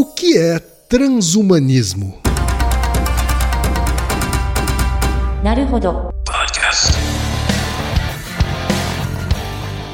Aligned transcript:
O 0.00 0.04
que 0.04 0.38
é 0.38 0.60
transhumanismo? 0.88 2.22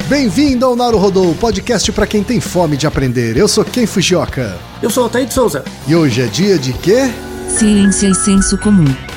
Bem-vindo 0.07 0.67
ao 0.67 0.77
Naruhodô, 0.77 1.35
podcast 1.37 1.91
para 1.91 2.07
quem 2.07 2.23
tem 2.23 2.39
fome 2.39 2.77
de 2.77 2.87
aprender. 2.87 3.39
Eu 3.39 3.49
sou 3.49 3.65
Ken 3.65 3.87
Fujioka. 3.87 4.59
Eu 4.83 4.91
sou 4.91 5.05
Altair 5.05 5.27
de 5.27 5.33
Souza. 5.33 5.65
E 5.89 5.97
hoje 5.97 6.21
é 6.21 6.27
dia 6.27 6.59
de 6.59 6.75
quê? 6.75 7.11
Ciência 7.49 8.09
e 8.09 8.15
senso 8.15 8.59
comum. 8.59 8.85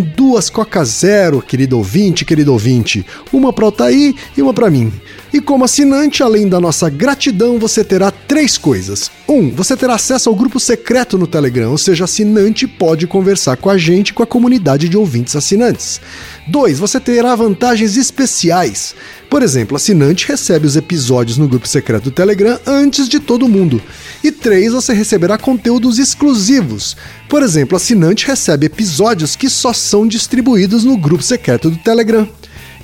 duas 0.00 0.50
Coca 0.50 0.84
Zero, 0.84 1.42
querido 1.42 1.76
ouvinte, 1.76 2.24
querido 2.24 2.52
ouvinte. 2.52 3.04
Uma 3.32 3.52
para 3.52 3.66
Altair 3.66 4.14
e 4.36 4.42
uma 4.42 4.52
para 4.52 4.70
mim. 4.70 4.92
E 5.32 5.40
como 5.40 5.64
assinante, 5.64 6.22
além 6.22 6.48
da 6.48 6.60
nossa 6.60 6.88
gratidão, 6.88 7.58
você 7.58 7.84
terá 7.84 8.10
três 8.10 8.56
coisas. 8.56 9.10
Um, 9.28 9.50
você 9.50 9.76
terá 9.76 9.94
acesso 9.94 10.28
ao 10.28 10.34
grupo 10.34 10.58
secreto 10.58 11.18
no 11.18 11.26
Telegram, 11.26 11.70
ou 11.70 11.78
seja, 11.78 12.04
assinante 12.04 12.66
pode 12.66 13.06
conversar 13.06 13.56
com 13.56 13.68
a 13.68 13.76
gente 13.76 14.14
com 14.14 14.22
a 14.22 14.26
comunidade 14.26 14.88
de 14.88 14.96
ouvintes 14.96 15.36
assinantes. 15.36 16.00
Dois, 16.46 16.78
você 16.78 17.00
terá 17.00 17.34
vantagens 17.34 17.96
especiais. 17.96 18.94
Por 19.28 19.42
exemplo, 19.42 19.76
assinante 19.76 20.26
recebe 20.26 20.66
os 20.66 20.76
episódios 20.76 21.36
no 21.36 21.48
grupo 21.48 21.66
secreto 21.66 22.04
do 22.04 22.10
Telegram 22.10 22.58
antes 22.66 23.08
de 23.08 23.18
todo 23.18 23.48
mundo. 23.48 23.82
E 24.22 24.30
três, 24.30 24.72
você 24.72 24.92
receberá 24.92 25.36
conteúdos 25.36 25.98
exclusivos. 25.98 26.96
Por 27.28 27.42
exemplo, 27.42 27.76
assinante 27.76 28.26
recebe 28.26 28.66
episódios 28.66 29.34
que 29.34 29.50
só 29.50 29.72
são 29.72 30.06
distribuídos 30.06 30.84
no 30.84 30.96
grupo 30.96 31.22
secreto 31.22 31.70
do 31.70 31.76
Telegram. 31.76 32.28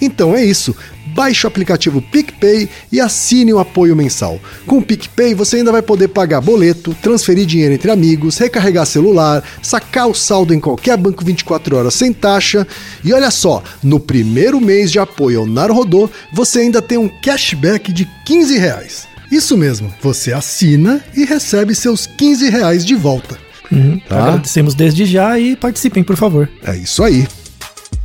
Então 0.01 0.35
é 0.35 0.45
isso. 0.45 0.75
Baixe 1.15 1.47
o 1.47 1.49
aplicativo 1.49 2.01
PicPay 2.01 2.69
e 2.91 3.01
assine 3.01 3.53
o 3.53 3.59
apoio 3.59 3.95
mensal. 3.95 4.41
Com 4.67 4.79
o 4.79 4.83
PicPay 4.83 5.35
você 5.35 5.57
ainda 5.57 5.73
vai 5.73 5.83
poder 5.83 6.09
pagar 6.09 6.41
boleto, 6.41 6.95
transferir 7.03 7.47
dinheiro 7.47 7.75
entre 7.75 7.91
amigos, 7.91 8.39
recarregar 8.39 8.87
celular, 8.87 9.43
sacar 9.63 10.09
o 10.09 10.15
saldo 10.15 10.55
em 10.55 10.61
qualquer 10.61 10.97
banco 10.97 11.25
24 11.25 11.77
horas 11.77 11.95
sem 11.95 12.13
taxa. 12.13 12.67
E 13.05 13.13
olha 13.13 13.31
só, 13.31 13.63
no 13.83 14.01
primeiro 14.01 14.61
mês 14.61 14.91
de 14.91 14.99
apoio 14.99 15.41
ao 15.41 15.47
Narodô, 15.47 16.09
você 16.33 16.61
ainda 16.61 16.81
tem 16.81 16.99
um 16.99 17.11
cashback 17.23 17.93
de 17.93 18.09
15 18.25 18.59
reais. 18.59 19.09
Isso 19.31 19.57
mesmo, 19.57 19.93
você 20.03 20.33
assina 20.33 21.03
e 21.17 21.25
recebe 21.25 21.75
seus 21.75 22.07
15 22.07 22.51
reais 22.51 22.85
de 22.85 22.95
volta. 22.95 23.39
Uhum, 23.71 23.99
tá? 24.07 24.19
Agradecemos 24.19 24.75
desde 24.75 25.07
já 25.07 25.39
e 25.39 25.57
participem, 25.57 26.05
por 26.05 26.17
favor. 26.17 26.51
É 26.63 26.77
isso 26.77 27.03
aí. 27.03 27.27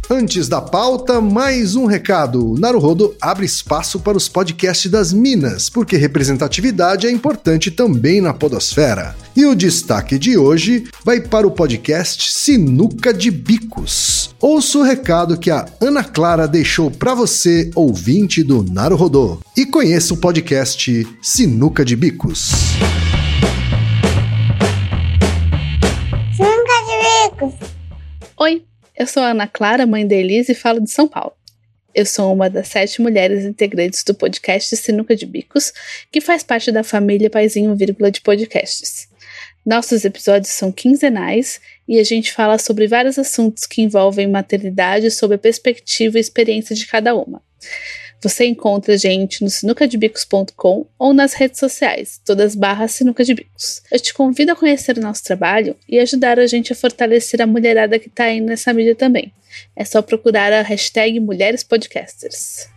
Antes 0.09 0.47
da 0.47 0.61
pauta, 0.61 1.19
mais 1.19 1.75
um 1.75 1.85
recado. 1.85 2.55
Naruhodo 2.57 3.13
abre 3.19 3.45
espaço 3.45 3.99
para 3.99 4.15
os 4.15 4.29
podcasts 4.29 4.89
das 4.89 5.11
Minas, 5.11 5.69
porque 5.69 5.97
representatividade 5.97 7.05
é 7.05 7.11
importante 7.11 7.69
também 7.69 8.21
na 8.21 8.33
podosfera. 8.33 9.13
E 9.35 9.45
o 9.45 9.53
destaque 9.53 10.17
de 10.17 10.37
hoje 10.37 10.87
vai 11.03 11.19
para 11.19 11.45
o 11.45 11.51
podcast 11.51 12.31
Sinuca 12.31 13.13
de 13.13 13.29
Bicos. 13.29 14.33
Ouça 14.39 14.77
o 14.77 14.81
recado 14.81 15.37
que 15.37 15.51
a 15.51 15.65
Ana 15.81 16.05
Clara 16.05 16.47
deixou 16.47 16.89
para 16.89 17.13
você, 17.13 17.69
ouvinte 17.75 18.43
do 18.43 18.63
Naruhodo, 18.63 19.41
e 19.57 19.65
conheça 19.65 20.13
o 20.13 20.17
podcast 20.17 21.05
Sinuca 21.21 21.83
de 21.83 21.97
Bicos. 21.97 22.51
Sinuca 26.33 26.73
de 26.87 27.35
Bicos. 27.35 27.53
Oi, 28.37 28.66
eu 28.97 29.05
sou 29.05 29.21
a 29.21 29.29
Ana 29.29 29.47
Clara, 29.47 29.85
mãe 29.85 30.07
da 30.07 30.15
Elise, 30.15 30.53
e 30.53 30.55
falo 30.55 30.81
de 30.81 30.89
São 30.89 31.07
Paulo. 31.07 31.33
Eu 31.93 32.05
sou 32.05 32.33
uma 32.33 32.49
das 32.49 32.67
sete 32.67 33.01
mulheres 33.01 33.45
integrantes 33.45 34.03
do 34.03 34.13
podcast 34.13 34.75
Sinuca 34.75 35.15
de 35.15 35.25
Bicos, 35.25 35.71
que 36.11 36.19
faz 36.19 36.43
parte 36.43 36.71
da 36.71 36.83
família 36.83 37.29
Paizinho 37.29 37.75
Vírgula 37.75 38.11
de 38.11 38.21
Podcasts. 38.21 39.07
Nossos 39.65 40.03
episódios 40.05 40.51
são 40.51 40.71
quinzenais 40.71 41.59
e 41.87 41.99
a 41.99 42.03
gente 42.03 42.33
fala 42.33 42.57
sobre 42.57 42.87
vários 42.87 43.19
assuntos 43.19 43.65
que 43.65 43.81
envolvem 43.81 44.27
maternidade 44.27 45.11
sob 45.11 45.35
a 45.35 45.37
perspectiva 45.37 46.17
e 46.17 46.21
experiência 46.21 46.75
de 46.75 46.87
cada 46.87 47.15
uma. 47.15 47.41
Você 48.21 48.45
encontra 48.45 48.95
a 48.95 48.97
gente 48.97 49.43
no 49.43 49.49
sinucadebicos.com 49.49 50.87
ou 50.97 51.13
nas 51.13 51.33
redes 51.33 51.59
sociais, 51.59 52.19
todas 52.25 52.55
barras 52.55 52.91
Sinuca 52.91 53.23
de 53.23 53.35
Bicos. 53.35 53.83
Eu 53.91 53.99
te 53.99 54.13
convido 54.13 54.51
a 54.51 54.55
conhecer 54.55 54.97
o 54.97 55.01
nosso 55.01 55.23
trabalho 55.23 55.75
e 55.87 55.99
ajudar 55.99 56.39
a 56.39 56.47
gente 56.47 56.73
a 56.73 56.75
fortalecer 56.75 57.41
a 57.41 57.47
mulherada 57.47 57.99
que 57.99 58.07
está 58.07 58.25
aí 58.25 58.41
nessa 58.41 58.73
mídia 58.73 58.95
também. 58.95 59.31
É 59.75 59.85
só 59.85 60.01
procurar 60.01 60.51
a 60.51 60.63
hashtag 60.63 61.19
Mulheres 61.19 61.63
Podcasters. 61.63 62.67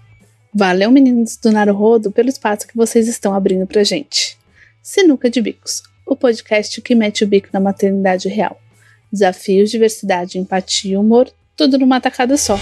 Valeu, 0.53 0.91
meninos 0.91 1.37
do 1.37 1.51
Naruhodo, 1.51 2.11
pelo 2.11 2.29
espaço 2.29 2.67
que 2.67 2.77
vocês 2.77 3.09
estão 3.09 3.35
abrindo 3.35 3.67
pra 3.67 3.83
gente. 3.83 4.37
Sinuca 4.83 5.31
de 5.31 5.41
Bicos, 5.41 5.83
o 6.07 6.15
podcast 6.15 6.81
que 6.83 6.95
mete 6.95 7.25
o 7.25 7.27
bico 7.27 7.49
na 7.53 7.61
maternidade 7.61 8.29
real. 8.29 8.61
Desafios, 9.11 9.71
diversidade, 9.71 10.39
empatia 10.39 10.93
e 10.93 10.97
humor, 10.97 11.31
tudo 11.57 11.79
numa 11.79 12.01
tacada 12.01 12.37
só. 12.37 12.59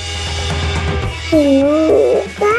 Sinuca. 1.29 2.58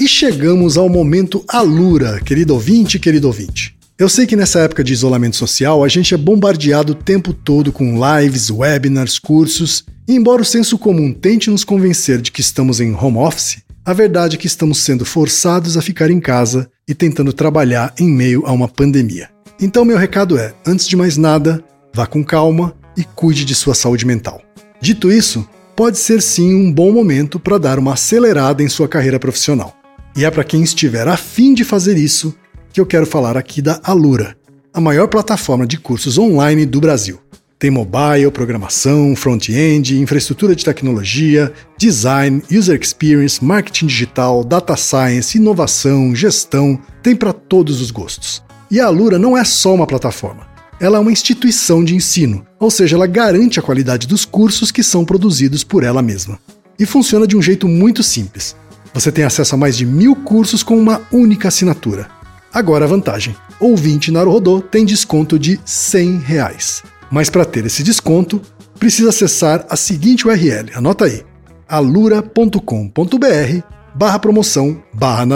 E 0.00 0.06
chegamos 0.06 0.76
ao 0.76 0.88
momento 0.88 1.44
Alura, 1.48 2.20
querido 2.20 2.54
ouvinte, 2.54 2.98
querido 2.98 3.26
ouvinte. 3.26 3.76
Eu 3.98 4.08
sei 4.08 4.26
que 4.26 4.36
nessa 4.36 4.60
época 4.60 4.84
de 4.84 4.92
isolamento 4.92 5.34
social 5.34 5.82
a 5.82 5.88
gente 5.88 6.14
é 6.14 6.16
bombardeado 6.16 6.92
o 6.92 6.94
tempo 6.94 7.32
todo 7.32 7.72
com 7.72 7.98
lives, 7.98 8.48
webinars, 8.48 9.18
cursos, 9.18 9.84
e 10.06 10.14
embora 10.14 10.42
o 10.42 10.44
senso 10.44 10.78
comum 10.78 11.12
tente 11.12 11.50
nos 11.50 11.64
convencer 11.64 12.20
de 12.20 12.30
que 12.30 12.40
estamos 12.40 12.78
em 12.78 12.94
home 12.94 13.18
office, 13.18 13.58
a 13.84 13.92
verdade 13.92 14.36
é 14.36 14.38
que 14.38 14.46
estamos 14.46 14.78
sendo 14.78 15.04
forçados 15.04 15.76
a 15.76 15.82
ficar 15.82 16.10
em 16.10 16.20
casa 16.20 16.70
e 16.86 16.94
tentando 16.94 17.32
trabalhar 17.32 17.92
em 17.98 18.08
meio 18.08 18.46
a 18.46 18.52
uma 18.52 18.68
pandemia. 18.68 19.28
Então, 19.60 19.84
meu 19.84 19.98
recado 19.98 20.38
é: 20.38 20.54
antes 20.64 20.86
de 20.86 20.94
mais 20.94 21.16
nada, 21.16 21.64
vá 21.92 22.06
com 22.06 22.22
calma 22.22 22.76
e 22.96 23.02
cuide 23.02 23.44
de 23.44 23.54
sua 23.56 23.74
saúde 23.74 24.06
mental. 24.06 24.40
Dito 24.80 25.10
isso, 25.10 25.46
pode 25.74 25.98
ser 25.98 26.22
sim 26.22 26.54
um 26.54 26.72
bom 26.72 26.92
momento 26.92 27.40
para 27.40 27.58
dar 27.58 27.78
uma 27.78 27.94
acelerada 27.94 28.62
em 28.62 28.68
sua 28.68 28.88
carreira 28.88 29.18
profissional. 29.18 29.76
E 30.16 30.24
é 30.24 30.30
para 30.30 30.44
quem 30.44 30.62
estiver 30.62 31.06
afim 31.06 31.52
de 31.52 31.64
fazer 31.64 31.96
isso 31.96 32.34
que 32.72 32.80
eu 32.80 32.86
quero 32.86 33.06
falar 33.06 33.36
aqui 33.36 33.60
da 33.60 33.80
Alura, 33.82 34.36
a 34.72 34.80
maior 34.80 35.08
plataforma 35.08 35.66
de 35.66 35.78
cursos 35.78 36.16
online 36.16 36.64
do 36.64 36.80
Brasil. 36.80 37.20
Tem 37.58 37.72
mobile, 37.72 38.30
programação, 38.32 39.16
front-end, 39.16 40.00
infraestrutura 40.00 40.54
de 40.54 40.64
tecnologia, 40.64 41.52
design, 41.76 42.40
user 42.52 42.80
experience, 42.80 43.44
marketing 43.44 43.86
digital, 43.86 44.44
data 44.44 44.76
science, 44.76 45.36
inovação, 45.36 46.14
gestão, 46.14 46.80
tem 47.02 47.16
para 47.16 47.32
todos 47.32 47.80
os 47.80 47.90
gostos. 47.90 48.44
E 48.70 48.78
a 48.78 48.86
Alura 48.86 49.18
não 49.18 49.36
é 49.36 49.44
só 49.44 49.74
uma 49.74 49.88
plataforma. 49.88 50.47
Ela 50.80 50.98
é 50.98 51.00
uma 51.00 51.10
instituição 51.10 51.82
de 51.82 51.96
ensino, 51.96 52.46
ou 52.58 52.70
seja, 52.70 52.94
ela 52.94 53.06
garante 53.06 53.58
a 53.58 53.62
qualidade 53.62 54.06
dos 54.06 54.24
cursos 54.24 54.70
que 54.70 54.84
são 54.84 55.04
produzidos 55.04 55.64
por 55.64 55.82
ela 55.82 56.00
mesma. 56.00 56.38
E 56.78 56.86
funciona 56.86 57.26
de 57.26 57.36
um 57.36 57.42
jeito 57.42 57.66
muito 57.66 58.02
simples. 58.04 58.54
Você 58.94 59.10
tem 59.10 59.24
acesso 59.24 59.56
a 59.56 59.58
mais 59.58 59.76
de 59.76 59.84
mil 59.84 60.14
cursos 60.14 60.62
com 60.62 60.78
uma 60.78 61.02
única 61.12 61.48
assinatura. 61.48 62.08
Agora 62.52 62.84
a 62.84 62.88
vantagem: 62.88 63.34
ouvinte 63.58 64.12
Naruhodô 64.12 64.60
tem 64.60 64.84
desconto 64.84 65.36
de 65.36 65.60
100 65.64 66.18
reais. 66.18 66.84
Mas 67.10 67.28
para 67.28 67.44
ter 67.44 67.66
esse 67.66 67.82
desconto, 67.82 68.40
precisa 68.78 69.08
acessar 69.08 69.66
a 69.68 69.76
seguinte 69.76 70.28
URL, 70.28 70.70
anota 70.74 71.06
aí, 71.06 71.24
alura.com.br 71.68 72.60
barra 73.94 74.18
promoção 74.20 74.80
barra. 74.94 75.26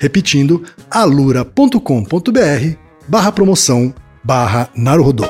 Repetindo, 0.00 0.64
alura.com.br 0.90 2.76
barra 3.08 3.32
promoção 3.32 3.94
barra 4.26 4.68
Naruhodô. 4.74 5.24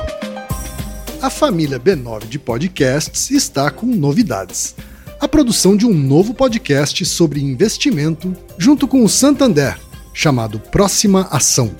A 1.21 1.29
família 1.29 1.79
B9 1.79 2.27
de 2.27 2.39
podcasts 2.39 3.29
está 3.29 3.69
com 3.69 3.85
novidades. 3.85 4.73
A 5.19 5.27
produção 5.27 5.77
de 5.77 5.85
um 5.85 5.93
novo 5.93 6.33
podcast 6.33 7.05
sobre 7.05 7.39
investimento 7.39 8.35
junto 8.57 8.87
com 8.87 9.03
o 9.03 9.09
Santander, 9.09 9.77
chamado 10.15 10.59
Próxima 10.59 11.27
Ação. 11.29 11.75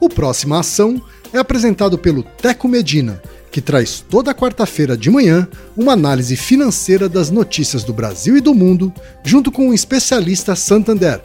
O 0.00 0.08
Próxima 0.08 0.58
Ação 0.58 1.00
é 1.32 1.38
apresentado 1.38 1.96
pelo 1.96 2.24
Teco 2.24 2.66
Medina, 2.66 3.22
que 3.52 3.60
traz 3.60 4.00
toda 4.00 4.34
quarta-feira 4.34 4.96
de 4.96 5.10
manhã 5.10 5.46
uma 5.76 5.92
análise 5.92 6.34
financeira 6.34 7.08
das 7.08 7.30
notícias 7.30 7.84
do 7.84 7.92
Brasil 7.92 8.36
e 8.36 8.40
do 8.40 8.52
mundo, 8.52 8.92
junto 9.22 9.52
com 9.52 9.68
um 9.68 9.74
especialista 9.74 10.56
Santander, 10.56 11.20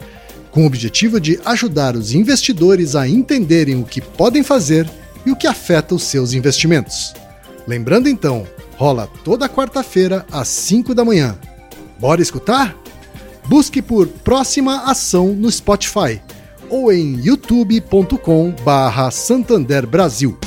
com 0.52 0.62
o 0.62 0.66
objetivo 0.66 1.18
de 1.18 1.40
ajudar 1.44 1.96
os 1.96 2.14
investidores 2.14 2.94
a 2.94 3.08
entenderem 3.08 3.74
o 3.82 3.84
que 3.84 4.00
podem 4.00 4.44
fazer 4.44 4.88
e 5.24 5.30
o 5.30 5.36
que 5.36 5.46
afeta 5.46 5.94
os 5.94 6.02
seus 6.04 6.32
investimentos. 6.32 7.14
Lembrando 7.66 8.08
então, 8.08 8.46
rola 8.76 9.08
toda 9.24 9.48
quarta-feira 9.48 10.26
às 10.30 10.48
5 10.48 10.94
da 10.94 11.04
manhã. 11.04 11.38
Bora 11.98 12.20
escutar? 12.20 12.76
Busque 13.46 13.80
por 13.82 14.06
Próxima 14.06 14.84
Ação 14.84 15.32
no 15.34 15.50
Spotify 15.50 16.20
ou 16.68 16.92
em 16.92 17.20
youtube.com/barra 17.22 19.10
Santander 19.10 19.86
Brasil. 19.86 20.38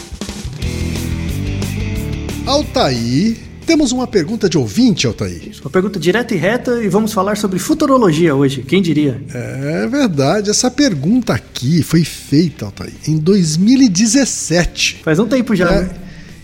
Altair, 2.45 3.37
temos 3.67 3.91
uma 3.91 4.07
pergunta 4.07 4.49
de 4.49 4.57
ouvinte, 4.57 5.05
Altair. 5.05 5.51
Uma 5.59 5.69
pergunta 5.69 5.99
direta 5.99 6.33
e 6.33 6.37
reta 6.37 6.81
e 6.81 6.87
vamos 6.87 7.11
falar 7.11 7.35
sobre 7.35 7.59
futurologia 7.59 8.33
hoje, 8.33 8.63
quem 8.63 8.81
diria? 8.81 9.21
É 9.33 9.85
verdade, 9.87 10.49
essa 10.49 10.71
pergunta 10.71 11.33
aqui 11.33 11.83
foi 11.83 12.05
feita, 12.05 12.63
Altair, 12.63 12.93
em 13.05 13.17
2017. 13.17 15.01
Faz 15.03 15.19
um 15.19 15.27
tempo 15.27 15.53
já. 15.53 15.69
É, 15.69 15.81
né? 15.81 15.89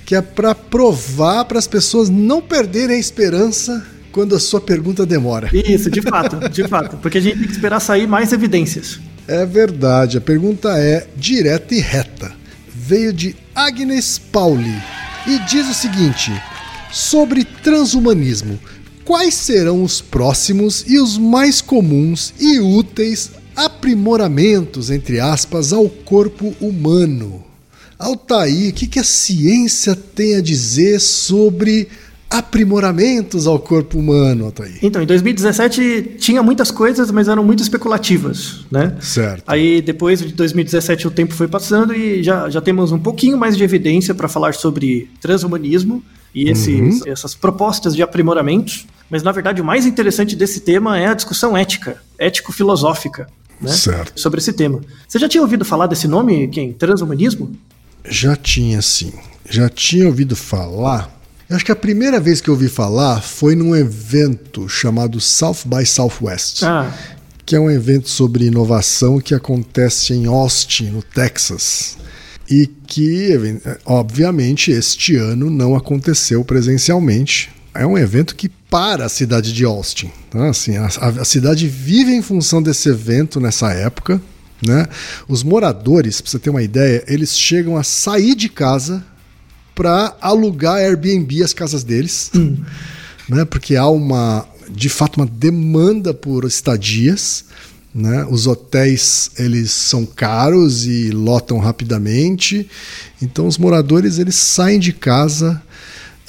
que 0.06 0.14
é 0.16 0.22
para 0.22 0.54
provar 0.54 1.46
para 1.46 1.58
as 1.58 1.66
pessoas 1.66 2.10
não 2.10 2.42
perderem 2.42 2.98
a 2.98 3.00
esperança 3.00 3.86
quando 4.12 4.36
a 4.36 4.40
sua 4.40 4.60
pergunta 4.60 5.06
demora. 5.06 5.50
Isso, 5.54 5.90
de 5.90 6.02
fato, 6.02 6.50
de 6.50 6.68
fato. 6.68 6.98
Porque 6.98 7.20
a 7.20 7.22
gente 7.22 7.38
tem 7.38 7.48
que 7.48 7.54
esperar 7.54 7.80
sair 7.80 8.06
mais 8.06 8.34
evidências. 8.34 9.00
É 9.26 9.46
verdade, 9.46 10.18
a 10.18 10.22
pergunta 10.22 10.78
é 10.78 11.08
direta 11.16 11.74
e 11.74 11.80
reta. 11.80 12.34
Veio 12.68 13.14
de 13.14 13.34
Agnes 13.56 14.18
Pauli 14.18 14.76
e 15.26 15.40
diz 15.48 15.70
o 15.70 15.74
seguinte: 15.74 16.34
sobre 16.94 17.44
transhumanismo, 17.44 18.60
quais 19.04 19.34
serão 19.34 19.84
os 19.84 20.00
próximos 20.00 20.86
e 20.88 21.00
os 21.00 21.18
mais 21.18 21.60
comuns 21.60 22.34
e 22.40 22.60
úteis 22.60 23.32
aprimoramentos, 23.56 24.92
entre 24.92 25.20
aspas, 25.20 25.74
ao 25.74 25.90
corpo 25.90 26.56
humano? 26.62 27.44
Altair, 27.98 28.70
o 28.70 28.74
que, 28.74 28.86
que 28.86 29.00
a 29.00 29.04
ciência 29.04 29.96
tem 29.96 30.36
a 30.36 30.42
dizer 30.42 31.00
sobre 31.00 31.88
aprimoramentos 32.30 33.48
ao 33.48 33.58
corpo 33.60 33.98
humano, 33.98 34.46
Altair? 34.46 34.78
Então, 34.82 35.02
em 35.02 35.06
2017 35.06 36.16
tinha 36.18 36.44
muitas 36.44 36.70
coisas, 36.70 37.10
mas 37.12 37.28
eram 37.28 37.44
muito 37.44 37.62
especulativas, 37.64 38.66
né? 38.72 38.96
Certo. 39.00 39.44
Aí 39.48 39.82
depois 39.82 40.20
de 40.20 40.34
2017 40.34 41.08
o 41.08 41.12
tempo 41.12 41.34
foi 41.34 41.48
passando 41.48 41.94
e 41.94 42.22
já, 42.22 42.50
já 42.50 42.62
temos 42.62 42.92
um 42.92 43.00
pouquinho 43.00 43.38
mais 43.38 43.56
de 43.56 43.64
evidência 43.64 44.14
para 44.14 44.28
falar 44.28 44.54
sobre 44.54 45.10
transhumanismo 45.22 46.04
e 46.34 46.50
esses, 46.50 47.06
essas 47.06 47.36
propostas 47.36 47.96
de 47.96 48.02
aprimoramentos. 48.02 48.86
Mas 49.10 49.22
na 49.22 49.32
verdade 49.32 49.62
o 49.62 49.66
mais 49.66 49.86
interessante 49.86 50.36
desse 50.36 50.62
tema 50.62 50.98
é 50.98 51.08
a 51.08 51.14
discussão 51.14 51.56
ética, 51.56 51.98
ético-filosófica. 52.18 53.28
Né? 53.62 53.72
Certo. 53.72 54.20
Sobre 54.20 54.40
esse 54.40 54.54
tema. 54.54 54.82
Você 55.08 55.20
já 55.20 55.30
tinha 55.30 55.42
ouvido 55.42 55.64
falar 55.64 55.88
desse 55.88 56.08
nome, 56.08 56.48
quem? 56.48 56.74
Transhumanismo? 56.74 57.52
Já 58.04 58.36
tinha 58.36 58.82
sim. 58.82 59.14
Já 59.50 59.70
tinha 59.70 60.08
ouvido 60.08 60.36
falar. 60.36 61.10
Eu 61.50 61.56
acho 61.56 61.66
que 61.66 61.72
a 61.72 61.76
primeira 61.76 62.20
vez 62.20 62.42
que 62.42 62.50
eu 62.50 62.54
ouvi 62.54 62.68
falar 62.68 63.22
foi 63.22 63.56
num 63.56 63.76
evento 63.76 64.68
chamado 64.68 65.20
South 65.22 65.58
by 65.66 65.86
Southwest, 65.86 66.64
Ah, 66.64 66.92
que 67.46 67.56
é 67.56 67.60
um 67.60 67.70
evento 67.70 68.10
sobre 68.10 68.46
inovação 68.46 69.20
que 69.20 69.36
acontece 69.36 70.14
em 70.14 70.26
Austin, 70.26 70.86
no 70.86 71.04
Texas. 71.04 71.98
E 72.50 72.68
que, 72.68 73.32
obviamente, 73.86 74.72
este 74.72 75.16
ano 75.16 75.50
não 75.50 75.76
aconteceu 75.76 76.44
presencialmente. 76.44 77.50
É 77.74 77.86
um 77.88 77.98
evento 77.98 78.36
que 78.36 78.50
para 78.50 79.06
a 79.06 79.10
cidade 79.10 79.54
de 79.54 79.64
Austin. 79.66 80.12
Tá? 80.30 80.50
Assim, 80.50 80.78
a, 80.78 80.86
a- 80.86 81.26
cidade 81.26 81.68
vive 81.68 82.12
em 82.12 82.22
função 82.22 82.62
desse 82.62 82.90
evento 82.90 83.40
nessa 83.40 83.72
época. 83.72 84.22
Né? 84.66 84.88
Os 85.28 85.44
moradores, 85.44 86.22
para 86.22 86.32
você 86.32 86.40
ter 86.40 86.50
uma 86.50 86.62
ideia, 86.64 87.04
eles 87.08 87.38
chegam 87.38 87.76
a 87.78 87.84
sair 87.84 88.36
de 88.36 88.50
casa 88.50 89.04
para 89.76 90.16
alugar 90.22 90.76
Airbnb 90.78 91.44
as 91.44 91.52
casas 91.54 91.84
deles, 91.84 92.32
né? 93.28 93.44
Porque 93.44 93.76
há 93.76 93.88
uma, 93.88 94.48
de 94.70 94.88
fato, 94.88 95.18
uma 95.18 95.26
demanda 95.26 96.14
por 96.14 96.46
estadias, 96.46 97.46
né? 97.94 98.26
Os 98.30 98.48
hotéis 98.48 99.32
eles 99.38 99.72
são 99.72 100.06
caros 100.06 100.86
e 100.86 101.10
lotam 101.12 101.60
rapidamente, 101.60 102.68
então 103.22 103.48
os 103.48 103.58
moradores 103.58 104.18
eles 104.20 104.36
saem 104.36 104.80
de 104.80 104.92
casa, 104.94 105.62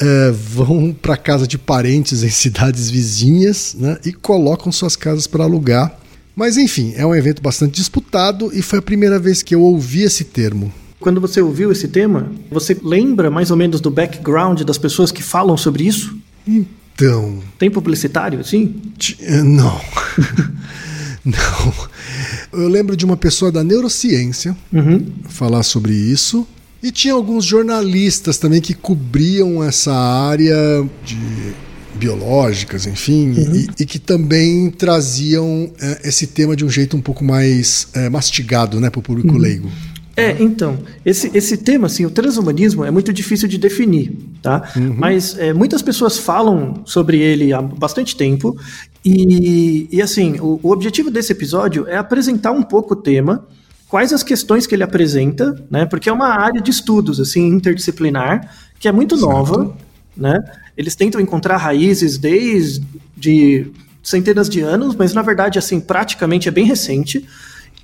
eh, 0.00 0.30
vão 0.32 0.92
para 1.00 1.16
casa 1.16 1.46
de 1.46 1.56
parentes 1.56 2.22
em 2.22 2.28
cidades 2.30 2.90
vizinhas, 2.90 3.74
né? 3.78 3.98
E 4.04 4.12
colocam 4.12 4.70
suas 4.72 4.94
casas 4.96 5.26
para 5.26 5.44
alugar. 5.44 5.98
Mas 6.36 6.56
enfim, 6.56 6.92
é 6.96 7.06
um 7.06 7.14
evento 7.14 7.40
bastante 7.40 7.74
disputado 7.76 8.50
e 8.52 8.60
foi 8.60 8.80
a 8.80 8.82
primeira 8.82 9.18
vez 9.20 9.40
que 9.42 9.54
eu 9.54 9.60
ouvi 9.62 10.02
esse 10.02 10.24
termo. 10.24 10.72
quando 10.98 11.20
você 11.20 11.40
ouviu 11.40 11.70
esse 11.70 11.86
tema, 11.86 12.32
você 12.50 12.76
lembra 12.82 13.30
mais 13.30 13.50
ou 13.50 13.56
menos 13.56 13.80
do 13.80 13.90
background 13.90 14.62
das 14.62 14.76
pessoas 14.78 15.12
que 15.12 15.22
falam 15.22 15.56
sobre 15.56 15.84
isso? 15.86 16.16
Então, 16.46 17.38
Tem 17.58 17.70
publicitário? 17.70 18.40
Ti- 18.42 19.16
eh, 19.20 19.42
Não. 19.42 19.80
Não. 21.24 21.72
Eu 22.52 22.68
lembro 22.68 22.96
de 22.96 23.04
uma 23.04 23.16
pessoa 23.16 23.50
da 23.50 23.64
neurociência 23.64 24.56
Uhum. 24.72 25.06
falar 25.28 25.62
sobre 25.62 25.92
isso. 25.94 26.46
E 26.82 26.90
tinha 26.92 27.14
alguns 27.14 27.44
jornalistas 27.44 28.36
também 28.36 28.60
que 28.60 28.74
cobriam 28.74 29.64
essa 29.64 29.94
área 29.94 30.54
de 31.04 31.16
biológicas, 31.94 32.86
enfim, 32.86 33.32
e, 33.32 33.82
e 33.82 33.86
que 33.86 33.98
também 33.98 34.70
traziam 34.70 35.70
eh, 35.80 36.00
esse 36.04 36.26
tema 36.26 36.54
de 36.56 36.64
um 36.64 36.68
jeito 36.68 36.96
um 36.96 37.00
pouco 37.00 37.24
mais 37.24 37.86
eh, 37.94 38.10
mastigado, 38.10 38.80
né, 38.80 38.90
para 38.90 38.98
o 38.98 39.02
público 39.02 39.36
leigo. 39.38 39.70
É, 40.16 40.40
então, 40.40 40.78
esse, 41.04 41.30
esse 41.36 41.56
tema, 41.56 41.86
assim, 41.86 42.06
o 42.06 42.10
transhumanismo 42.10 42.84
é 42.84 42.90
muito 42.90 43.12
difícil 43.12 43.48
de 43.48 43.58
definir, 43.58 44.16
tá? 44.40 44.70
Mas 44.96 45.36
é, 45.38 45.52
muitas 45.52 45.82
pessoas 45.82 46.18
falam 46.18 46.82
sobre 46.84 47.18
ele 47.18 47.52
há 47.52 47.60
bastante 47.60 48.16
tempo 48.16 48.56
e, 49.04 49.88
e 49.90 50.00
assim, 50.00 50.38
o, 50.40 50.60
o 50.62 50.70
objetivo 50.70 51.10
desse 51.10 51.32
episódio 51.32 51.86
é 51.88 51.96
apresentar 51.96 52.52
um 52.52 52.62
pouco 52.62 52.94
o 52.94 52.96
tema, 52.96 53.46
quais 53.88 54.12
as 54.12 54.22
questões 54.22 54.66
que 54.66 54.74
ele 54.74 54.82
apresenta, 54.82 55.54
né? 55.70 55.84
Porque 55.84 56.08
é 56.08 56.12
uma 56.12 56.28
área 56.28 56.60
de 56.60 56.70
estudos, 56.70 57.20
assim, 57.20 57.48
interdisciplinar, 57.48 58.50
que 58.78 58.88
é 58.88 58.92
muito 58.92 59.16
nova, 59.16 59.76
né? 60.16 60.38
Eles 60.76 60.94
tentam 60.94 61.20
encontrar 61.20 61.56
raízes 61.56 62.18
desde 62.18 63.70
centenas 64.02 64.48
de 64.48 64.60
anos, 64.60 64.94
mas 64.94 65.12
na 65.12 65.22
verdade, 65.22 65.58
assim, 65.58 65.80
praticamente 65.80 66.48
é 66.48 66.50
bem 66.50 66.64
recente. 66.64 67.26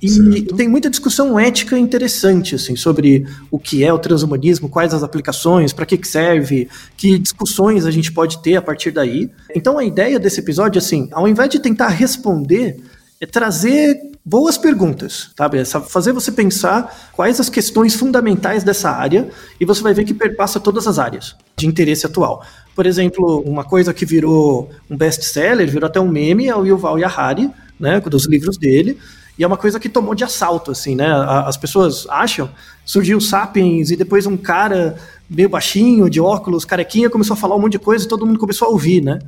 E 0.03 0.43
tem 0.43 0.67
muita 0.67 0.89
discussão 0.89 1.39
ética 1.39 1.79
interessante 1.79 2.55
assim 2.55 2.75
sobre 2.75 3.27
o 3.51 3.59
que 3.59 3.85
é 3.85 3.93
o 3.93 3.99
transhumanismo, 3.99 4.69
quais 4.69 4.95
as 4.95 5.03
aplicações, 5.03 5.73
para 5.73 5.85
que, 5.85 5.99
que 5.99 6.09
serve, 6.09 6.69
que 6.97 7.19
discussões 7.19 7.85
a 7.85 7.91
gente 7.91 8.11
pode 8.11 8.43
ter 8.43 8.57
a 8.57 8.63
partir 8.63 8.91
daí. 8.91 9.31
Então 9.55 9.79
a 9.79 9.85
ideia 9.85 10.19
desse 10.19 10.41
episódio 10.41 10.79
assim, 10.79 11.09
ao 11.13 11.29
invés 11.29 11.51
de 11.51 11.59
tentar 11.59 11.89
responder, 11.89 12.81
é 13.21 13.27
trazer 13.27 14.01
boas 14.25 14.57
perguntas, 14.57 15.31
sabe? 15.37 15.59
É 15.59 15.65
fazer 15.65 16.13
você 16.13 16.33
pensar 16.33 17.11
quais 17.13 17.39
as 17.39 17.51
questões 17.51 17.95
fundamentais 17.95 18.65
dessa 18.65 18.91
área 18.91 19.29
e 19.59 19.65
você 19.65 19.83
vai 19.83 19.93
ver 19.93 20.05
que 20.05 20.15
perpassa 20.15 20.59
todas 20.59 20.87
as 20.87 20.99
áreas 20.99 21.37
de 21.57 21.67
interesse 21.67 22.07
atual. 22.07 22.43
Por 22.75 22.87
exemplo, 22.87 23.43
uma 23.47 23.65
coisa 23.65 23.93
que 23.93 24.07
virou 24.07 24.71
um 24.89 24.97
best-seller, 24.97 25.69
virou 25.71 25.87
até 25.87 26.01
um 26.01 26.09
meme, 26.09 26.49
é 26.49 26.57
o 26.57 26.65
Yuval 26.65 26.97
Harari, 27.05 27.51
né, 27.79 28.01
dos 28.01 28.27
livros 28.27 28.57
dele, 28.57 28.99
e 29.41 29.43
é 29.43 29.47
uma 29.47 29.57
coisa 29.57 29.81
que 29.81 29.89
tomou 29.89 30.15
de 30.15 30.23
assalto, 30.23 30.71
assim, 30.71 30.95
né? 30.95 31.07
As 31.47 31.57
pessoas 31.57 32.07
acham, 32.11 32.51
surgiu 32.85 33.17
o 33.17 33.21
Sapiens 33.23 33.91
e 33.91 33.97
depois 33.97 34.27
um 34.27 34.37
cara 34.37 34.97
meio 35.31 35.49
baixinho, 35.49 36.11
de 36.11 36.21
óculos, 36.21 36.67
carequinha, 36.67 37.09
começou 37.09 37.33
a 37.33 37.37
falar 37.39 37.57
um 37.57 37.59
monte 37.61 37.73
de 37.73 37.79
coisa 37.79 38.05
e 38.05 38.09
todo 38.09 38.27
mundo 38.27 38.39
começou 38.39 38.69
a 38.69 38.71
ouvir, 38.71 39.01
né? 39.03 39.19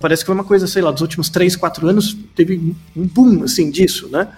Parece 0.00 0.22
que 0.22 0.26
foi 0.26 0.34
uma 0.34 0.44
coisa, 0.44 0.66
sei 0.66 0.80
lá, 0.80 0.90
dos 0.90 1.02
últimos 1.02 1.28
3, 1.28 1.54
4 1.54 1.86
anos 1.86 2.16
teve 2.34 2.74
um 2.96 3.06
boom, 3.06 3.42
assim, 3.44 3.70
disso, 3.70 4.08
né? 4.10 4.28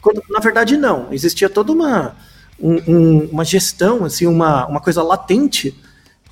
Quando, 0.00 0.22
na 0.30 0.38
verdade, 0.38 0.76
não. 0.76 1.08
Existia 1.12 1.48
toda 1.50 1.72
uma, 1.72 2.14
um- 2.60 2.80
um- 2.86 3.28
uma 3.32 3.44
gestão, 3.44 4.04
assim, 4.04 4.28
uma, 4.28 4.64
uma 4.68 4.80
coisa 4.80 5.02
latente 5.02 5.74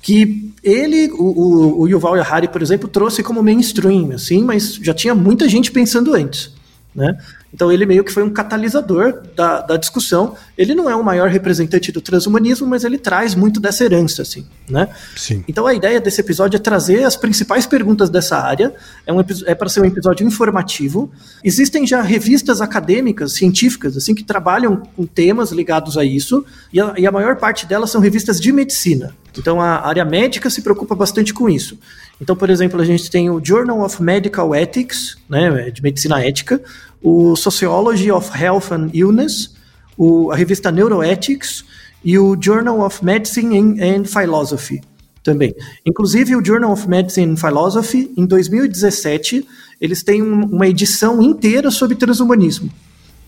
que 0.01 0.53
ele, 0.63 1.11
o, 1.11 1.23
o, 1.23 1.81
o 1.81 1.87
Yuval 1.89 2.13
Harari, 2.15 2.47
por 2.47 2.61
exemplo, 2.61 2.87
trouxe 2.87 3.21
como 3.21 3.43
mainstream, 3.43 4.11
assim, 4.11 4.41
mas 4.41 4.75
já 4.75 4.93
tinha 4.93 5.13
muita 5.13 5.49
gente 5.49 5.69
pensando 5.69 6.13
antes, 6.13 6.51
né? 6.95 7.17
Então 7.53 7.71
ele 7.71 7.85
meio 7.85 8.03
que 8.03 8.11
foi 8.11 8.23
um 8.23 8.29
catalisador 8.29 9.21
da, 9.35 9.61
da 9.61 9.77
discussão. 9.77 10.35
Ele 10.57 10.75
não 10.75 10.89
é 10.89 10.95
o 10.95 11.03
maior 11.03 11.29
representante 11.29 11.91
do 11.91 12.01
transhumanismo, 12.01 12.67
mas 12.67 12.83
ele 12.83 12.97
traz 12.97 13.33
muito 13.33 13.59
dessa 13.59 13.85
herança, 13.85 14.21
assim, 14.21 14.45
né? 14.69 14.89
Sim. 15.15 15.43
Então 15.47 15.65
a 15.65 15.73
ideia 15.73 15.99
desse 16.01 16.19
episódio 16.19 16.57
é 16.57 16.59
trazer 16.59 17.03
as 17.03 17.15
principais 17.15 17.65
perguntas 17.65 18.09
dessa 18.09 18.37
área. 18.37 18.73
É, 19.05 19.13
um, 19.13 19.21
é 19.45 19.55
para 19.55 19.69
ser 19.69 19.81
um 19.81 19.85
episódio 19.85 20.27
informativo. 20.27 21.09
Existem 21.43 21.87
já 21.87 22.01
revistas 22.01 22.61
acadêmicas, 22.61 23.33
científicas, 23.33 23.95
assim, 23.95 24.13
que 24.13 24.23
trabalham 24.23 24.83
com 24.95 25.05
temas 25.05 25.51
ligados 25.51 25.97
a 25.97 26.03
isso. 26.03 26.45
E 26.71 26.81
a, 26.81 26.93
e 26.97 27.07
a 27.07 27.11
maior 27.11 27.37
parte 27.37 27.65
delas 27.65 27.89
são 27.89 28.01
revistas 28.01 28.41
de 28.41 28.51
medicina. 28.51 29.15
Então 29.37 29.61
a 29.61 29.87
área 29.87 30.03
médica 30.03 30.49
se 30.49 30.61
preocupa 30.61 30.95
bastante 30.95 31.33
com 31.33 31.47
isso. 31.47 31.77
Então, 32.19 32.35
por 32.35 32.49
exemplo, 32.49 32.81
a 32.81 32.85
gente 32.85 33.09
tem 33.11 33.29
o 33.29 33.43
Journal 33.43 33.81
of 33.81 34.01
Medical 34.01 34.53
Ethics, 34.55 35.17
né, 35.29 35.69
de 35.69 35.83
medicina 35.83 36.23
ética, 36.23 36.61
o 37.01 37.35
Sociology 37.35 38.11
of 38.11 38.29
Health 38.37 38.71
and 38.71 38.89
Illness, 38.93 39.55
o, 39.97 40.31
a 40.31 40.35
revista 40.35 40.71
Neuroethics 40.71 41.65
e 42.03 42.17
o 42.17 42.37
Journal 42.39 42.81
of 42.81 43.03
Medicine 43.03 43.57
and, 43.57 43.75
and 43.83 44.05
Philosophy 44.05 44.81
também. 45.27 45.53
Inclusive, 45.85 46.35
o 46.37 46.45
Journal 46.45 46.71
of 46.71 46.87
Medicine 46.87 47.33
and 47.33 47.37
Philosophy, 47.37 48.11
em 48.15 48.25
2017, 48.25 49.45
eles 49.81 50.01
têm 50.01 50.23
um, 50.23 50.45
uma 50.45 50.67
edição 50.67 51.21
inteira 51.21 51.69
sobre 51.69 51.97
transhumanismo. 51.97 52.71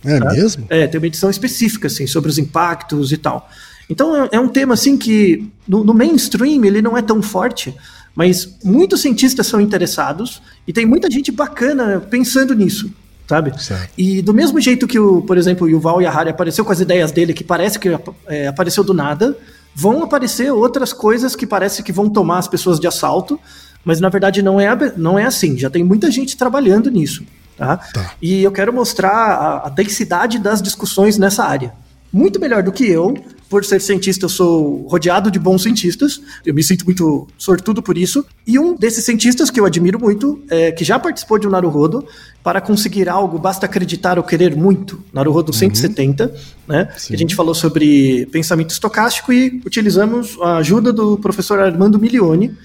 É 0.06 0.18
tá? 0.18 0.32
mesmo? 0.32 0.66
É, 0.70 0.88
tem 0.88 0.98
uma 0.98 1.08
edição 1.08 1.30
específica, 1.30 1.88
assim, 1.88 2.08
sobre 2.08 2.30
os 2.30 2.38
impactos 2.38 3.12
e 3.12 3.18
tal. 3.18 3.50
Então, 3.90 4.16
é, 4.16 4.30
é 4.32 4.40
um 4.40 4.48
tema, 4.48 4.76
assim, 4.76 4.98
que 4.98 5.52
no, 5.68 5.84
no 5.84 5.94
mainstream 5.94 6.64
ele 6.64 6.82
não 6.82 6.98
é 6.98 7.02
tão 7.02 7.22
forte, 7.22 7.76
mas 8.16 8.58
muitos 8.64 9.02
cientistas 9.02 9.48
são 9.48 9.60
interessados 9.60 10.42
e 10.66 10.72
tem 10.72 10.86
muita 10.86 11.12
gente 11.12 11.32
bacana 11.32 12.00
pensando 12.00 12.56
nisso, 12.56 12.92
sabe? 13.30 13.54
Certo. 13.62 13.92
E 13.96 14.24
do 14.24 14.34
mesmo 14.34 14.60
jeito 14.60 14.88
que, 14.88 14.98
o, 14.98 15.22
por 15.22 15.38
exemplo, 15.38 15.68
o 15.68 15.70
Yuval 15.70 16.00
Harari 16.00 16.32
apareceu 16.32 16.66
com 16.66 16.72
as 16.72 16.80
ideias 16.80 17.12
dele, 17.12 17.32
que 17.32 17.44
parece 17.44 17.78
que 17.78 17.90
é, 18.28 18.48
apareceu 18.48 18.84
do 18.84 18.92
nada, 18.92 19.38
vão 19.76 20.02
aparecer 20.02 20.52
outras 20.52 20.92
coisas 20.92 21.36
que 21.36 21.46
parece 21.46 21.84
que 21.84 21.92
vão 21.92 22.10
tomar 22.10 22.40
as 22.40 22.48
pessoas 22.48 22.80
de 22.80 22.88
assalto, 22.88 23.40
mas 23.86 24.02
na 24.02 24.10
verdade 24.10 24.42
não 24.42 24.60
é, 24.60 24.76
não 24.98 25.20
é 25.20 25.26
assim. 25.26 25.56
Já 25.60 25.70
tem 25.70 25.84
muita 25.84 26.10
gente 26.10 26.36
trabalhando 26.36 26.90
nisso. 26.90 27.24
Tá? 27.56 27.78
Tá. 27.78 28.14
E 28.20 28.42
eu 28.42 28.52
quero 28.52 28.74
mostrar 28.74 29.12
a, 29.12 29.68
a 29.68 29.70
densidade 29.70 30.40
das 30.40 30.60
discussões 30.60 31.20
nessa 31.20 31.44
área. 31.44 31.72
Muito 32.12 32.40
melhor 32.40 32.64
do 32.64 32.72
que 32.72 32.90
eu, 32.90 33.14
por 33.50 33.66
ser 33.66 33.82
cientista, 33.82 34.26
eu 34.26 34.30
sou 34.30 34.88
rodeado 34.88 35.32
de 35.32 35.40
bons 35.40 35.64
cientistas, 35.64 36.22
eu 36.46 36.54
me 36.54 36.64
sinto 36.64 36.86
muito 36.86 37.28
sortudo 37.38 37.82
por 37.82 37.98
isso. 37.98 38.24
E 38.46 38.60
um 38.60 38.76
desses 38.76 39.04
cientistas 39.04 39.50
que 39.50 39.60
eu 39.60 39.66
admiro 39.66 40.00
muito, 40.00 40.42
é, 40.50 40.72
que 40.72 40.84
já 40.84 41.00
participou 41.00 41.40
de 41.40 41.48
um 41.48 41.50
Naruhodo, 41.50 42.08
para 42.44 42.62
conseguir 42.62 43.10
algo 43.10 43.40
basta 43.40 43.66
acreditar 43.66 44.18
ou 44.18 44.24
querer 44.24 44.56
muito, 44.56 45.04
Naruhodo 45.12 45.52
170, 45.52 46.34
né? 46.68 46.90
Sim. 46.96 47.14
A 47.14 47.18
gente 47.18 47.36
falou 47.36 47.56
sobre 47.56 48.28
pensamento 48.28 48.70
estocástico 48.70 49.34
e 49.34 49.62
utilizamos 49.66 50.38
a 50.42 50.58
ajuda 50.58 50.94
do 50.94 51.18
professor 51.18 51.60
Armando 51.60 51.98
Milioni. 51.98 52.56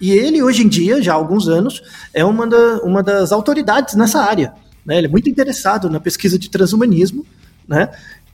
E 0.00 0.12
ele, 0.12 0.42
hoje 0.42 0.62
em 0.62 0.68
dia, 0.68 1.00
já 1.00 1.12
há 1.12 1.16
alguns 1.16 1.48
anos, 1.48 1.82
é 2.12 2.24
uma, 2.24 2.46
da, 2.46 2.78
uma 2.82 3.02
das 3.02 3.32
autoridades 3.32 3.94
nessa 3.94 4.20
área. 4.20 4.52
Né? 4.84 4.98
Ele 4.98 5.06
é 5.06 5.10
muito 5.10 5.30
interessado 5.30 5.88
na 5.88 5.98
pesquisa 5.98 6.38
de 6.38 6.50
transhumanismo, 6.50 7.24
né? 7.66 7.88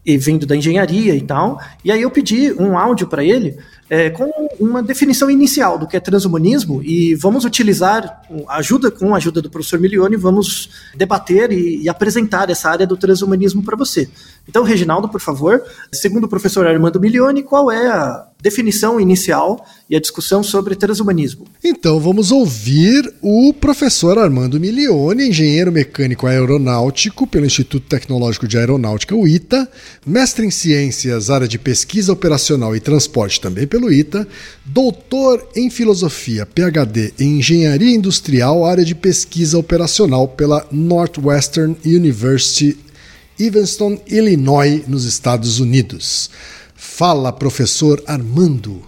E 0.04 0.16
vindo 0.16 0.46
da 0.46 0.56
engenharia 0.56 1.14
e 1.14 1.20
tal. 1.20 1.60
E 1.84 1.90
aí 1.90 2.02
eu 2.02 2.10
pedi 2.10 2.52
um 2.52 2.76
áudio 2.78 3.06
para 3.06 3.24
ele 3.24 3.58
é, 3.90 4.08
com 4.08 4.30
uma 4.60 4.80
definição 4.80 5.28
inicial 5.28 5.76
do 5.76 5.86
que 5.86 5.96
é 5.96 6.00
transhumanismo 6.00 6.80
e 6.80 7.16
vamos 7.16 7.44
utilizar 7.44 8.22
ajuda 8.48 8.88
com 8.88 9.12
a 9.12 9.16
ajuda 9.16 9.42
do 9.42 9.50
professor 9.50 9.80
Milione, 9.80 10.16
vamos 10.16 10.70
debater 10.96 11.50
e, 11.50 11.82
e 11.82 11.88
apresentar 11.88 12.48
essa 12.48 12.70
área 12.70 12.86
do 12.86 12.96
transhumanismo 12.96 13.64
para 13.64 13.76
você. 13.76 14.08
Então, 14.48 14.62
Reginaldo, 14.62 15.08
por 15.08 15.20
favor, 15.20 15.60
segundo 15.92 16.24
o 16.24 16.28
professor 16.28 16.64
Armando 16.68 17.00
Milione, 17.00 17.42
qual 17.42 17.68
é 17.68 17.88
a 17.88 18.30
definição 18.42 19.00
inicial 19.00 19.64
e 19.88 19.96
a 19.96 20.00
discussão 20.00 20.42
sobre 20.42 20.74
transhumanismo? 20.74 21.46
Então 21.62 22.00
vamos 22.00 22.32
ouvir 22.32 23.12
o 23.20 23.52
professor 23.52 24.18
Armando 24.18 24.58
Milione, 24.58 25.28
engenheiro 25.28 25.70
mecânico 25.70 26.26
aeronáutico 26.26 27.26
pelo 27.26 27.46
Instituto 27.46 27.86
Tecnológico 27.86 28.48
de 28.48 28.56
Aeronáutica, 28.58 29.14
o 29.14 29.26
ITA, 29.26 29.68
mestre 30.06 30.46
em 30.46 30.50
ciências, 30.50 31.30
área 31.30 31.48
de 31.48 31.58
pesquisa 31.58 32.12
operacional 32.12 32.74
e 32.74 32.80
transporte 32.80 33.40
também 33.40 33.66
pelo 33.66 33.79
ITA, 33.88 34.26
doutor 34.66 35.48
em 35.54 35.70
filosofia, 35.70 36.44
PhD 36.44 37.14
em 37.20 37.38
engenharia 37.38 37.94
industrial, 37.94 38.66
área 38.66 38.84
de 38.84 38.96
pesquisa 38.96 39.56
operacional 39.56 40.26
pela 40.26 40.66
Northwestern 40.72 41.76
University, 41.86 42.76
Evanston, 43.38 43.96
Illinois, 44.08 44.82
nos 44.88 45.04
Estados 45.04 45.60
Unidos. 45.60 46.28
Fala, 46.74 47.32
professor 47.32 48.02
Armando. 48.06 48.82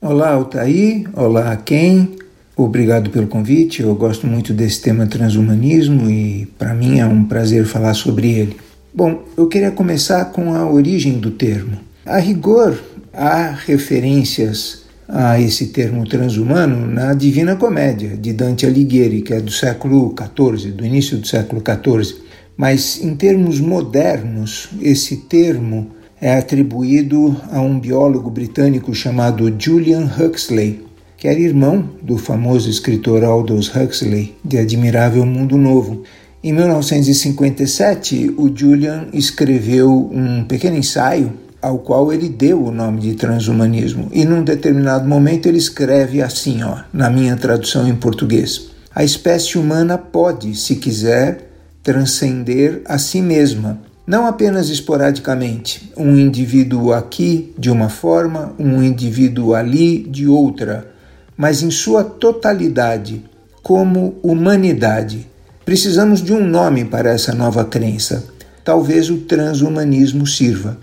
Olá, 0.00 0.30
Altair. 0.30 1.08
Olá, 1.14 1.54
Ken. 1.58 2.08
Obrigado 2.56 3.10
pelo 3.10 3.26
convite. 3.26 3.82
Eu 3.82 3.94
gosto 3.94 4.26
muito 4.26 4.52
desse 4.52 4.80
tema 4.80 5.06
transhumanismo 5.06 6.10
e 6.10 6.46
para 6.58 6.74
mim 6.74 6.98
é 6.98 7.06
um 7.06 7.24
prazer 7.24 7.64
falar 7.66 7.94
sobre 7.94 8.30
ele. 8.30 8.56
Bom, 8.94 9.24
eu 9.36 9.46
queria 9.46 9.70
começar 9.70 10.26
com 10.26 10.54
a 10.54 10.70
origem 10.70 11.18
do 11.18 11.30
termo. 11.30 11.78
A 12.04 12.18
rigor, 12.18 12.78
há 13.12 13.50
referências 13.50 14.82
a 15.08 15.38
esse 15.38 15.66
termo 15.66 16.08
transhumano 16.08 16.86
na 16.86 17.12
Divina 17.12 17.56
Comédia 17.56 18.16
de 18.16 18.32
Dante 18.32 18.64
Alighieri, 18.64 19.22
que 19.22 19.34
é 19.34 19.40
do 19.40 19.50
século 19.50 20.14
XIV, 20.16 20.72
do 20.72 20.86
início 20.86 21.18
do 21.18 21.26
século 21.26 21.62
XIV. 21.62 22.22
Mas 22.56 23.02
em 23.02 23.14
termos 23.14 23.60
modernos, 23.60 24.70
esse 24.80 25.16
termo 25.16 25.90
é 26.20 26.36
atribuído 26.36 27.36
a 27.50 27.60
um 27.60 27.78
biólogo 27.78 28.30
britânico 28.30 28.94
chamado 28.94 29.52
Julian 29.58 30.08
Huxley, 30.18 30.84
que 31.16 31.28
era 31.28 31.38
irmão 31.38 31.90
do 32.00 32.16
famoso 32.16 32.70
escritor 32.70 33.24
Aldous 33.24 33.74
Huxley, 33.74 34.34
de 34.44 34.58
Admirável 34.58 35.26
Mundo 35.26 35.56
Novo. 35.58 36.04
Em 36.42 36.52
1957, 36.52 38.34
o 38.36 38.50
Julian 38.56 39.08
escreveu 39.12 40.10
um 40.12 40.44
pequeno 40.44 40.76
ensaio 40.76 41.32
ao 41.62 41.78
qual 41.78 42.12
ele 42.12 42.28
deu 42.28 42.62
o 42.62 42.72
nome 42.72 43.00
de 43.00 43.14
transhumanismo. 43.14 44.08
E 44.12 44.24
num 44.24 44.42
determinado 44.42 45.08
momento 45.08 45.46
ele 45.46 45.58
escreve 45.58 46.20
assim, 46.20 46.64
ó, 46.64 46.78
na 46.92 47.08
minha 47.08 47.36
tradução 47.36 47.88
em 47.88 47.94
português: 47.94 48.70
A 48.92 49.04
espécie 49.04 49.56
humana 49.56 49.96
pode, 49.96 50.56
se 50.56 50.74
quiser, 50.74 51.48
transcender 51.82 52.82
a 52.84 52.98
si 52.98 53.22
mesma, 53.22 53.80
não 54.04 54.26
apenas 54.26 54.68
esporadicamente, 54.68 55.92
um 55.96 56.18
indivíduo 56.18 56.92
aqui 56.92 57.54
de 57.56 57.70
uma 57.70 57.88
forma, 57.88 58.52
um 58.58 58.82
indivíduo 58.82 59.54
ali 59.54 60.02
de 60.02 60.26
outra, 60.26 60.92
mas 61.36 61.62
em 61.62 61.70
sua 61.70 62.02
totalidade, 62.02 63.24
como 63.62 64.16
humanidade. 64.22 65.28
Precisamos 65.64 66.20
de 66.20 66.32
um 66.32 66.44
nome 66.44 66.84
para 66.84 67.10
essa 67.10 67.32
nova 67.32 67.64
crença. 67.64 68.24
Talvez 68.64 69.08
o 69.08 69.18
transhumanismo 69.18 70.26
sirva. 70.26 70.76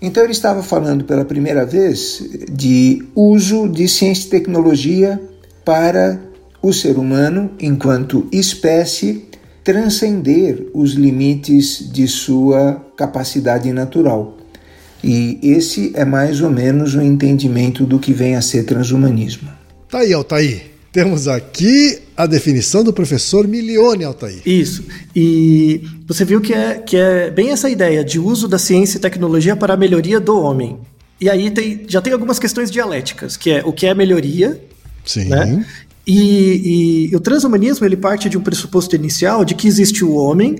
Então 0.00 0.22
ele 0.22 0.32
estava 0.32 0.62
falando 0.62 1.04
pela 1.04 1.24
primeira 1.24 1.66
vez 1.66 2.22
de 2.50 3.04
uso 3.14 3.68
de 3.68 3.88
ciência 3.88 4.26
e 4.26 4.30
tecnologia 4.30 5.20
para 5.64 6.20
o 6.62 6.72
ser 6.72 6.96
humano, 6.96 7.50
enquanto 7.60 8.28
espécie, 8.32 9.24
transcender 9.64 10.68
os 10.72 10.92
limites 10.92 11.90
de 11.92 12.06
sua 12.06 12.84
capacidade 12.96 13.72
natural. 13.72 14.36
E 15.02 15.38
esse 15.42 15.92
é 15.94 16.04
mais 16.04 16.40
ou 16.40 16.50
menos 16.50 16.94
o 16.94 17.02
entendimento 17.02 17.84
do 17.84 17.98
que 17.98 18.12
vem 18.12 18.34
a 18.34 18.42
ser 18.42 18.64
transhumanismo. 18.64 19.48
Tá 19.88 19.98
aí, 19.98 20.12
Altair. 20.12 20.77
Temos 20.98 21.28
aqui 21.28 22.00
a 22.16 22.26
definição 22.26 22.82
do 22.82 22.92
professor 22.92 23.46
Milione, 23.46 24.02
Altair. 24.02 24.42
Isso. 24.44 24.82
E 25.14 25.80
você 26.04 26.24
viu 26.24 26.40
que 26.40 26.52
é, 26.52 26.74
que 26.74 26.96
é 26.96 27.30
bem 27.30 27.50
essa 27.50 27.70
ideia 27.70 28.04
de 28.04 28.18
uso 28.18 28.48
da 28.48 28.58
ciência 28.58 28.98
e 28.98 29.00
tecnologia 29.00 29.54
para 29.54 29.74
a 29.74 29.76
melhoria 29.76 30.18
do 30.18 30.36
homem. 30.36 30.76
E 31.20 31.30
aí 31.30 31.52
tem, 31.52 31.84
já 31.86 32.02
tem 32.02 32.12
algumas 32.12 32.40
questões 32.40 32.68
dialéticas, 32.68 33.36
que 33.36 33.48
é 33.48 33.62
o 33.64 33.72
que 33.72 33.86
é 33.86 33.94
melhoria, 33.94 34.60
Sim. 35.04 35.26
né? 35.26 35.64
E, 36.04 37.10
e, 37.12 37.14
o 37.14 37.20
transhumanismo 37.20 37.86
ele 37.86 37.96
parte 37.96 38.28
de 38.28 38.36
um 38.36 38.40
pressuposto 38.40 38.96
inicial 38.96 39.44
de 39.44 39.54
que 39.54 39.68
existe 39.68 40.04
o 40.04 40.14
homem 40.14 40.56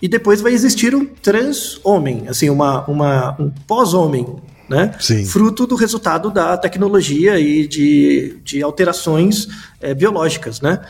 e 0.00 0.06
depois 0.06 0.40
vai 0.40 0.52
existir 0.52 0.94
um 0.94 1.04
trans-homem, 1.04 2.22
assim, 2.28 2.48
uma, 2.48 2.86
uma, 2.86 3.36
um 3.36 3.50
pós-homem, 3.66 4.26
né? 4.72 4.94
Sim. 4.98 5.26
Fruto 5.26 5.66
do 5.66 5.74
resultado 5.74 6.30
da 6.30 6.56
tecnologia 6.56 7.38
e 7.38 7.68
de, 7.68 8.38
de 8.42 8.62
alterações 8.62 9.46
é, 9.80 9.94
biológicas, 9.94 10.62
né? 10.62 10.80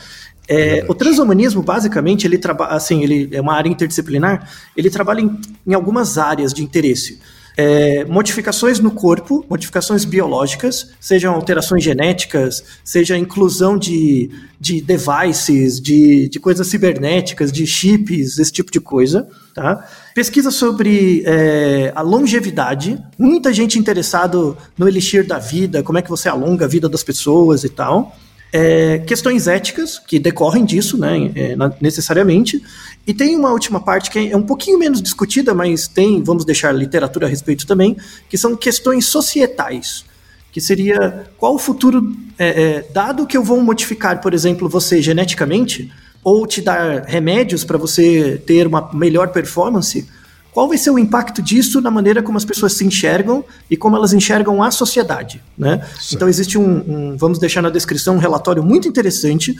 É, 0.48 0.84
o 0.88 0.94
transhumanismo, 0.94 1.62
basicamente, 1.62 2.26
ele 2.26 2.38
trabalha, 2.38 2.72
assim, 2.72 3.02
ele 3.02 3.28
é 3.32 3.40
uma 3.40 3.54
área 3.54 3.68
interdisciplinar, 3.68 4.48
ele 4.76 4.90
trabalha 4.90 5.20
em, 5.20 5.40
em 5.66 5.74
algumas 5.74 6.16
áreas 6.16 6.54
de 6.54 6.62
interesse. 6.62 7.20
É, 7.56 8.04
modificações 8.06 8.78
no 8.78 8.90
corpo, 8.90 9.44
modificações 9.48 10.04
biológicas, 10.04 10.90
sejam 11.00 11.34
alterações 11.34 11.84
genéticas, 11.84 12.64
seja 12.84 13.16
inclusão 13.16 13.76
de, 13.76 14.30
de 14.58 14.80
devices, 14.80 15.80
de, 15.80 16.28
de 16.28 16.40
coisas 16.40 16.66
cibernéticas, 16.68 17.52
de 17.52 17.66
chips, 17.66 18.38
esse 18.38 18.52
tipo 18.52 18.70
de 18.70 18.80
coisa. 18.80 19.28
Tá? 19.54 19.86
Pesquisa 20.14 20.50
sobre 20.50 21.22
é, 21.24 21.90
a 21.94 22.02
longevidade, 22.02 23.02
muita 23.18 23.50
gente 23.50 23.78
interessado 23.78 24.56
no 24.76 24.86
elixir 24.86 25.26
da 25.26 25.38
vida, 25.38 25.82
como 25.82 25.98
é 25.98 26.02
que 26.02 26.10
você 26.10 26.28
alonga 26.28 26.66
a 26.66 26.68
vida 26.68 26.86
das 26.86 27.02
pessoas 27.02 27.64
e 27.64 27.70
tal. 27.70 28.14
É, 28.52 28.98
questões 28.98 29.48
éticas 29.48 29.98
que 29.98 30.18
decorrem 30.18 30.66
disso, 30.66 30.98
né, 30.98 31.32
é, 31.34 31.56
necessariamente. 31.80 32.62
E 33.06 33.14
tem 33.14 33.34
uma 33.34 33.50
última 33.50 33.80
parte 33.80 34.10
que 34.10 34.30
é 34.30 34.36
um 34.36 34.42
pouquinho 34.42 34.78
menos 34.78 35.00
discutida, 35.00 35.54
mas 35.54 35.88
tem, 35.88 36.22
vamos 36.22 36.44
deixar 36.44 36.72
literatura 36.72 37.26
a 37.26 37.30
respeito 37.30 37.66
também, 37.66 37.96
que 38.28 38.36
são 38.36 38.54
questões 38.54 39.06
societais. 39.06 40.04
Que 40.52 40.60
seria 40.60 41.24
qual 41.38 41.54
o 41.54 41.58
futuro, 41.58 42.14
é, 42.38 42.62
é, 42.62 42.86
dado 42.92 43.26
que 43.26 43.38
eu 43.38 43.42
vou 43.42 43.58
modificar, 43.62 44.20
por 44.20 44.34
exemplo, 44.34 44.68
você 44.68 45.00
geneticamente, 45.00 45.90
ou 46.22 46.46
te 46.46 46.60
dar 46.60 47.02
remédios 47.02 47.64
para 47.64 47.76
você 47.76 48.40
ter 48.46 48.66
uma 48.66 48.90
melhor 48.92 49.28
performance, 49.28 50.08
qual 50.52 50.68
vai 50.68 50.76
ser 50.76 50.90
o 50.90 50.98
impacto 50.98 51.40
disso 51.42 51.80
na 51.80 51.90
maneira 51.90 52.22
como 52.22 52.36
as 52.36 52.44
pessoas 52.44 52.74
se 52.74 52.84
enxergam 52.84 53.44
e 53.70 53.76
como 53.76 53.96
elas 53.96 54.12
enxergam 54.12 54.62
a 54.62 54.70
sociedade, 54.70 55.42
né? 55.56 55.82
Então 56.12 56.28
existe 56.28 56.58
um, 56.58 57.12
um, 57.12 57.16
vamos 57.16 57.38
deixar 57.38 57.62
na 57.62 57.70
descrição 57.70 58.16
um 58.16 58.18
relatório 58.18 58.62
muito 58.62 58.86
interessante 58.86 59.56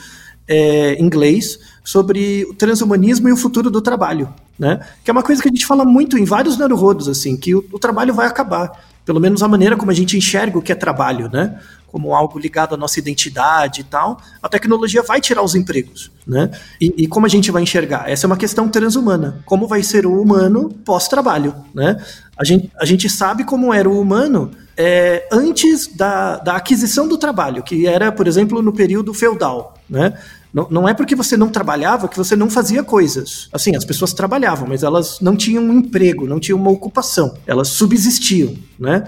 é, 0.47 1.01
inglês 1.01 1.59
sobre 1.83 2.45
o 2.49 2.53
transhumanismo 2.53 3.27
e 3.27 3.31
o 3.31 3.37
futuro 3.37 3.71
do 3.71 3.81
trabalho, 3.81 4.31
né? 4.57 4.81
Que 5.03 5.09
é 5.09 5.13
uma 5.13 5.23
coisa 5.23 5.41
que 5.41 5.47
a 5.47 5.51
gente 5.51 5.65
fala 5.65 5.83
muito 5.83 6.17
em 6.17 6.25
vários 6.25 6.57
neurodos, 6.57 7.07
assim, 7.07 7.35
que 7.35 7.55
o, 7.55 7.65
o 7.71 7.79
trabalho 7.79 8.13
vai 8.13 8.27
acabar, 8.27 8.71
pelo 9.03 9.19
menos 9.19 9.41
a 9.41 9.47
maneira 9.47 9.75
como 9.75 9.89
a 9.89 9.95
gente 9.95 10.15
enxerga 10.15 10.59
o 10.59 10.61
que 10.61 10.71
é 10.71 10.75
trabalho, 10.75 11.27
né? 11.27 11.59
Como 11.93 12.15
algo 12.15 12.39
ligado 12.39 12.73
à 12.73 12.77
nossa 12.77 12.97
identidade 12.97 13.81
e 13.81 13.83
tal, 13.83 14.19
a 14.41 14.49
tecnologia 14.49 15.03
vai 15.03 15.21
tirar 15.21 15.43
os 15.43 15.53
empregos, 15.53 16.11
né? 16.25 16.49
E, 16.81 16.91
e, 16.97 17.07
como 17.07 17.27
a 17.27 17.29
gente 17.29 17.51
vai 17.51 17.61
enxergar? 17.61 18.09
Essa 18.09 18.25
é 18.25 18.27
uma 18.27 18.35
questão 18.35 18.67
transhumana. 18.67 19.43
Como 19.45 19.67
vai 19.67 19.83
ser 19.83 20.07
o 20.07 20.19
humano 20.19 20.71
pós-trabalho, 20.83 21.53
né? 21.71 22.03
A 22.35 22.43
gente, 22.43 22.71
a 22.81 22.83
gente 22.83 23.07
sabe 23.07 23.43
como 23.43 23.71
era 23.71 23.87
o 23.87 24.01
humano 24.01 24.49
é, 24.75 25.27
antes 25.31 25.85
da, 25.95 26.37
da 26.37 26.55
aquisição 26.55 27.07
do 27.07 27.15
trabalho, 27.15 27.61
que 27.61 27.85
era, 27.85 28.11
por 28.11 28.25
exemplo, 28.25 28.59
no 28.63 28.73
período 28.73 29.13
feudal, 29.13 29.77
né? 29.87 30.17
Não, 30.51 30.67
não 30.71 30.89
é 30.89 30.95
porque 30.95 31.15
você 31.15 31.37
não 31.37 31.49
trabalhava 31.49 32.07
que 32.07 32.17
você 32.17 32.35
não 32.35 32.49
fazia 32.49 32.83
coisas. 32.83 33.49
Assim, 33.53 33.75
as 33.75 33.85
pessoas 33.85 34.13
trabalhavam, 34.13 34.67
mas 34.67 34.81
elas 34.81 35.19
não 35.19 35.35
tinham 35.35 35.63
um 35.63 35.73
emprego, 35.73 36.25
não 36.27 36.39
tinham 36.39 36.57
uma 36.57 36.71
ocupação. 36.71 37.37
Elas 37.45 37.67
subsistiam, 37.67 38.55
né? 38.79 39.03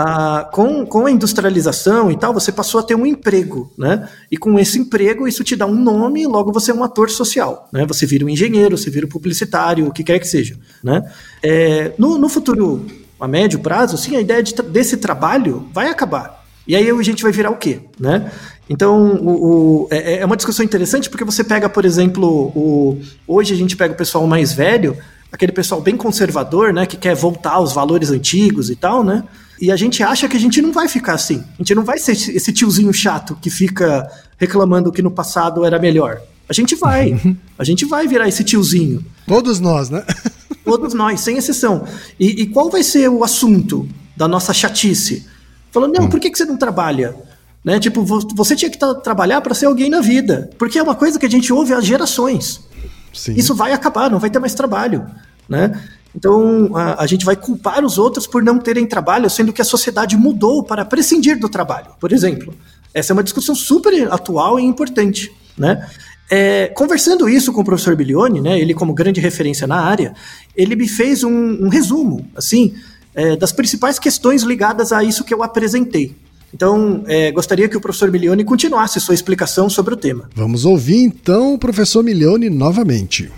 Ah, 0.00 0.48
com, 0.52 0.86
com 0.86 1.06
a 1.06 1.10
industrialização 1.10 2.08
e 2.08 2.16
tal, 2.16 2.32
você 2.32 2.52
passou 2.52 2.78
a 2.78 2.84
ter 2.84 2.94
um 2.94 3.04
emprego, 3.04 3.72
né? 3.76 4.08
E 4.30 4.36
com 4.36 4.56
esse 4.56 4.78
emprego, 4.78 5.26
isso 5.26 5.42
te 5.42 5.56
dá 5.56 5.66
um 5.66 5.74
nome 5.74 6.22
e 6.22 6.26
logo 6.26 6.52
você 6.52 6.70
é 6.70 6.74
um 6.74 6.84
ator 6.84 7.10
social, 7.10 7.68
né? 7.72 7.84
Você 7.84 8.06
vira 8.06 8.24
um 8.24 8.28
engenheiro, 8.28 8.78
você 8.78 8.90
vira 8.90 9.06
um 9.06 9.08
publicitário, 9.08 9.88
o 9.88 9.92
que 9.92 10.04
quer 10.04 10.20
que 10.20 10.28
seja, 10.28 10.56
né? 10.84 11.02
É, 11.42 11.94
no, 11.98 12.16
no 12.16 12.28
futuro, 12.28 12.86
a 13.18 13.26
médio 13.26 13.58
prazo, 13.58 13.98
sim, 13.98 14.14
a 14.14 14.20
ideia 14.20 14.40
de, 14.40 14.54
desse 14.62 14.98
trabalho 14.98 15.68
vai 15.74 15.88
acabar. 15.88 16.44
E 16.64 16.76
aí 16.76 16.88
a 16.88 17.02
gente 17.02 17.24
vai 17.24 17.32
virar 17.32 17.50
o 17.50 17.56
quê, 17.56 17.80
né? 17.98 18.30
Então, 18.70 19.16
o, 19.16 19.30
o, 19.30 19.88
é, 19.90 20.18
é 20.18 20.24
uma 20.24 20.36
discussão 20.36 20.64
interessante 20.64 21.10
porque 21.10 21.24
você 21.24 21.42
pega, 21.42 21.68
por 21.68 21.84
exemplo, 21.84 22.52
o, 22.54 23.00
hoje 23.26 23.52
a 23.52 23.56
gente 23.56 23.76
pega 23.76 23.94
o 23.94 23.96
pessoal 23.96 24.24
mais 24.28 24.52
velho, 24.52 24.96
aquele 25.32 25.50
pessoal 25.50 25.80
bem 25.80 25.96
conservador, 25.96 26.72
né, 26.72 26.86
que 26.86 26.96
quer 26.96 27.16
voltar 27.16 27.54
aos 27.54 27.72
valores 27.72 28.12
antigos 28.12 28.70
e 28.70 28.76
tal, 28.76 29.02
né? 29.02 29.24
E 29.60 29.72
a 29.72 29.76
gente 29.76 30.02
acha 30.02 30.28
que 30.28 30.36
a 30.36 30.40
gente 30.40 30.62
não 30.62 30.72
vai 30.72 30.88
ficar 30.88 31.14
assim. 31.14 31.42
A 31.54 31.62
gente 31.62 31.74
não 31.74 31.84
vai 31.84 31.98
ser 31.98 32.12
esse 32.12 32.52
tiozinho 32.52 32.92
chato 32.92 33.36
que 33.40 33.50
fica 33.50 34.08
reclamando 34.36 34.92
que 34.92 35.02
no 35.02 35.10
passado 35.10 35.64
era 35.64 35.78
melhor. 35.78 36.20
A 36.48 36.52
gente 36.52 36.74
vai. 36.74 37.20
A 37.58 37.64
gente 37.64 37.84
vai 37.84 38.06
virar 38.06 38.28
esse 38.28 38.44
tiozinho. 38.44 39.04
Todos 39.26 39.58
nós, 39.58 39.90
né? 39.90 40.04
Todos 40.64 40.94
nós, 40.94 41.20
sem 41.20 41.36
exceção. 41.36 41.84
E, 42.20 42.42
e 42.42 42.46
qual 42.46 42.70
vai 42.70 42.84
ser 42.84 43.08
o 43.08 43.24
assunto 43.24 43.88
da 44.16 44.28
nossa 44.28 44.52
chatice? 44.54 45.26
Falando, 45.72 45.98
não, 45.98 46.04
hum. 46.04 46.08
por 46.08 46.20
que, 46.20 46.30
que 46.30 46.38
você 46.38 46.44
não 46.44 46.56
trabalha? 46.56 47.16
Né? 47.64 47.80
Tipo, 47.80 48.04
você 48.04 48.54
tinha 48.54 48.70
que 48.70 48.78
trabalhar 49.02 49.40
para 49.40 49.54
ser 49.54 49.66
alguém 49.66 49.90
na 49.90 50.00
vida. 50.00 50.50
Porque 50.56 50.78
é 50.78 50.82
uma 50.82 50.94
coisa 50.94 51.18
que 51.18 51.26
a 51.26 51.30
gente 51.30 51.52
ouve 51.52 51.74
há 51.74 51.80
gerações. 51.80 52.60
Sim. 53.12 53.34
Isso 53.34 53.54
vai 53.54 53.72
acabar, 53.72 54.10
não 54.10 54.18
vai 54.18 54.30
ter 54.30 54.38
mais 54.38 54.54
trabalho. 54.54 55.04
Né? 55.48 55.80
Então, 56.14 56.74
a, 56.74 57.02
a, 57.02 57.06
gente 57.06 57.24
vai 57.24 57.36
culpar 57.36 57.84
os 57.84 57.98
outros 57.98 58.26
por 58.26 58.42
não 58.42 58.58
terem 58.58 58.86
trabalho, 58.86 59.28
sendo 59.28 59.52
que 59.52 59.62
a 59.62 59.64
sociedade 59.64 60.16
mudou 60.16 60.62
para 60.62 60.84
prescindir 60.84 61.38
do 61.38 61.48
trabalho, 61.48 61.88
por 62.00 62.12
exemplo. 62.12 62.54
Essa 62.92 63.12
é 63.12 63.14
uma 63.14 63.22
discussão 63.22 63.54
super 63.54 64.10
atual 64.10 64.58
e 64.58 64.64
importante, 64.64 65.30
né? 65.56 65.86
É, 66.30 66.68
conversando 66.68 67.28
isso 67.28 67.52
com 67.52 67.62
o 67.62 67.64
professor 67.64 67.96
Bilione, 67.96 68.40
né, 68.40 68.60
ele 68.60 68.74
como 68.74 68.92
grande 68.92 69.18
referência 69.18 69.66
na 69.66 69.80
área, 69.80 70.12
ele 70.54 70.76
me 70.76 70.86
fez 70.86 71.24
um, 71.24 71.30
um 71.30 71.68
resumo, 71.68 72.28
assim, 72.36 72.74
é, 73.14 73.34
das 73.34 73.50
principais 73.50 73.98
questões 73.98 74.42
ligadas 74.42 74.92
a 74.92 75.02
isso 75.02 75.24
que 75.24 75.32
eu 75.32 75.42
apresentei. 75.42 76.14
Então, 76.52 77.02
é, 77.06 77.30
gostaria 77.32 77.68
que 77.68 77.76
o 77.76 77.80
professor 77.80 78.10
Milione 78.10 78.44
continuasse 78.44 79.00
sua 79.00 79.14
explicação 79.14 79.68
sobre 79.68 79.94
o 79.94 79.96
tema. 79.96 80.28
Vamos 80.34 80.64
ouvir 80.64 81.02
então 81.02 81.54
o 81.54 81.58
professor 81.58 82.02
Milione 82.02 82.50
novamente. 82.50 83.30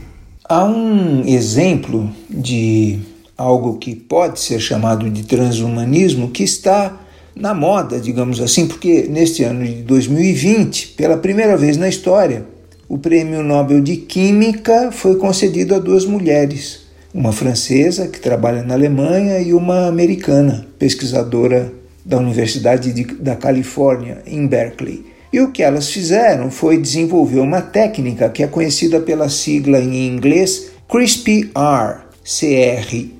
Há 0.50 0.64
um 0.64 1.24
exemplo 1.28 2.10
de 2.28 2.98
algo 3.38 3.78
que 3.78 3.94
pode 3.94 4.40
ser 4.40 4.58
chamado 4.58 5.08
de 5.08 5.22
transhumanismo 5.22 6.28
que 6.28 6.42
está 6.42 7.00
na 7.36 7.54
moda, 7.54 8.00
digamos 8.00 8.40
assim, 8.40 8.66
porque 8.66 9.06
neste 9.08 9.44
ano 9.44 9.64
de 9.64 9.74
2020, 9.82 10.94
pela 10.96 11.16
primeira 11.16 11.56
vez 11.56 11.76
na 11.76 11.88
história, 11.88 12.44
o 12.88 12.98
Prêmio 12.98 13.44
Nobel 13.44 13.80
de 13.80 13.98
Química 13.98 14.90
foi 14.90 15.18
concedido 15.18 15.72
a 15.72 15.78
duas 15.78 16.04
mulheres, 16.04 16.80
uma 17.14 17.30
francesa 17.30 18.08
que 18.08 18.18
trabalha 18.18 18.64
na 18.64 18.74
Alemanha 18.74 19.38
e 19.38 19.54
uma 19.54 19.86
americana, 19.86 20.66
pesquisadora 20.80 21.72
da 22.04 22.18
Universidade 22.18 22.92
de, 22.92 23.04
da 23.04 23.36
Califórnia, 23.36 24.20
em 24.26 24.48
Berkeley. 24.48 25.09
E 25.32 25.40
o 25.40 25.52
que 25.52 25.62
elas 25.62 25.90
fizeram 25.90 26.50
foi 26.50 26.76
desenvolver 26.76 27.38
uma 27.38 27.60
técnica 27.60 28.28
que 28.28 28.42
é 28.42 28.48
conhecida 28.48 29.00
pela 29.00 29.28
sigla 29.28 29.78
em 29.78 30.08
inglês 30.08 30.72
CRISPR, 30.88 32.00
C-R-I-S-P-R, 32.24 33.12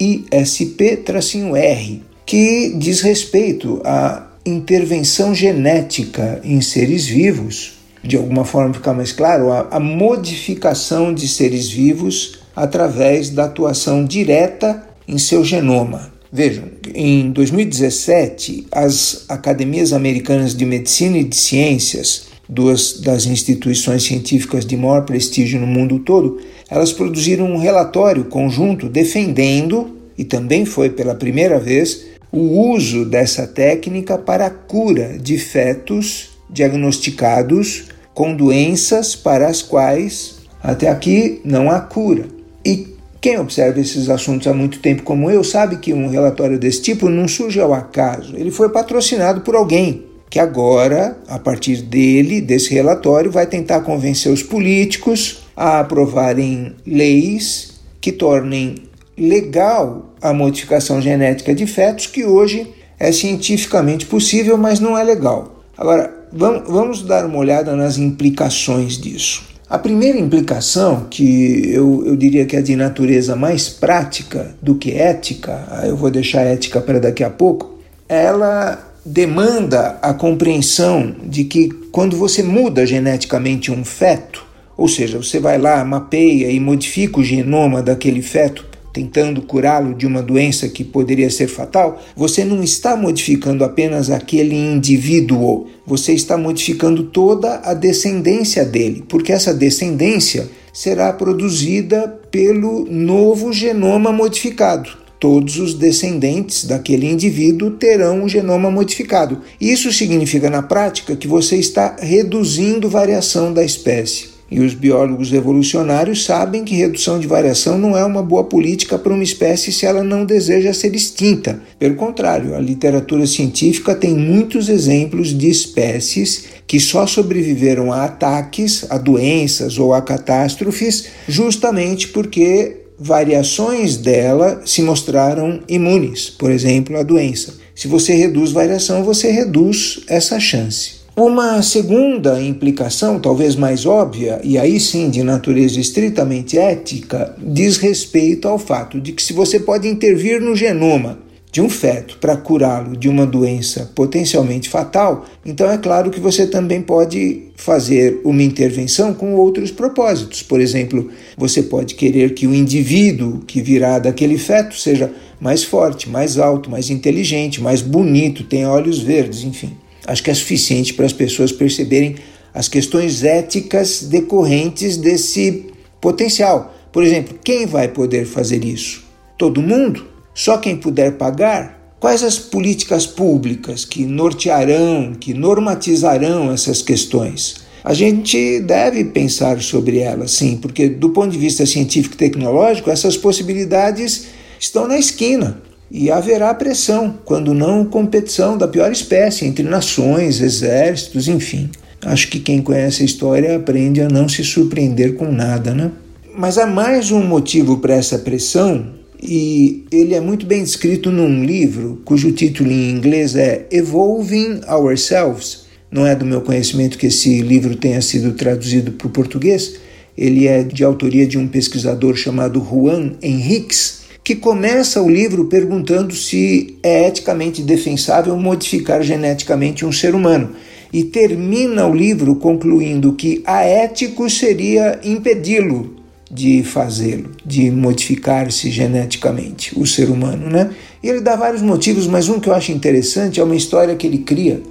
que 2.27 2.75
diz 2.77 3.01
respeito 3.01 3.81
à 3.85 4.27
intervenção 4.44 5.35
genética 5.35 6.40
em 6.42 6.61
seres 6.61 7.07
vivos, 7.07 7.79
de 8.03 8.16
alguma 8.16 8.44
forma 8.44 8.75
ficar 8.75 8.94
mais 8.94 9.12
claro, 9.12 9.53
a, 9.53 9.68
a 9.70 9.79
modificação 9.79 11.14
de 11.14 11.29
seres 11.29 11.70
vivos 11.70 12.40
através 12.57 13.31
da 13.31 13.44
atuação 13.44 14.05
direta 14.05 14.83
em 15.07 15.18
seu 15.18 15.44
genoma. 15.44 16.11
Vejam, 16.33 16.64
em 16.95 17.33
2017, 17.33 18.69
as 18.71 19.25
academias 19.29 19.93
americanas 19.93 20.55
de 20.55 20.64
medicina 20.64 21.19
e 21.19 21.25
de 21.25 21.35
ciências, 21.35 22.29
duas 22.49 23.01
das 23.01 23.27
instituições 23.27 24.05
científicas 24.05 24.64
de 24.64 24.77
maior 24.77 25.05
prestígio 25.05 25.61
no 25.61 25.66
mundo 25.66 25.99
todo, 25.99 26.40
elas 26.71 26.93
produziram 26.93 27.47
um 27.47 27.59
relatório 27.59 28.27
conjunto 28.27 28.88
defendendo, 28.88 29.97
e 30.16 30.23
também 30.23 30.64
foi 30.64 30.90
pela 30.90 31.16
primeira 31.16 31.59
vez, 31.59 32.07
o 32.31 32.71
uso 32.71 33.05
dessa 33.05 33.45
técnica 33.45 34.16
para 34.16 34.47
a 34.47 34.51
cura 34.51 35.19
de 35.19 35.37
fetos 35.37 36.31
diagnosticados 36.49 37.87
com 38.14 38.37
doenças 38.37 39.16
para 39.16 39.49
as 39.49 39.62
quais 39.62 40.37
até 40.62 40.88
aqui 40.88 41.40
não 41.45 41.69
há 41.69 41.81
cura. 41.81 42.27
E 42.64 42.89
quem 43.20 43.38
observa 43.38 43.78
esses 43.78 44.09
assuntos 44.09 44.46
há 44.46 44.54
muito 44.54 44.80
tempo, 44.80 45.02
como 45.02 45.30
eu, 45.30 45.44
sabe 45.44 45.76
que 45.76 45.92
um 45.92 46.09
relatório 46.09 46.59
desse 46.59 46.80
tipo 46.80 47.09
não 47.09 47.28
surge 47.28 47.61
ao 47.61 47.74
acaso. 47.74 48.35
Ele 48.37 48.50
foi 48.50 48.70
patrocinado 48.70 49.42
por 49.42 49.54
alguém 49.54 50.06
que 50.30 50.38
agora, 50.38 51.18
a 51.28 51.38
partir 51.38 51.83
dele, 51.83 52.40
desse 52.40 52.72
relatório, 52.72 53.33
vai 53.33 53.46
tentar 53.46 53.80
convencer 53.80 54.33
os 54.33 54.44
políticos 54.44 55.42
a 55.56 55.80
aprovarem 55.80 56.76
leis 56.87 57.80
que 58.00 58.12
tornem 58.12 58.76
legal 59.18 60.14
a 60.22 60.33
modificação 60.33 61.02
genética 61.02 61.52
de 61.52 61.66
fetos, 61.66 62.06
que 62.06 62.24
hoje 62.24 62.72
é 62.98 63.11
cientificamente 63.11 64.06
possível, 64.06 64.56
mas 64.56 64.78
não 64.78 64.96
é 64.96 65.02
legal. 65.02 65.64
Agora, 65.76 66.14
vamos 66.33 67.02
dar 67.02 67.26
uma 67.26 67.38
olhada 67.38 67.74
nas 67.74 67.98
implicações 67.98 68.96
disso. 68.96 69.50
A 69.70 69.78
primeira 69.78 70.18
implicação, 70.18 71.06
que 71.09 71.70
eu, 71.72 72.04
eu 72.04 72.16
diria 72.16 72.44
que 72.44 72.56
é 72.56 72.61
de 72.61 72.74
natureza 72.74 73.37
mais 73.37 73.68
prática 73.68 74.52
do 74.61 74.74
que 74.74 74.90
ética, 74.90 75.85
eu 75.85 75.96
vou 75.96 76.11
deixar 76.11 76.40
a 76.40 76.46
ética 76.46 76.80
para 76.80 76.98
daqui 76.98 77.22
a 77.22 77.30
pouco, 77.30 77.78
ela 78.09 78.85
demanda 79.06 79.96
a 80.02 80.12
compreensão 80.12 81.14
de 81.22 81.44
que 81.44 81.68
quando 81.92 82.16
você 82.16 82.42
muda 82.42 82.85
geneticamente 82.85 83.70
um 83.70 83.85
feto, 83.85 84.44
ou 84.76 84.88
seja, 84.88 85.18
você 85.18 85.38
vai 85.38 85.56
lá, 85.56 85.85
mapeia 85.85 86.50
e 86.50 86.59
modifica 86.59 87.20
o 87.20 87.24
genoma 87.24 87.80
daquele 87.80 88.22
feto 88.22 88.66
tentando 88.92 89.42
curá-lo 89.42 89.94
de 89.94 90.07
uma 90.07 90.22
doença 90.22 90.68
que 90.68 90.85
poderia 90.85 91.31
ser 91.31 91.46
fatal, 91.46 92.00
você 92.16 92.44
não 92.44 92.62
está 92.62 92.96
modificando 92.96 93.64
apenas 93.64 94.11
aquele 94.11 94.55
indivíduo, 94.55 95.66
você 95.87 96.12
está 96.12 96.37
modificando 96.37 97.05
toda 97.05 97.61
a 97.64 97.74
descendência 97.74 98.64
dele, 98.64 99.05
porque 99.09 99.33
essa 99.33 99.55
descendência 99.55 100.48
será 100.72 101.12
produzida 101.12 102.09
pelo 102.31 102.87
novo 102.87 103.53
genoma 103.53 104.12
modificado. 104.12 105.00
Todos 105.18 105.59
os 105.59 105.74
descendentes 105.74 106.64
daquele 106.64 107.07
indivíduo 107.07 107.72
terão 107.72 108.22
um 108.22 108.29
genoma 108.29 108.70
modificado. 108.70 109.42
Isso 109.61 109.92
significa, 109.92 110.48
na 110.48 110.62
prática, 110.62 111.14
que 111.14 111.29
você 111.29 111.57
está 111.57 111.94
reduzindo 112.00 112.88
variação 112.88 113.53
da 113.53 113.62
espécie. 113.62 114.30
E 114.51 114.59
os 114.59 114.75
biólogos 114.75 115.33
evolucionários 115.33 116.25
sabem 116.25 116.65
que 116.65 116.75
redução 116.75 117.21
de 117.21 117.27
variação 117.27 117.79
não 117.79 117.97
é 117.97 118.05
uma 118.05 118.23
boa 118.23 118.45
política 118.45 118.99
para 118.99 119.13
uma 119.13 119.23
espécie 119.23 119.73
se 119.73 119.87
ela 119.87 120.03
não 120.03 120.25
deseja 120.25 120.73
ser 120.73 120.95
extinta. 120.95 121.61
Pelo 121.79 121.95
contrário, 121.95 122.57
a 122.57 122.59
literatura 122.59 123.27
científica 123.27 123.95
tem 123.95 124.13
muitos 124.13 124.69
exemplos 124.69 125.29
de 125.29 125.49
espécies 125.49 126.47
que 126.67 126.81
só 126.81 127.07
sobreviveram 127.07 127.93
a 127.93 128.05
ataques, 128.05 128.85
a 128.91 128.99
doenças 128.99 129.79
ou 129.79 129.95
a 129.95 130.03
catástrofes 130.03 131.07
justamente 131.29 132.09
porque 132.09 132.77
variações 132.99 133.97
dela 133.97 134.61
se 134.67 134.83
mostraram 134.83 135.61
imunes, 135.69 136.29
por 136.29 136.51
exemplo, 136.51 136.99
à 136.99 137.03
doença. 137.03 137.55
Se 137.75 137.89
você 137.89 138.13
reduz 138.13 138.53
variação, 138.53 139.03
você 139.03 139.31
reduz 139.31 140.01
essa 140.07 140.39
chance. 140.39 141.00
Uma 141.22 141.61
segunda 141.61 142.42
implicação, 142.42 143.20
talvez 143.20 143.54
mais 143.54 143.85
óbvia, 143.85 144.40
e 144.42 144.56
aí 144.56 144.80
sim 144.80 145.11
de 145.11 145.22
natureza 145.22 145.78
estritamente 145.78 146.56
ética, 146.56 147.37
diz 147.37 147.76
respeito 147.76 148.48
ao 148.48 148.59
fato 148.59 148.98
de 148.98 149.12
que 149.12 149.22
se 149.22 149.35
você 149.35 149.61
pode 149.61 149.87
intervir 149.87 150.40
no 150.40 150.56
genoma 150.56 151.18
de 151.52 151.61
um 151.61 151.68
feto 151.68 152.16
para 152.18 152.38
curá-lo 152.38 152.96
de 152.96 153.06
uma 153.06 153.26
doença 153.26 153.92
potencialmente 153.94 154.70
fatal, 154.70 155.26
então 155.44 155.70
é 155.70 155.76
claro 155.76 156.11
que 156.11 156.18
você 156.18 156.46
também 156.46 156.80
pode 156.80 157.48
fazer 157.54 158.22
uma 158.24 158.42
intervenção 158.42 159.12
com 159.12 159.35
outros 159.35 159.70
propósitos. 159.70 160.42
Por 160.42 160.59
exemplo, 160.59 161.11
você 161.37 161.62
pode 161.62 161.96
querer 161.96 162.33
que 162.33 162.46
o 162.46 162.54
indivíduo 162.54 163.42
que 163.46 163.61
virá 163.61 163.98
daquele 163.98 164.38
feto 164.38 164.74
seja 164.74 165.12
mais 165.38 165.62
forte, 165.62 166.09
mais 166.09 166.38
alto, 166.38 166.70
mais 166.70 166.88
inteligente, 166.88 167.61
mais 167.61 167.83
bonito, 167.83 168.42
tenha 168.42 168.70
olhos 168.70 169.00
verdes, 169.00 169.44
enfim 169.44 169.76
acho 170.11 170.23
que 170.23 170.31
é 170.31 170.35
suficiente 170.35 170.92
para 170.92 171.07
as 171.07 171.12
pessoas 171.12 171.53
perceberem 171.53 172.16
as 172.53 172.68
questões 172.68 173.23
éticas 173.23 174.03
decorrentes 174.03 174.96
desse 174.96 175.66
potencial. 176.01 176.75
Por 176.92 177.05
exemplo, 177.05 177.38
quem 177.44 177.64
vai 177.64 177.87
poder 177.87 178.27
fazer 178.27 178.64
isso? 178.64 179.05
Todo 179.38 179.62
mundo? 179.62 180.05
Só 180.35 180.59
quem 180.59 180.77
puder 180.77 181.12
pagar? 181.12 181.94
Quais 182.01 182.25
as 182.25 182.38
políticas 182.38 183.07
públicas 183.07 183.85
que 183.85 184.05
nortearão, 184.05 185.14
que 185.14 185.33
normatizarão 185.33 186.51
essas 186.51 186.83
questões? 186.83 187.57
A 187.85 187.94
gente 187.94 188.61
deve 188.61 189.05
pensar 189.05 189.61
sobre 189.62 189.99
elas, 189.99 190.33
sim, 190.33 190.57
porque 190.57 190.88
do 190.88 191.11
ponto 191.11 191.31
de 191.31 191.38
vista 191.38 191.64
científico 191.64 192.14
e 192.14 192.18
tecnológico, 192.18 192.90
essas 192.90 193.16
possibilidades 193.16 194.27
estão 194.59 194.88
na 194.88 194.99
esquina. 194.99 195.62
E 195.90 196.11
haverá 196.11 196.55
pressão, 196.55 197.18
quando 197.24 197.53
não 197.53 197.85
competição 197.85 198.57
da 198.57 198.68
pior 198.68 198.92
espécie 198.92 199.44
entre 199.44 199.64
nações, 199.64 200.40
exércitos, 200.40 201.26
enfim. 201.26 201.68
Acho 202.05 202.29
que 202.29 202.38
quem 202.38 202.62
conhece 202.62 203.03
a 203.03 203.05
história 203.05 203.57
aprende 203.57 204.00
a 204.00 204.09
não 204.09 204.29
se 204.29 204.44
surpreender 204.44 205.16
com 205.16 205.33
nada, 205.33 205.74
né? 205.74 205.90
Mas 206.35 206.59
há 206.59 206.66
mais 206.66 207.11
um 207.11 207.22
motivo 207.22 207.79
para 207.79 207.94
essa 207.94 208.18
pressão, 208.18 208.87
e 209.22 209.85
ele 209.90 210.14
é 210.14 210.20
muito 210.20 210.46
bem 210.46 210.62
descrito 210.62 211.11
num 211.11 211.44
livro 211.44 212.00
cujo 212.05 212.33
título 212.33 212.70
em 212.70 212.90
inglês 212.90 213.35
é 213.35 213.66
Evolving 213.70 214.61
Ourselves. 214.66 215.64
Não 215.90 216.07
é 216.07 216.14
do 216.14 216.24
meu 216.24 216.40
conhecimento 216.40 216.96
que 216.96 217.09
esse 217.09 217.42
livro 217.42 217.74
tenha 217.76 218.00
sido 218.00 218.33
traduzido 218.33 218.92
para 218.92 219.09
o 219.09 219.11
português. 219.11 219.74
Ele 220.16 220.46
é 220.46 220.62
de 220.62 220.85
autoria 220.85 221.26
de 221.26 221.37
um 221.37 221.48
pesquisador 221.48 222.14
chamado 222.14 222.64
Juan 222.64 223.14
Henriques 223.20 224.00
que 224.22 224.35
começa 224.35 225.02
o 225.02 225.09
livro 225.09 225.46
perguntando 225.46 226.14
se 226.14 226.76
é 226.83 227.09
eticamente 227.09 227.62
defensável 227.62 228.37
modificar 228.37 229.02
geneticamente 229.02 229.85
um 229.85 229.92
ser 229.92 230.14
humano 230.14 230.50
e 230.92 231.04
termina 231.04 231.87
o 231.87 231.94
livro 231.94 232.37
concluindo 232.37 233.12
que 233.12 233.42
aético 233.46 234.28
seria 234.28 235.00
impedi-lo 235.04 235.96
de 236.30 236.62
fazê-lo, 236.62 237.30
de 237.44 237.70
modificar-se 237.70 238.70
geneticamente, 238.70 239.76
o 239.76 239.85
ser 239.85 240.09
humano, 240.11 240.48
né? 240.48 240.70
E 241.02 241.09
ele 241.09 241.20
dá 241.20 241.35
vários 241.35 241.61
motivos, 241.61 242.06
mas 242.06 242.28
um 242.28 242.38
que 242.38 242.48
eu 242.48 242.54
acho 242.54 242.70
interessante 242.70 243.40
é 243.40 243.44
uma 243.44 243.56
história 243.56 243.96
que 243.96 244.06
ele 244.06 244.18
cria 244.18 244.62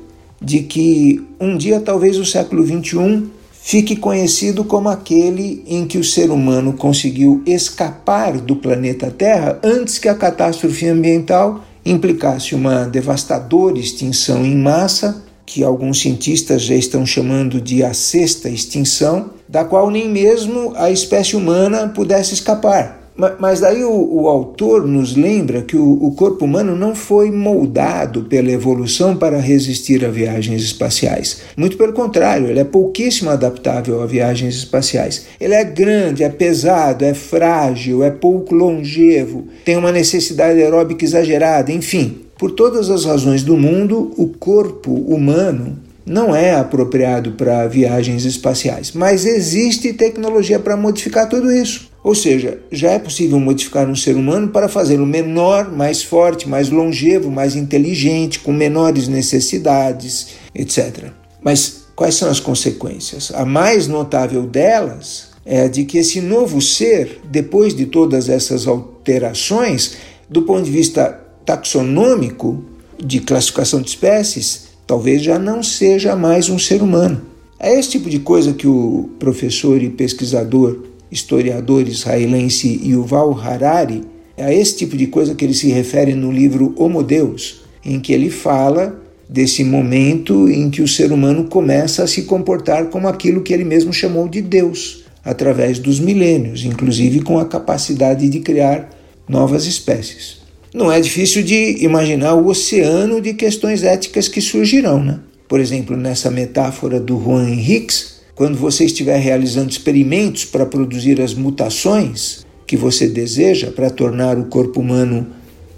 de 0.41 0.59
que 0.61 1.21
um 1.39 1.57
dia 1.57 1.81
talvez 1.81 2.17
o 2.17 2.25
século 2.25 2.63
21 2.63 3.38
fique 3.61 3.95
conhecido 3.95 4.63
como 4.63 4.89
aquele 4.89 5.63
em 5.67 5.85
que 5.85 5.97
o 5.97 6.03
ser 6.03 6.31
humano 6.31 6.73
conseguiu 6.73 7.43
escapar 7.45 8.37
do 8.39 8.55
planeta 8.55 9.11
Terra 9.11 9.59
antes 9.63 9.99
que 9.99 10.07
a 10.07 10.15
catástrofe 10.15 10.87
ambiental 10.87 11.63
implicasse 11.85 12.55
uma 12.55 12.85
devastadora 12.85 13.77
extinção 13.77 14.45
em 14.45 14.55
massa, 14.55 15.23
que 15.45 15.63
alguns 15.63 16.01
cientistas 16.01 16.61
já 16.61 16.75
estão 16.75 17.05
chamando 17.05 17.59
de 17.59 17.83
a 17.83 17.93
sexta 17.93 18.49
extinção, 18.49 19.31
da 19.47 19.65
qual 19.65 19.89
nem 19.89 20.07
mesmo 20.07 20.73
a 20.75 20.91
espécie 20.91 21.35
humana 21.35 21.89
pudesse 21.89 22.33
escapar. 22.33 22.98
Mas 23.37 23.59
daí 23.59 23.83
o, 23.83 24.21
o, 24.21 24.27
autor 24.29 24.87
nos 24.87 25.15
lembra 25.15 25.61
que 25.61 25.75
o, 25.75 25.91
o, 26.01 26.11
corpo 26.13 26.45
humano 26.45 26.75
não 26.75 26.95
foi 26.95 27.29
moldado 27.29 28.23
pela 28.23 28.49
evolução 28.49 29.17
para 29.17 29.37
resistir 29.37 30.05
a 30.05 30.09
viagens 30.09 30.63
espaciais. 30.63 31.41
Muito 31.57 31.77
pelo 31.77 31.91
contrário, 31.91 32.47
ele 32.47 32.59
é 32.59 32.63
pouquíssimo 32.63 33.29
adaptável 33.29 34.01
a 34.01 34.05
viagens 34.05 34.55
espaciais. 34.55 35.25
Ele 35.39 35.53
é 35.53 35.65
grande, 35.65 36.23
é 36.23 36.29
pesado, 36.29 37.03
é 37.03 37.13
frágil, 37.13 38.03
é 38.03 38.09
pouco 38.09 38.55
longevo, 38.55 39.47
tem 39.65 39.75
uma 39.75 39.91
necessidade 39.91 40.61
aeróbica 40.61 41.03
exagerada, 41.03 41.73
enfim. 41.73 42.21
Por 42.37 42.51
todas 42.51 42.89
as 42.89 43.03
razões 43.03 43.43
do 43.43 43.57
mundo, 43.57 44.13
o 44.15 44.29
corpo 44.29 44.93
humano 44.93 45.88
não 46.09 46.35
é 46.35 46.55
apropriado 46.55 47.33
para 47.33 47.67
viagens 47.67 48.25
espaciais. 48.25 48.91
Mas 48.93 49.25
existe 49.25 49.93
tecnologia 49.93 50.59
para 50.59 50.75
modificar 50.75 51.29
tudo 51.29 51.51
isso. 51.51 51.87
Ou 52.03 52.15
seja, 52.15 52.59
já 52.71 52.91
é 52.91 52.99
possível 52.99 53.39
modificar 53.39 53.87
um 53.87 53.95
ser 53.95 54.15
humano 54.15 54.47
para 54.47 54.67
fazê-lo 54.67 55.05
menor, 55.05 55.71
mais 55.71 56.01
forte, 56.01 56.49
mais 56.49 56.69
longevo, 56.69 57.29
mais 57.29 57.55
inteligente, 57.55 58.39
com 58.39 58.51
menores 58.51 59.07
necessidades, 59.07 60.29
etc. 60.55 61.11
Mas 61.43 61.83
quais 61.95 62.15
são 62.15 62.29
as 62.29 62.39
consequências? 62.39 63.31
A 63.35 63.45
mais 63.45 63.87
notável 63.87 64.47
delas 64.47 65.27
é 65.45 65.61
a 65.63 65.67
de 65.67 65.83
que 65.83 65.99
esse 65.99 66.21
novo 66.21 66.59
ser, 66.59 67.21
depois 67.29 67.75
de 67.75 67.85
todas 67.85 68.29
essas 68.29 68.65
alterações, 68.65 69.97
do 70.27 70.41
ponto 70.41 70.63
de 70.63 70.71
vista 70.71 71.19
taxonômico, 71.45 72.63
de 72.97 73.19
classificação 73.19 73.81
de 73.81 73.89
espécies, 73.89 74.68
talvez 74.89 75.21
já 75.21 75.37
não 75.37 75.61
seja 75.61 76.15
mais 76.15 76.49
um 76.49 76.57
ser 76.57 76.81
humano. 76.81 77.21
É 77.59 77.77
esse 77.77 77.91
tipo 77.91 78.09
de 78.09 78.17
coisa 78.17 78.53
que 78.53 78.67
o 78.67 79.07
professor 79.19 79.79
e 79.83 79.87
pesquisador 79.87 80.79
historiador 81.11 81.87
israelense 81.87 82.81
Yuval 82.83 83.39
Harari, 83.39 84.01
é 84.35 84.45
a 84.45 84.51
esse 84.53 84.77
tipo 84.77 84.97
de 84.97 85.05
coisa 85.05 85.35
que 85.35 85.45
ele 85.45 85.53
se 85.53 85.69
refere 85.69 86.15
no 86.15 86.31
livro 86.31 86.73
Homo 86.75 87.03
Deus, 87.03 87.61
em 87.85 87.99
que 87.99 88.11
ele 88.11 88.31
fala 88.31 88.99
desse 89.29 89.63
momento 89.63 90.49
em 90.49 90.71
que 90.71 90.81
o 90.81 90.87
ser 90.87 91.11
humano 91.11 91.43
começa 91.43 92.01
a 92.01 92.07
se 92.07 92.23
comportar 92.23 92.87
como 92.87 93.07
aquilo 93.07 93.41
que 93.41 93.53
ele 93.53 93.65
mesmo 93.65 93.93
chamou 93.93 94.27
de 94.27 94.41
Deus, 94.41 95.03
através 95.23 95.77
dos 95.77 95.99
milênios, 95.99 96.65
inclusive 96.65 97.21
com 97.21 97.37
a 97.37 97.45
capacidade 97.45 98.27
de 98.27 98.39
criar 98.39 98.89
novas 99.27 99.67
espécies. 99.67 100.38
Não 100.73 100.91
é 100.91 101.01
difícil 101.01 101.41
de 101.41 101.83
imaginar 101.83 102.35
o 102.35 102.47
oceano 102.47 103.19
de 103.19 103.33
questões 103.33 103.83
éticas 103.83 104.27
que 104.27 104.39
surgirão, 104.39 105.03
né? 105.03 105.19
Por 105.47 105.59
exemplo, 105.59 105.97
nessa 105.97 106.29
metáfora 106.29 106.99
do 106.99 107.19
Juan 107.19 107.49
Henriques, 107.49 108.19
quando 108.35 108.55
você 108.55 108.85
estiver 108.85 109.17
realizando 109.17 109.71
experimentos 109.71 110.45
para 110.45 110.67
produzir 110.67 111.19
as 111.19 111.33
mutações 111.33 112.45
que 112.67 112.77
você 112.77 113.07
deseja 113.07 113.71
para 113.71 113.89
tornar 113.89 114.37
o 114.37 114.45
corpo 114.45 114.79
humano 114.79 115.25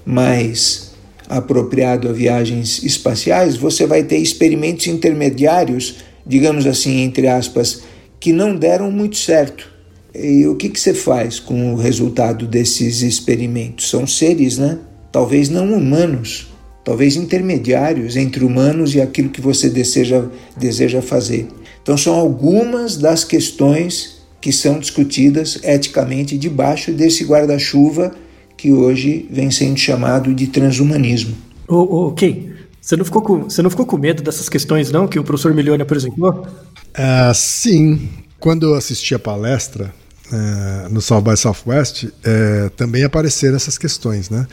mais 0.06 0.92
apropriado 1.30 2.10
a 2.10 2.12
viagens 2.12 2.84
espaciais, 2.84 3.56
você 3.56 3.88
vai 3.88 4.04
ter 4.04 4.18
experimentos 4.18 4.88
intermediários, 4.88 6.04
digamos 6.28 6.68
assim, 6.68 7.00
entre 7.00 7.30
aspas, 7.30 7.82
que 8.20 8.34
não 8.34 8.54
deram 8.54 8.92
muito 8.92 9.16
certo. 9.16 9.71
E 10.14 10.46
o 10.46 10.56
que, 10.56 10.70
que 10.70 10.80
você 10.80 10.94
faz 10.94 11.40
com 11.40 11.74
o 11.74 11.78
resultado 11.78 12.46
desses 12.46 13.02
experimentos? 13.02 13.90
São 13.90 14.06
seres, 14.06 14.58
né? 14.58 14.78
Talvez 15.12 15.50
não 15.50 15.74
humanos, 15.74 16.48
talvez 16.84 17.16
intermediários 17.16 18.16
entre 18.18 18.44
humanos 18.44 18.94
e 18.94 19.02
aquilo 19.02 19.30
que 19.30 19.42
você 19.42 19.70
deseja, 19.70 20.26
deseja 20.58 21.02
fazer. 21.02 21.48
Então, 21.82 21.98
são 21.98 22.14
algumas 22.14 22.98
das 22.98 23.24
questões 23.24 24.22
que 24.40 24.52
são 24.52 24.80
discutidas 24.80 25.60
eticamente 25.64 26.38
debaixo 26.38 26.92
desse 26.92 27.24
guarda-chuva 27.24 28.14
que 28.58 28.72
hoje 28.72 29.28
vem 29.30 29.50
sendo 29.50 29.78
chamado 29.78 30.34
de 30.34 30.48
transhumanismo. 30.48 31.36
Ô, 31.68 32.08
ô 32.08 32.12
Kim, 32.12 32.52
você 32.82 32.96
não, 32.96 33.06
ficou 33.06 33.22
com, 33.22 33.44
você 33.44 33.62
não 33.62 33.70
ficou 33.70 33.86
com 33.86 33.98
medo 33.98 34.22
dessas 34.22 34.50
questões, 34.50 34.92
não, 34.92 35.08
que 35.08 35.18
o 35.18 35.24
professor 35.24 35.54
Milione 35.54 35.82
apresentou? 35.82 36.32
Uh, 36.32 37.34
sim. 37.34 38.10
Quando 38.40 38.68
eu 38.68 38.74
assisti 38.74 39.14
a 39.14 39.20
palestra 39.20 39.94
uh, 40.32 40.90
no 40.90 41.02
South 41.02 41.22
by 41.22 41.38
Southwest, 41.38 42.04
uh, 42.06 42.70
também 42.76 43.04
apareceram 43.04 43.56
essas 43.56 43.78
questões, 43.78 44.30
né? 44.30 44.48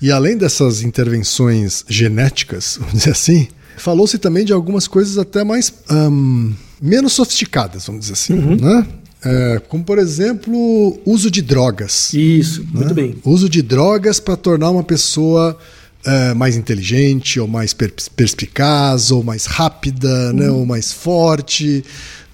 E 0.00 0.10
além 0.10 0.36
dessas 0.36 0.82
intervenções 0.82 1.84
genéticas, 1.88 2.76
vamos 2.80 2.94
dizer 2.94 3.10
assim, 3.10 3.48
falou-se 3.76 4.18
também 4.18 4.44
de 4.44 4.52
algumas 4.52 4.86
coisas 4.86 5.18
até 5.18 5.44
mais. 5.44 5.72
Um, 5.90 6.52
menos 6.80 7.12
sofisticadas, 7.12 7.86
vamos 7.86 8.02
dizer 8.02 8.14
assim, 8.14 8.34
né? 8.34 8.86
É, 9.22 9.60
como, 9.68 9.84
por 9.84 9.98
exemplo, 9.98 10.98
uso 11.04 11.30
de 11.30 11.42
drogas. 11.42 12.12
Isso, 12.14 12.64
muito 12.72 12.88
né? 12.88 12.94
bem. 12.94 13.16
Uso 13.22 13.50
de 13.50 13.60
drogas 13.60 14.18
para 14.18 14.34
tornar 14.34 14.70
uma 14.70 14.82
pessoa 14.82 15.58
é, 16.04 16.32
mais 16.32 16.56
inteligente, 16.56 17.38
ou 17.38 17.46
mais 17.46 17.74
per- 17.74 17.92
perspicaz, 18.16 19.10
ou 19.10 19.22
mais 19.22 19.44
rápida, 19.44 20.32
né? 20.32 20.50
ou 20.50 20.64
mais 20.64 20.90
forte. 20.92 21.84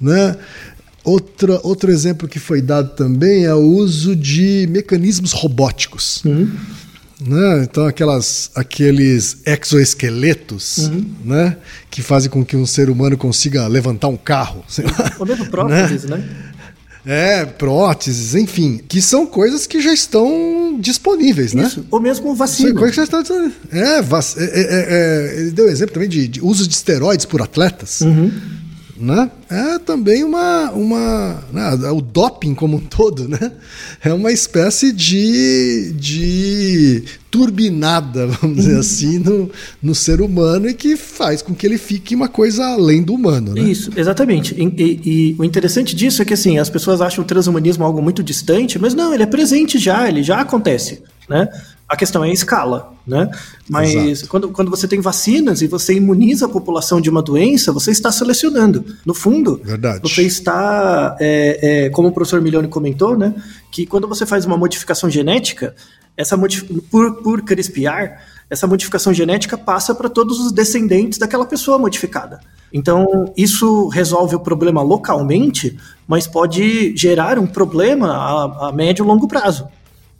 Né? 0.00 0.36
Outra, 1.06 1.60
outro 1.62 1.90
exemplo 1.90 2.26
que 2.28 2.38
foi 2.40 2.60
dado 2.60 2.96
também 2.96 3.44
é 3.44 3.54
o 3.54 3.60
uso 3.62 4.14
de 4.16 4.66
mecanismos 4.70 5.32
robóticos. 5.32 6.22
Né? 7.18 7.62
Então, 7.62 7.86
aquelas, 7.86 8.50
aqueles 8.54 9.38
exoesqueletos 9.46 10.90
né? 11.24 11.56
que 11.90 12.02
fazem 12.02 12.28
com 12.28 12.44
que 12.44 12.56
um 12.56 12.66
ser 12.66 12.90
humano 12.90 13.16
consiga 13.16 13.66
levantar 13.68 14.08
um 14.08 14.16
carro. 14.16 14.64
sei 14.68 14.84
lá. 14.84 15.12
Ou 15.18 15.24
mesmo 15.26 15.46
próteses, 15.46 16.04
né? 16.04 16.22
É, 17.08 17.44
próteses, 17.46 18.34
enfim, 18.34 18.80
que 18.88 19.00
são 19.00 19.26
coisas 19.26 19.64
que 19.64 19.80
já 19.80 19.92
estão 19.94 20.76
disponíveis, 20.80 21.54
né? 21.54 21.62
Isso. 21.62 21.86
Ou 21.88 22.00
mesmo 22.00 22.26
São 22.26 22.34
vacina. 22.34 22.72
coisas 22.74 22.90
que 22.90 22.96
já 22.96 23.04
estão 23.04 23.22
disponíveis. 23.22 23.54
É, 23.70 24.02
vac- 24.02 24.36
é, 24.36 24.42
é, 24.42 24.86
é, 25.36 25.40
ele 25.40 25.50
deu 25.52 25.68
exemplo 25.68 25.94
também 25.94 26.08
de, 26.08 26.26
de 26.26 26.40
uso 26.44 26.66
de 26.66 26.74
esteroides 26.74 27.24
por 27.24 27.40
atletas. 27.40 28.00
Né? 28.98 29.30
É 29.50 29.78
também 29.78 30.24
uma. 30.24 30.70
uma 30.72 31.44
né, 31.52 31.90
o 31.90 32.00
doping 32.00 32.54
como 32.54 32.76
um 32.78 32.80
todo, 32.80 33.28
né? 33.28 33.52
É 34.02 34.12
uma 34.12 34.32
espécie 34.32 34.92
de, 34.92 35.92
de 35.98 37.04
turbinada, 37.30 38.26
vamos 38.26 38.56
dizer 38.56 38.78
assim, 38.78 39.18
no, 39.18 39.50
no 39.82 39.94
ser 39.94 40.20
humano 40.20 40.68
e 40.68 40.74
que 40.74 40.96
faz 40.96 41.42
com 41.42 41.54
que 41.54 41.66
ele 41.66 41.78
fique 41.78 42.14
uma 42.14 42.28
coisa 42.28 42.64
além 42.66 43.02
do 43.02 43.12
humano, 43.14 43.52
né? 43.54 43.60
Isso, 43.60 43.90
exatamente. 43.96 44.54
E, 44.54 44.64
e- 44.82 45.00
e 45.04 45.36
o 45.38 45.44
interessante 45.44 45.94
disso 45.94 46.22
é 46.22 46.24
que 46.24 46.34
assim, 46.34 46.58
as 46.58 46.70
pessoas 46.70 47.00
acham 47.00 47.22
o 47.22 47.26
transhumanismo 47.26 47.84
algo 47.84 48.00
muito 48.02 48.22
distante, 48.22 48.78
mas 48.78 48.94
não, 48.94 49.12
ele 49.12 49.22
é 49.22 49.26
presente 49.26 49.78
já, 49.78 50.08
ele 50.08 50.22
já 50.22 50.40
acontece, 50.40 51.02
né? 51.28 51.48
A 51.88 51.96
questão 51.96 52.24
é 52.24 52.30
a 52.30 52.32
escala, 52.32 52.92
né? 53.06 53.30
Mas 53.68 53.94
Exato. 53.94 54.28
quando, 54.28 54.48
quando 54.50 54.70
você 54.70 54.88
tem 54.88 55.00
vacinas 55.00 55.62
e 55.62 55.68
você 55.68 55.94
imuniza 55.94 56.46
a 56.46 56.48
população 56.48 57.00
de 57.00 57.08
uma 57.08 57.22
doença, 57.22 57.72
você 57.72 57.92
está 57.92 58.10
selecionando. 58.10 58.84
No 59.04 59.14
fundo, 59.14 59.60
Verdade. 59.62 60.00
você 60.02 60.22
está, 60.22 61.16
é, 61.20 61.84
é, 61.86 61.90
como 61.90 62.08
o 62.08 62.12
professor 62.12 62.40
Milione 62.40 62.66
comentou, 62.66 63.16
né? 63.16 63.34
Que 63.70 63.86
quando 63.86 64.08
você 64.08 64.26
faz 64.26 64.44
uma 64.44 64.56
modificação 64.56 65.08
genética, 65.08 65.76
essa 66.16 66.36
por, 66.90 67.22
por 67.22 67.42
CRISPR, 67.42 68.18
essa 68.50 68.66
modificação 68.66 69.12
genética 69.14 69.56
passa 69.56 69.94
para 69.94 70.08
todos 70.08 70.40
os 70.40 70.50
descendentes 70.50 71.18
daquela 71.18 71.44
pessoa 71.44 71.78
modificada. 71.78 72.40
Então, 72.72 73.32
isso 73.36 73.88
resolve 73.88 74.34
o 74.34 74.40
problema 74.40 74.82
localmente, 74.82 75.78
mas 76.06 76.26
pode 76.26 76.96
gerar 76.96 77.38
um 77.38 77.46
problema 77.46 78.08
a, 78.08 78.68
a 78.68 78.72
médio 78.72 79.04
e 79.04 79.06
longo 79.06 79.28
prazo. 79.28 79.68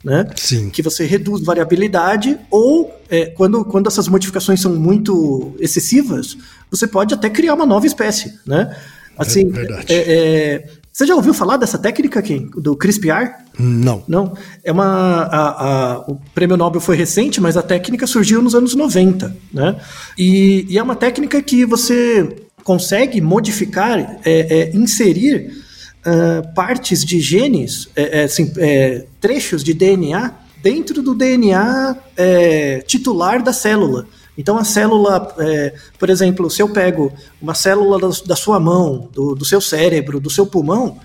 Né? 0.03 0.27
Sim. 0.35 0.69
Que 0.69 0.81
você 0.81 1.05
reduz 1.05 1.43
variabilidade, 1.43 2.37
ou 2.51 2.95
é, 3.09 3.25
quando, 3.27 3.65
quando 3.65 3.87
essas 3.87 4.07
modificações 4.07 4.61
são 4.61 4.75
muito 4.75 5.55
excessivas, 5.59 6.37
você 6.69 6.87
pode 6.87 7.13
até 7.13 7.29
criar 7.29 7.55
uma 7.55 7.65
nova 7.65 7.85
espécie. 7.87 8.33
Né? 8.45 8.75
Assim, 9.17 9.49
verdade. 9.49 9.85
é- 9.89 9.95
é- 10.13 10.67
você 10.93 11.05
já 11.05 11.15
ouviu 11.15 11.31
falar 11.31 11.57
dessa 11.57 11.77
técnica, 11.77 12.23
Ken? 12.23 12.47
Do 12.55 12.75
CRISPR? 12.75 13.31
Não. 13.59 14.03
Não, 14.07 14.33
é 14.63 14.71
uma. 14.71 14.83
a- 14.85 15.65
a- 15.93 15.99
o 16.07 16.19
prêmio 16.33 16.57
Nobel 16.57 16.81
foi 16.81 16.95
recente, 16.95 17.39
mas 17.39 17.55
a 17.55 17.61
técnica 17.61 18.07
surgiu 18.07 18.41
nos 18.41 18.55
anos 18.55 18.73
90, 18.73 19.35
né? 19.53 19.75
E, 20.17 20.65
e 20.67 20.75
é 20.77 20.81
uma 20.81 20.95
técnica 20.95 21.39
que 21.41 21.65
você 21.65 22.37
consegue 22.63 23.21
modificar, 23.21 24.19
é, 24.25 24.71
é, 24.71 24.75
inserir 24.75 25.51
ah, 26.07 26.41
partes 26.55 27.03
de 27.03 27.19
genes, 27.19 27.89
é, 27.93 28.21
é, 28.21 28.23
assim, 28.23 28.53
trechos 29.19 29.61
de 29.61 29.73
DNA 29.73 30.33
dentro 30.63 31.01
do 31.01 31.13
DNA 31.13 31.97
é, 32.15 32.79
titular 32.87 33.43
da 33.43 33.51
célula. 33.51 34.07
Então 34.37 34.57
a 34.57 34.63
célula, 34.63 35.35
é, 35.39 35.73
por 35.99 36.09
exemplo, 36.09 36.49
se 36.49 36.61
eu 36.61 36.69
pego 36.69 37.11
uma 37.41 37.53
célula 37.53 37.99
da, 37.99 38.07
da 38.25 38.35
sua 38.37 38.57
mão, 38.57 39.09
do, 39.11 39.35
do 39.35 39.43
seu 39.43 39.59
cérebro, 39.59 40.17
do 40.17 40.29
seu 40.29 40.45
pulmão, 40.45 40.97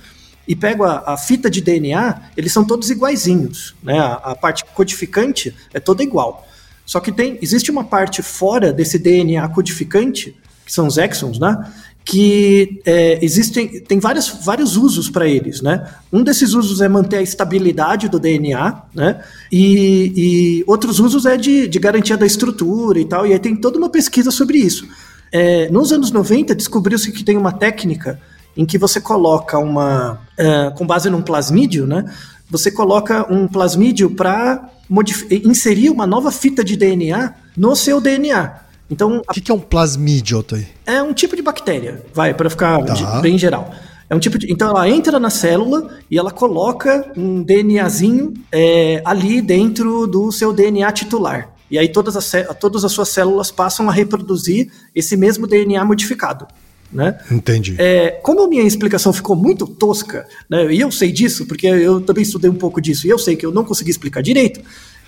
e 0.46 0.54
pego 0.54 0.84
a, 0.84 1.02
a 1.04 1.16
fita 1.16 1.50
de 1.50 1.60
DNA, 1.60 2.30
eles 2.36 2.52
são 2.52 2.64
todos 2.64 2.88
iguaizinhos, 2.88 3.74
né? 3.82 3.98
A, 3.98 4.14
a 4.14 4.34
parte 4.36 4.64
codificante 4.66 5.52
é 5.74 5.80
toda 5.80 6.02
igual. 6.04 6.46
Só 6.86 7.00
que 7.00 7.10
tem, 7.10 7.38
existe 7.42 7.72
uma 7.72 7.84
parte 7.84 8.22
fora 8.22 8.72
desse 8.72 8.98
DNA 8.98 9.48
codificante, 9.48 10.36
que 10.64 10.72
são 10.72 10.86
os 10.86 10.96
exons, 10.96 11.40
né? 11.40 11.72
Que 12.04 12.80
é, 12.84 13.24
existem, 13.24 13.80
tem 13.80 14.00
vários, 14.00 14.28
vários 14.28 14.76
usos 14.76 15.08
para 15.08 15.26
eles, 15.28 15.62
né? 15.62 15.86
Um 16.12 16.24
desses 16.24 16.52
usos 16.52 16.80
é 16.80 16.88
manter 16.88 17.18
a 17.18 17.22
estabilidade 17.22 18.08
do 18.08 18.18
DNA, 18.18 18.82
né? 18.94 19.22
E, 19.50 20.12
e 20.16 20.64
outros 20.66 20.98
usos 20.98 21.26
é 21.26 21.36
de, 21.36 21.68
de 21.68 21.78
garantia 21.78 22.16
da 22.16 22.26
estrutura 22.26 22.98
e 22.98 23.04
tal, 23.04 23.26
e 23.26 23.32
aí 23.32 23.38
tem 23.38 23.54
toda 23.54 23.78
uma 23.78 23.88
pesquisa 23.88 24.30
sobre 24.30 24.58
isso. 24.58 24.86
É, 25.30 25.70
nos 25.70 25.92
anos 25.92 26.10
90, 26.10 26.54
descobriu-se 26.54 27.10
que 27.12 27.24
tem 27.24 27.36
uma 27.38 27.52
técnica 27.52 28.20
em 28.56 28.66
que 28.66 28.76
você 28.76 29.00
coloca 29.00 29.58
uma. 29.58 30.20
é, 30.36 30.70
com 30.70 30.86
base 30.86 31.08
num 31.08 31.22
plasmídio, 31.22 31.86
né? 31.86 32.04
Você 32.50 32.70
coloca 32.70 33.32
um 33.32 33.48
plasmídio 33.48 34.10
para 34.10 34.68
inserir 35.44 35.88
uma 35.88 36.06
nova 36.06 36.30
fita 36.30 36.62
de 36.62 36.76
DNA 36.76 37.32
no 37.56 37.74
seu 37.74 37.98
DNA. 37.98 38.60
Então, 38.90 39.22
O 39.28 39.32
que, 39.32 39.40
que 39.40 39.50
é 39.50 39.54
um 39.54 39.60
plasmídio, 39.60 40.38
Otoi? 40.38 40.66
é 40.86 41.02
um 41.02 41.12
tipo 41.14 41.34
de 41.36 41.42
bactéria, 41.42 42.04
vai, 42.12 42.34
para 42.34 42.50
ficar 42.50 42.82
Tá. 42.84 43.20
bem 43.20 43.38
geral. 43.38 43.72
É 44.10 44.14
um 44.14 44.18
tipo 44.18 44.38
de, 44.38 44.52
então 44.52 44.68
ela 44.68 44.86
entra 44.88 45.18
na 45.18 45.30
célula 45.30 45.88
e 46.10 46.18
ela 46.18 46.30
coloca 46.30 47.10
um 47.16 47.42
DNAzinho 47.42 48.34
é, 48.52 49.00
ali 49.06 49.40
dentro 49.40 50.06
do 50.06 50.30
seu 50.30 50.52
DNA 50.52 50.92
titular. 50.92 51.54
E 51.70 51.78
aí 51.78 51.88
todas 51.88 52.14
as, 52.14 52.30
todas 52.60 52.84
as 52.84 52.92
suas 52.92 53.08
células 53.08 53.50
passam 53.50 53.88
a 53.88 53.92
reproduzir 53.92 54.70
esse 54.94 55.16
mesmo 55.16 55.46
DNA 55.46 55.82
modificado. 55.86 56.46
Né? 56.92 57.18
Entendi. 57.30 57.74
É, 57.78 58.10
como 58.22 58.42
a 58.42 58.48
minha 58.48 58.64
explicação 58.64 59.14
ficou 59.14 59.34
muito 59.34 59.66
tosca, 59.66 60.26
né, 60.50 60.70
e 60.74 60.78
eu 60.80 60.92
sei 60.92 61.10
disso, 61.10 61.46
porque 61.46 61.66
eu 61.66 62.02
também 62.02 62.22
estudei 62.22 62.50
um 62.50 62.54
pouco 62.54 62.82
disso, 62.82 63.06
e 63.06 63.10
eu 63.10 63.18
sei 63.18 63.34
que 63.34 63.46
eu 63.46 63.50
não 63.50 63.64
consegui 63.64 63.90
explicar 63.90 64.20
direito, 64.22 64.60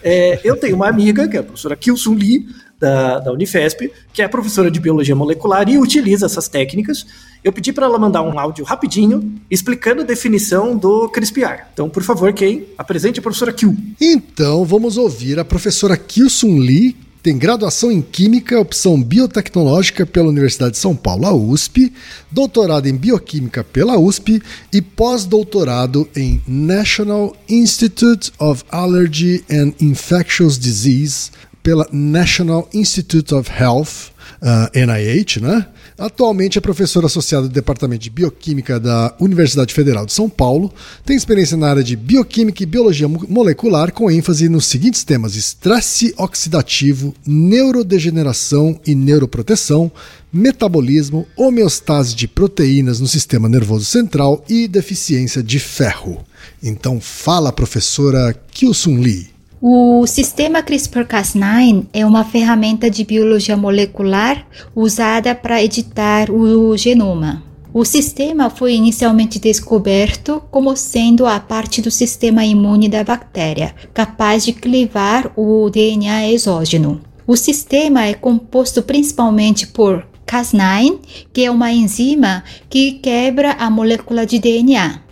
é, 0.05 0.39
eu 0.45 0.55
tenho 0.57 0.77
uma 0.77 0.87
amiga, 0.87 1.27
que 1.27 1.37
é 1.37 1.41
a 1.41 1.43
professora 1.43 1.75
Kilsun 1.75 2.15
Lee, 2.15 2.47
da, 2.79 3.19
da 3.21 3.33
Unifesp, 3.33 3.91
que 4.13 4.21
é 4.21 4.29
professora 4.29 4.71
de 4.71 4.79
biologia 4.79 5.17
molecular 5.17 5.67
e 5.69 5.79
utiliza 5.79 6.27
essas 6.27 6.49
técnicas. 6.49 7.07
Eu 7.43 7.53
pedi 7.53 7.73
para 7.73 7.87
ela 7.87 7.99
mandar 7.99 8.23
um 8.23 8.39
áudio 8.39 8.65
rapidinho 8.65 9.41
explicando 9.51 10.03
a 10.03 10.05
definição 10.05 10.77
do 10.77 11.09
CRISPR. 11.09 11.67
Então, 11.73 11.89
por 11.89 12.03
favor, 12.03 12.33
Kay, 12.35 12.75
apresente 12.77 13.19
a 13.19 13.23
professora 13.23 13.53
Kil. 13.53 13.75
Então, 14.01 14.65
vamos 14.65 14.99
ouvir 14.99 15.39
a 15.39 15.45
professora 15.45 15.97
Kilsun 15.97 16.59
Lee, 16.59 16.97
tem 17.25 17.39
graduação 17.39 17.91
em 17.91 18.03
Química, 18.03 18.61
opção 18.61 19.03
biotecnológica 19.03 20.05
pela 20.05 20.29
Universidade 20.29 20.73
de 20.73 20.79
São 20.79 20.95
Paulo, 20.95 21.25
a 21.25 21.33
USP, 21.33 21.91
doutorado 22.31 22.87
em 22.87 22.95
Bioquímica 22.95 23.65
pela 23.65 23.99
USP 23.99 24.43
e 24.71 24.83
pós-doutorado 24.83 26.07
em 26.15 26.43
National 26.47 27.35
Institute 27.49 28.31
of 28.39 28.63
Allergy 28.69 29.43
and 29.51 29.73
Infectious 29.81 30.59
Disease 30.59 31.31
pela 31.63 31.89
National 31.91 32.69
Institute 32.75 33.35
of 33.35 33.51
Health, 33.51 34.13
uh, 34.43 34.71
NIH, 34.75 35.41
né? 35.41 35.67
Atualmente 35.97 36.59
é 36.59 36.61
professora 36.61 37.07
associada 37.07 37.47
do 37.47 37.53
Departamento 37.53 38.03
de 38.03 38.11
Bioquímica 38.11 38.81
da 38.81 39.15
Universidade 39.21 39.73
Federal 39.73 40.05
de 40.05 40.13
São 40.13 40.29
Paulo. 40.29 40.73
Tem 41.05 41.17
experiência 41.17 41.57
na 41.57 41.69
área 41.69 41.85
de 41.85 41.95
bioquímica 41.95 42.63
e 42.63 42.67
biologia 42.67 43.07
mo- 43.07 43.25
molecular, 43.29 43.93
com 43.93 44.11
ênfase 44.11 44.49
nos 44.49 44.67
seguintes 44.67 45.05
temas: 45.05 45.37
estresse 45.37 46.15
oxidativo, 46.17 47.15
neurodegeneração 47.27 48.81
e 48.87 48.95
neuroproteção, 48.95 49.91
metabolismo, 50.33 51.27
homeostase 51.37 52.15
de 52.15 52.27
proteínas 52.27 52.99
no 52.99 53.07
sistema 53.07 53.49
nervoso 53.49 53.85
central 53.85 54.45
e 54.49 54.67
deficiência 54.67 55.43
de 55.43 55.59
ferro. 55.61 56.25
Então, 56.63 57.01
fala, 57.01 57.53
professora 57.53 58.35
Kilsun 58.51 58.99
Lee. 59.01 59.34
O 59.67 60.07
sistema 60.07 60.63
CRISPR-Cas9 60.63 61.87
é 61.91 62.05
uma 62.05 62.23
ferramenta 62.23 62.91
de 62.91 63.03
biologia 63.03 63.57
molecular 63.57 64.47
usada 64.77 65.35
para 65.35 65.65
editar 65.65 66.31
o 66.31 66.77
genoma. 66.77 67.43
O 67.73 67.83
sistema 67.83 68.51
foi 68.51 68.75
inicialmente 68.75 69.39
descoberto 69.39 70.43
como 70.51 70.77
sendo 70.77 71.25
a 71.25 71.41
parte 71.41 71.81
do 71.81 71.91
sistema 71.91 72.45
imune 72.45 72.91
da 72.91 73.03
bactéria, 73.03 73.75
capaz 73.95 74.45
de 74.45 74.53
clivar 74.53 75.33
o 75.35 75.71
DNA 75.71 76.29
exógeno. 76.29 77.01
O 77.27 77.35
sistema 77.35 78.05
é 78.05 78.13
composto 78.13 78.83
principalmente 78.83 79.67
por 79.69 80.07
Cas9, 80.27 80.99
que 81.33 81.43
é 81.43 81.51
uma 81.51 81.73
enzima 81.73 82.45
que 82.69 82.93
quebra 82.93 83.53
a 83.53 83.71
molécula 83.71 84.27
de 84.27 84.39
DNA. 84.39 85.04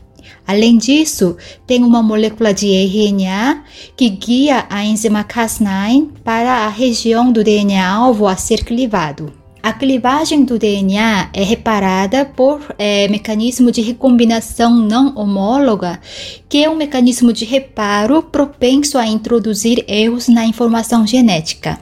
Além 0.53 0.77
disso, 0.77 1.35
tem 1.67 1.83
uma 1.83 2.03
molécula 2.03 2.53
de 2.53 2.67
RNA 2.67 3.65
que 3.97 4.11
guia 4.11 4.67
a 4.69 4.85
enzima 4.85 5.25
Cas9 5.25 6.09
para 6.23 6.67
a 6.67 6.69
região 6.69 7.33
do 7.33 7.43
DNA 7.43 7.83
alvo 7.83 8.27
a 8.27 8.37
ser 8.37 8.63
clivado. 8.63 9.33
A 9.63 9.73
clivagem 9.73 10.45
do 10.45 10.59
DNA 10.59 11.31
é 11.33 11.43
reparada 11.43 12.27
por 12.27 12.61
é, 12.79 13.09
mecanismo 13.09 13.73
de 13.73 13.81
recombinação 13.81 14.77
não 14.77 15.17
homóloga, 15.17 15.99
que 16.51 16.63
é 16.63 16.69
um 16.69 16.77
mecanismo 16.77 17.33
de 17.33 17.47
reparo 17.47 18.23
propenso 18.23 18.99
a 18.99 19.07
introduzir 19.07 19.83
erros 19.89 20.29
na 20.29 20.45
informação 20.45 21.07
genética. 21.07 21.79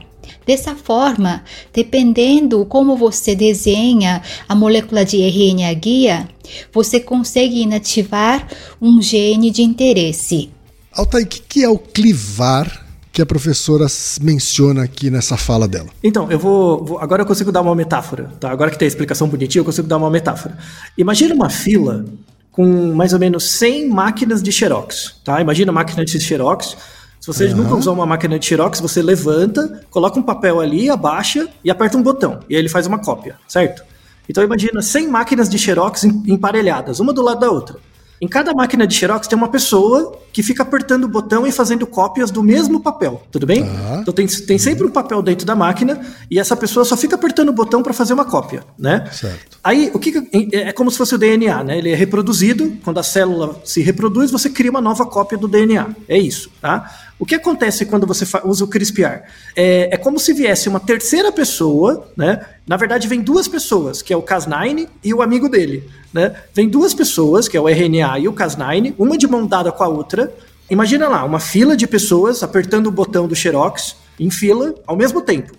Dessa 0.47 0.75
forma, 0.75 1.45
dependendo 1.73 2.65
como 2.67 2.97
você 2.97 3.35
desenha 3.35 4.23
a 4.49 4.55
molécula 4.55 5.05
de 5.05 5.19
RNA 5.19 5.73
guia, 5.75 6.29
você 6.73 6.99
consegue 6.99 7.61
inativar 7.61 8.49
um 8.81 9.01
gene 9.01 9.51
de 9.51 9.63
interesse. 9.63 10.51
Altair, 10.93 11.25
o 11.25 11.29
que 11.29 11.63
é 11.63 11.69
o 11.69 11.79
clivar 11.79 12.87
que 13.13 13.21
a 13.21 13.27
professora 13.27 13.87
menciona 14.21 14.85
aqui 14.85 15.11
nessa 15.11 15.37
fala 15.37 15.67
dela. 15.67 15.89
Então, 16.03 16.31
eu 16.31 16.39
vou, 16.39 16.85
vou, 16.85 16.99
Agora 16.99 17.23
eu 17.23 17.27
consigo 17.27 17.51
dar 17.51 17.61
uma 17.61 17.75
metáfora, 17.75 18.31
tá? 18.39 18.51
Agora 18.51 18.71
que 18.71 18.79
tem 18.79 18.87
a 18.87 18.89
explicação 18.89 19.29
bonitinha, 19.29 19.61
eu 19.61 19.65
consigo 19.65 19.89
dar 19.89 19.97
uma 19.97 20.11
metáfora. 20.11 20.57
Imagina 20.97 21.35
uma 21.35 21.51
fila 21.51 22.05
com 22.53 22.93
mais 22.95 23.13
ou 23.13 23.19
menos 23.19 23.51
100 23.53 23.89
máquinas 23.89 24.43
de 24.43 24.53
Xerox, 24.53 25.17
tá? 25.25 25.41
Imagina 25.41 25.73
uma 25.73 25.81
máquina 25.81 26.05
de 26.05 26.21
Xerox. 26.21 26.77
Se 27.21 27.27
você 27.27 27.47
uhum. 27.49 27.57
nunca 27.57 27.75
usou 27.75 27.93
uma 27.93 28.07
máquina 28.07 28.39
de 28.39 28.47
Xerox, 28.47 28.81
você 28.81 29.03
levanta, 29.03 29.83
coloca 29.91 30.19
um 30.19 30.23
papel 30.23 30.59
ali, 30.59 30.89
abaixa 30.89 31.49
e 31.63 31.71
aperta 31.71 31.99
um 31.99 32.03
botão. 32.03 32.41
E 32.49 32.55
aí 32.55 32.61
ele 32.61 32.69
faz 32.69 32.87
uma 32.87 32.99
cópia, 32.99 33.37
certo? 33.47 33.83
Então 34.29 34.43
imagina 34.43 34.81
100 34.81 35.09
máquinas 35.09 35.49
de 35.49 35.59
Xerox 35.59 36.05
emparelhadas, 36.05 36.99
uma 36.99 37.13
do 37.13 37.21
lado 37.21 37.41
da 37.41 37.51
outra. 37.51 37.77
Em 38.21 38.29
cada 38.29 38.53
máquina 38.53 38.87
de 38.87 38.95
Xerox 38.95 39.27
tem 39.27 39.37
uma 39.37 39.49
pessoa 39.49 40.19
que 40.31 40.43
fica 40.43 40.63
apertando 40.63 41.05
o 41.05 41.09
botão 41.09 41.47
e 41.47 41.53
fazendo 41.53 41.87
cópias 41.87 42.31
do 42.31 42.43
mesmo 42.43 42.79
papel, 42.79 43.23
tudo 43.33 43.47
bem? 43.47 43.65
Tá. 43.65 43.99
Então 44.03 44.13
tem, 44.13 44.27
tem 44.27 44.59
sempre 44.59 44.87
um 44.87 44.91
papel 44.91 45.23
dentro 45.23 45.47
da 45.47 45.57
máquina 45.57 46.01
e 46.31 46.39
essa 46.39 46.55
pessoa 46.55 46.85
só 46.85 46.99
fica 46.99 47.17
apertando 47.17 47.49
o 47.49 47.53
botão 47.53 47.83
para 47.83 47.95
fazer 47.95 48.13
uma 48.13 48.27
cópia, 48.27 48.63
né? 48.79 49.09
Certo. 49.11 49.59
Aí 49.65 49.91
o 49.95 49.99
que 49.99 50.13
é, 50.53 50.69
é 50.69 50.73
como 50.73 50.91
se 50.91 50.99
fosse 50.99 51.15
o 51.15 51.19
DNA, 51.19 51.65
né? 51.65 51.79
Ele 51.79 51.91
é 51.91 51.95
reproduzido, 51.95 52.77
quando 52.85 53.01
a 53.01 53.03
célula 53.03 53.59
se 53.65 53.81
reproduz, 53.81 54.31
você 54.31 54.51
cria 54.51 54.71
uma 54.71 54.83
nova 54.83 55.07
cópia 55.07 55.39
do 55.39 55.49
DNA. 55.49 55.89
É 56.07 56.19
isso, 56.19 56.51
tá? 56.61 57.10
O 57.21 57.27
que 57.27 57.35
acontece 57.35 57.85
quando 57.85 58.07
você 58.07 58.25
usa 58.45 58.65
o 58.65 58.67
CRISPR? 58.67 59.25
É, 59.55 59.91
é, 59.93 59.97
como 59.99 60.19
se 60.19 60.33
viesse 60.33 60.71
uma 60.71 60.81
terceira 60.81 61.31
pessoa, 61.31 62.09
né? 62.17 62.47
Na 62.67 62.79
verdade, 62.79 63.07
vem 63.07 63.21
duas 63.21 63.47
pessoas, 63.47 64.01
que 64.01 64.11
é 64.11 64.17
o 64.17 64.23
Cas9 64.23 64.89
e 65.05 65.13
o 65.13 65.21
amigo 65.21 65.47
dele, 65.47 65.87
né? 66.15 66.35
Vem 66.55 66.67
duas 66.67 66.95
pessoas, 66.95 67.47
que 67.47 67.59
é 67.59 67.61
o 67.61 67.69
RNA 67.69 68.21
e 68.21 68.27
o 68.27 68.33
Cas9, 68.33 68.95
uma 68.99 69.19
de 69.19 69.29
mão 69.29 69.47
dada 69.47 69.71
com 69.71 69.85
a 69.85 69.89
outra. 69.89 70.33
Imagina 70.71 71.09
lá, 71.09 71.23
uma 71.23 71.39
fila 71.39 71.77
de 71.77 71.87
pessoas 71.87 72.43
apertando 72.43 72.87
o 72.87 72.91
botão 72.91 73.29
do 73.29 73.37
Xerox 73.37 73.97
em 74.19 74.31
fila 74.31 74.75
ao 74.87 74.97
mesmo 74.97 75.21
tempo. 75.21 75.53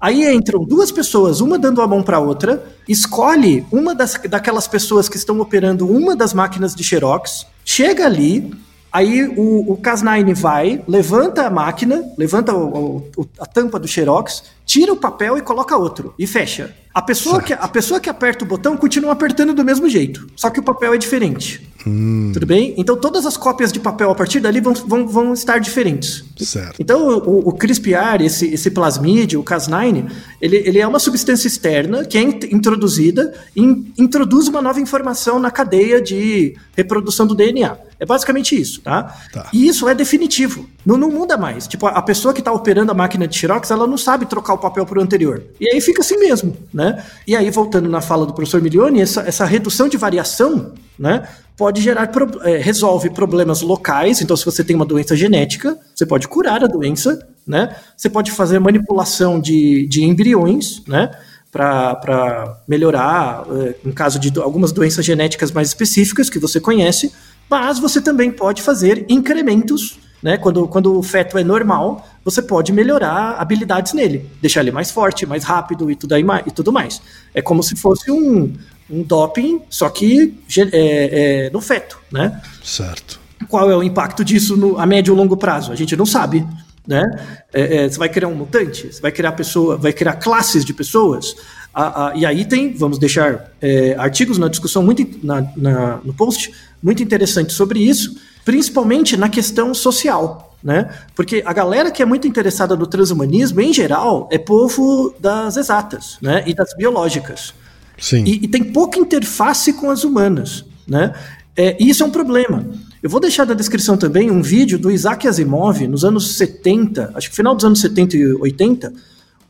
Aí 0.00 0.26
entram 0.34 0.64
duas 0.64 0.90
pessoas, 0.90 1.42
uma 1.42 1.58
dando 1.58 1.82
a 1.82 1.86
mão 1.86 2.02
para 2.02 2.16
a 2.16 2.20
outra, 2.20 2.64
escolhe 2.88 3.66
uma 3.70 3.94
das, 3.94 4.18
daquelas 4.30 4.66
pessoas 4.66 5.10
que 5.10 5.18
estão 5.18 5.38
operando 5.40 5.86
uma 5.86 6.16
das 6.16 6.32
máquinas 6.32 6.74
de 6.74 6.82
Xerox, 6.82 7.46
chega 7.66 8.06
ali, 8.06 8.50
Aí 8.92 9.26
o, 9.26 9.72
o 9.72 9.76
Cas9 9.78 10.34
vai, 10.34 10.84
levanta 10.86 11.46
a 11.46 11.50
máquina, 11.50 12.04
levanta 12.18 12.54
o, 12.54 12.98
o, 13.16 13.26
a 13.38 13.46
tampa 13.46 13.78
do 13.78 13.88
Xerox, 13.88 14.44
tira 14.64 14.92
o 14.92 14.96
papel 14.96 15.36
e 15.36 15.42
coloca 15.42 15.76
outro 15.76 16.14
e 16.18 16.26
fecha. 16.26 16.74
A 16.94 17.00
pessoa, 17.00 17.40
que, 17.40 17.54
a 17.54 17.68
pessoa 17.68 17.98
que 17.98 18.10
aperta 18.10 18.44
o 18.44 18.46
botão 18.46 18.76
continua 18.76 19.12
apertando 19.12 19.54
do 19.54 19.64
mesmo 19.64 19.88
jeito, 19.88 20.26
só 20.36 20.50
que 20.50 20.60
o 20.60 20.62
papel 20.62 20.92
é 20.92 20.98
diferente. 20.98 21.66
Hum. 21.86 22.30
Tudo 22.32 22.46
bem? 22.46 22.74
Então 22.76 22.96
todas 22.96 23.24
as 23.24 23.36
cópias 23.36 23.72
de 23.72 23.80
papel 23.80 24.10
a 24.10 24.14
partir 24.14 24.40
dali 24.40 24.60
vão, 24.60 24.74
vão, 24.74 25.08
vão 25.08 25.32
estar 25.32 25.58
diferentes. 25.58 26.22
Certo. 26.38 26.76
Então 26.78 27.18
o, 27.18 27.48
o 27.48 27.52
CRISPR, 27.52 28.22
esse, 28.22 28.46
esse 28.52 28.70
plasmídio, 28.70 29.40
o 29.40 29.44
Cas9, 29.44 30.10
ele, 30.40 30.56
ele 30.56 30.78
é 30.78 30.86
uma 30.86 30.98
substância 30.98 31.48
externa 31.48 32.04
que 32.04 32.18
é 32.18 32.22
introduzida 32.22 33.32
e 33.56 33.62
in, 33.62 33.92
introduz 33.98 34.46
uma 34.46 34.60
nova 34.60 34.80
informação 34.80 35.38
na 35.38 35.50
cadeia 35.50 36.00
de 36.00 36.54
reprodução 36.76 37.26
do 37.26 37.34
DNA. 37.34 37.76
É 37.98 38.04
basicamente 38.04 38.60
isso, 38.60 38.80
tá? 38.80 39.16
tá. 39.32 39.48
E 39.52 39.66
isso 39.68 39.88
é 39.88 39.94
definitivo. 39.94 40.68
Não, 40.84 40.96
não 40.96 41.08
muda 41.08 41.36
mais. 41.36 41.68
Tipo, 41.68 41.86
a 41.86 42.02
pessoa 42.02 42.34
que 42.34 42.40
está 42.40 42.52
operando 42.52 42.90
a 42.90 42.94
máquina 42.94 43.28
de 43.28 43.36
Xerox, 43.36 43.70
ela 43.70 43.86
não 43.86 43.96
sabe 43.96 44.26
trocar 44.26 44.54
o 44.54 44.58
papel 44.62 44.86
para 44.86 44.98
o 44.98 45.02
anterior. 45.02 45.42
E 45.60 45.68
aí 45.68 45.80
fica 45.80 46.00
assim 46.00 46.16
mesmo, 46.16 46.56
né? 46.72 47.04
E 47.26 47.36
aí, 47.36 47.50
voltando 47.50 47.88
na 47.88 48.00
fala 48.00 48.24
do 48.24 48.32
professor 48.32 48.62
Milioni, 48.62 49.00
essa, 49.00 49.22
essa 49.22 49.44
redução 49.44 49.88
de 49.88 49.96
variação, 49.96 50.72
né? 50.98 51.28
Pode 51.56 51.82
gerar, 51.82 52.10
é, 52.44 52.56
resolve 52.56 53.10
problemas 53.10 53.60
locais. 53.60 54.20
Então, 54.22 54.36
se 54.36 54.44
você 54.44 54.64
tem 54.64 54.74
uma 54.74 54.86
doença 54.86 55.14
genética, 55.14 55.76
você 55.94 56.06
pode 56.06 56.28
curar 56.28 56.64
a 56.64 56.66
doença, 56.66 57.26
né? 57.46 57.76
Você 57.96 58.08
pode 58.08 58.30
fazer 58.30 58.58
manipulação 58.58 59.40
de, 59.40 59.86
de 59.86 60.04
embriões, 60.04 60.82
né? 60.86 61.10
Para 61.50 62.62
melhorar, 62.66 63.44
é, 63.50 63.74
em 63.86 63.92
caso 63.92 64.18
de 64.18 64.32
algumas 64.40 64.72
doenças 64.72 65.04
genéticas 65.04 65.50
mais 65.50 65.68
específicas 65.68 66.30
que 66.30 66.38
você 66.38 66.58
conhece, 66.58 67.12
mas 67.50 67.78
você 67.78 68.00
também 68.00 68.30
pode 68.30 68.62
fazer 68.62 69.04
incrementos, 69.08 69.98
né? 70.22 70.38
Quando, 70.38 70.66
quando 70.68 70.98
o 70.98 71.02
feto 71.02 71.36
é 71.36 71.44
normal, 71.44 72.06
você 72.24 72.40
pode 72.40 72.72
melhorar 72.72 73.36
habilidades 73.38 73.92
nele, 73.92 74.28
deixar 74.40 74.60
ele 74.60 74.70
mais 74.70 74.90
forte, 74.90 75.26
mais 75.26 75.44
rápido 75.44 75.90
e 75.90 75.96
tudo, 75.96 76.14
aí, 76.14 76.24
e 76.46 76.50
tudo 76.50 76.72
mais. 76.72 77.02
É 77.34 77.42
como 77.42 77.62
se 77.62 77.76
fosse 77.76 78.10
um, 78.10 78.54
um 78.88 79.02
doping, 79.02 79.62
só 79.68 79.88
que 79.88 80.34
é, 80.56 81.46
é, 81.46 81.50
no 81.50 81.60
feto, 81.60 81.98
né? 82.10 82.40
Certo. 82.62 83.20
Qual 83.48 83.70
é 83.70 83.76
o 83.76 83.82
impacto 83.82 84.24
disso 84.24 84.56
no, 84.56 84.78
a 84.78 84.86
médio 84.86 85.14
e 85.14 85.16
longo 85.16 85.36
prazo? 85.36 85.72
A 85.72 85.74
gente 85.74 85.96
não 85.96 86.06
sabe. 86.06 86.46
Né? 86.86 87.04
É, 87.52 87.76
é, 87.76 87.88
você 87.88 87.96
vai 87.96 88.08
criar 88.08 88.26
um 88.26 88.34
mutante, 88.34 88.92
você 88.92 89.00
vai 89.00 89.12
criar 89.12 89.32
pessoa, 89.32 89.76
vai 89.76 89.92
criar 89.92 90.14
classes 90.14 90.64
de 90.64 90.74
pessoas, 90.74 91.36
a, 91.72 92.08
a, 92.08 92.16
e 92.16 92.26
aí 92.26 92.44
tem, 92.44 92.74
vamos 92.74 92.98
deixar 92.98 93.52
é, 93.60 93.94
artigos 93.96 94.36
na 94.36 94.48
discussão 94.48 94.82
muito 94.82 95.24
na, 95.24 95.46
na, 95.56 96.00
no 96.04 96.12
post 96.12 96.52
muito 96.82 97.02
interessante 97.02 97.52
sobre 97.52 97.78
isso, 97.78 98.16
principalmente 98.44 99.16
na 99.16 99.28
questão 99.28 99.74
social, 99.74 100.56
né? 100.62 100.90
Porque 101.14 101.42
a 101.44 101.52
galera 101.52 101.90
que 101.90 102.02
é 102.02 102.06
muito 102.06 102.26
interessada 102.26 102.76
no 102.76 102.86
transhumanismo, 102.86 103.60
em 103.60 103.72
geral, 103.72 104.28
é 104.30 104.38
povo 104.38 105.14
das 105.18 105.56
exatas, 105.56 106.18
né? 106.20 106.42
E 106.46 106.54
das 106.54 106.74
biológicas. 106.74 107.54
Sim. 107.98 108.24
E, 108.24 108.44
e 108.44 108.48
tem 108.48 108.64
pouca 108.64 108.98
interface 108.98 109.72
com 109.72 109.90
as 109.90 110.04
humanas, 110.04 110.64
né? 110.86 111.14
É, 111.56 111.76
e 111.78 111.90
isso 111.90 112.02
é 112.02 112.06
um 112.06 112.10
problema. 112.10 112.64
Eu 113.02 113.10
vou 113.10 113.20
deixar 113.20 113.46
na 113.46 113.54
descrição 113.54 113.96
também 113.96 114.30
um 114.30 114.42
vídeo 114.42 114.78
do 114.78 114.90
Isaac 114.90 115.26
Asimov, 115.26 115.86
nos 115.86 116.04
anos 116.04 116.36
70, 116.36 117.12
acho 117.14 117.28
que 117.28 117.36
final 117.36 117.54
dos 117.54 117.64
anos 117.64 117.80
70 117.80 118.16
e 118.16 118.26
80. 118.34 118.92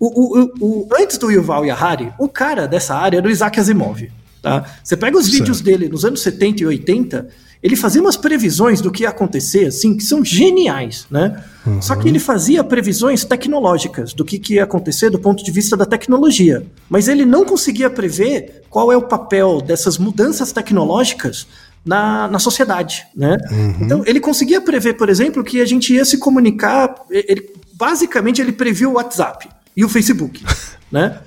O, 0.00 0.06
o, 0.06 0.52
o, 0.60 0.88
antes 0.98 1.16
do 1.16 1.30
Yuval 1.30 1.62
Harari, 1.70 2.12
o 2.18 2.28
cara 2.28 2.66
dessa 2.66 2.94
área 2.94 3.18
era 3.18 3.26
o 3.26 3.30
Isaac 3.30 3.60
Asimov. 3.60 4.10
Tá? 4.42 4.64
Você 4.82 4.96
pega 4.96 5.16
os 5.16 5.26
certo. 5.26 5.38
vídeos 5.38 5.60
dele 5.60 5.88
nos 5.88 6.04
anos 6.04 6.22
70 6.22 6.62
e 6.62 6.66
80, 6.66 7.28
ele 7.62 7.76
fazia 7.76 8.00
umas 8.00 8.16
previsões 8.16 8.80
do 8.80 8.90
que 8.90 9.04
ia 9.04 9.10
acontecer, 9.10 9.66
assim, 9.66 9.96
que 9.96 10.02
são 10.02 10.24
geniais, 10.24 11.06
né? 11.08 11.42
Uhum. 11.64 11.80
Só 11.80 11.94
que 11.94 12.08
ele 12.08 12.18
fazia 12.18 12.64
previsões 12.64 13.24
tecnológicas 13.24 14.12
do 14.12 14.24
que, 14.24 14.38
que 14.38 14.54
ia 14.54 14.64
acontecer 14.64 15.10
do 15.10 15.18
ponto 15.18 15.44
de 15.44 15.50
vista 15.52 15.76
da 15.76 15.86
tecnologia. 15.86 16.66
Mas 16.90 17.06
ele 17.06 17.24
não 17.24 17.44
conseguia 17.44 17.88
prever 17.88 18.64
qual 18.68 18.90
é 18.90 18.96
o 18.96 19.02
papel 19.02 19.60
dessas 19.60 19.96
mudanças 19.96 20.50
tecnológicas 20.50 21.46
na, 21.84 22.26
na 22.26 22.40
sociedade, 22.40 23.06
né? 23.14 23.38
Uhum. 23.50 23.76
Então, 23.80 24.02
ele 24.06 24.18
conseguia 24.18 24.60
prever, 24.60 24.94
por 24.94 25.08
exemplo, 25.08 25.44
que 25.44 25.60
a 25.60 25.66
gente 25.66 25.94
ia 25.94 26.04
se 26.04 26.18
comunicar, 26.18 26.92
ele, 27.10 27.48
basicamente 27.74 28.40
ele 28.40 28.52
previu 28.52 28.90
o 28.90 28.94
WhatsApp 28.94 29.48
e 29.76 29.84
o 29.84 29.88
Facebook. 29.88 30.44
né? 30.92 31.18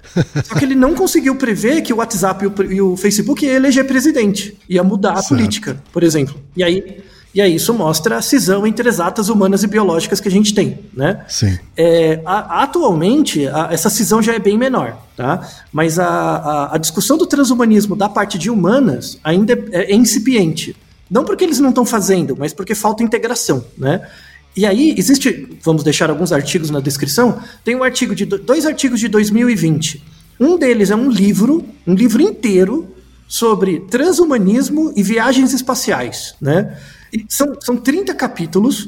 Só 0.43 0.53
que 0.53 0.63
ele 0.63 0.75
não 0.75 0.93
conseguiu 0.93 1.35
prever 1.35 1.81
que 1.81 1.91
o 1.91 1.97
WhatsApp 1.97 2.45
e 2.45 2.47
o, 2.47 2.71
e 2.71 2.81
o 2.81 2.95
Facebook 2.95 3.43
ia 3.43 3.53
eleger 3.53 3.85
presidente, 3.85 4.55
ia 4.69 4.83
mudar 4.83 5.13
a 5.13 5.15
certo. 5.15 5.29
política, 5.29 5.81
por 5.91 6.03
exemplo. 6.03 6.39
E 6.55 6.63
aí, 6.63 7.03
e 7.33 7.41
aí 7.41 7.55
isso 7.55 7.73
mostra 7.73 8.17
a 8.17 8.21
cisão 8.21 8.65
entre 8.65 8.87
exatas 8.87 9.27
humanas 9.27 9.63
e 9.63 9.67
biológicas 9.67 10.21
que 10.21 10.27
a 10.27 10.31
gente 10.31 10.53
tem, 10.53 10.79
né? 10.93 11.25
Sim. 11.27 11.57
É, 11.75 12.21
a, 12.23 12.63
atualmente, 12.63 13.47
a, 13.47 13.69
essa 13.71 13.89
cisão 13.89 14.21
já 14.21 14.33
é 14.33 14.39
bem 14.39 14.57
menor, 14.57 14.97
tá? 15.17 15.45
Mas 15.73 15.97
a, 15.97 16.07
a, 16.07 16.75
a, 16.75 16.77
discussão 16.77 17.17
do 17.17 17.25
transhumanismo 17.25 17.95
da 17.95 18.07
parte 18.07 18.37
de 18.37 18.51
humanas 18.51 19.17
ainda 19.23 19.53
é, 19.71 19.91
é 19.91 19.95
incipiente. 19.95 20.75
Não 21.09 21.25
porque 21.25 21.43
eles 21.43 21.59
não 21.59 21.69
estão 21.69 21.85
fazendo, 21.85 22.35
mas 22.37 22.53
porque 22.53 22.73
falta 22.75 23.03
integração, 23.03 23.65
né? 23.77 24.07
E 24.55 24.65
aí, 24.65 24.95
existe, 24.97 25.49
vamos 25.61 25.83
deixar 25.83 26.09
alguns 26.09 26.31
artigos 26.31 26.69
na 26.69 26.79
descrição, 26.79 27.39
tem 27.63 27.75
um 27.75 27.83
artigo 27.83 28.15
de 28.15 28.25
dois 28.25 28.65
artigos 28.65 28.99
de 28.99 29.07
2020. 29.07 30.01
Um 30.39 30.57
deles 30.57 30.91
é 30.91 30.95
um 30.95 31.09
livro, 31.09 31.65
um 31.85 31.93
livro 31.93 32.21
inteiro 32.21 32.87
sobre 33.27 33.81
transhumanismo 33.81 34.93
e 34.95 35.03
viagens 35.03 35.53
espaciais, 35.53 36.35
né? 36.39 36.77
E 37.11 37.25
são, 37.29 37.55
são 37.61 37.77
30 37.77 38.13
capítulos. 38.13 38.87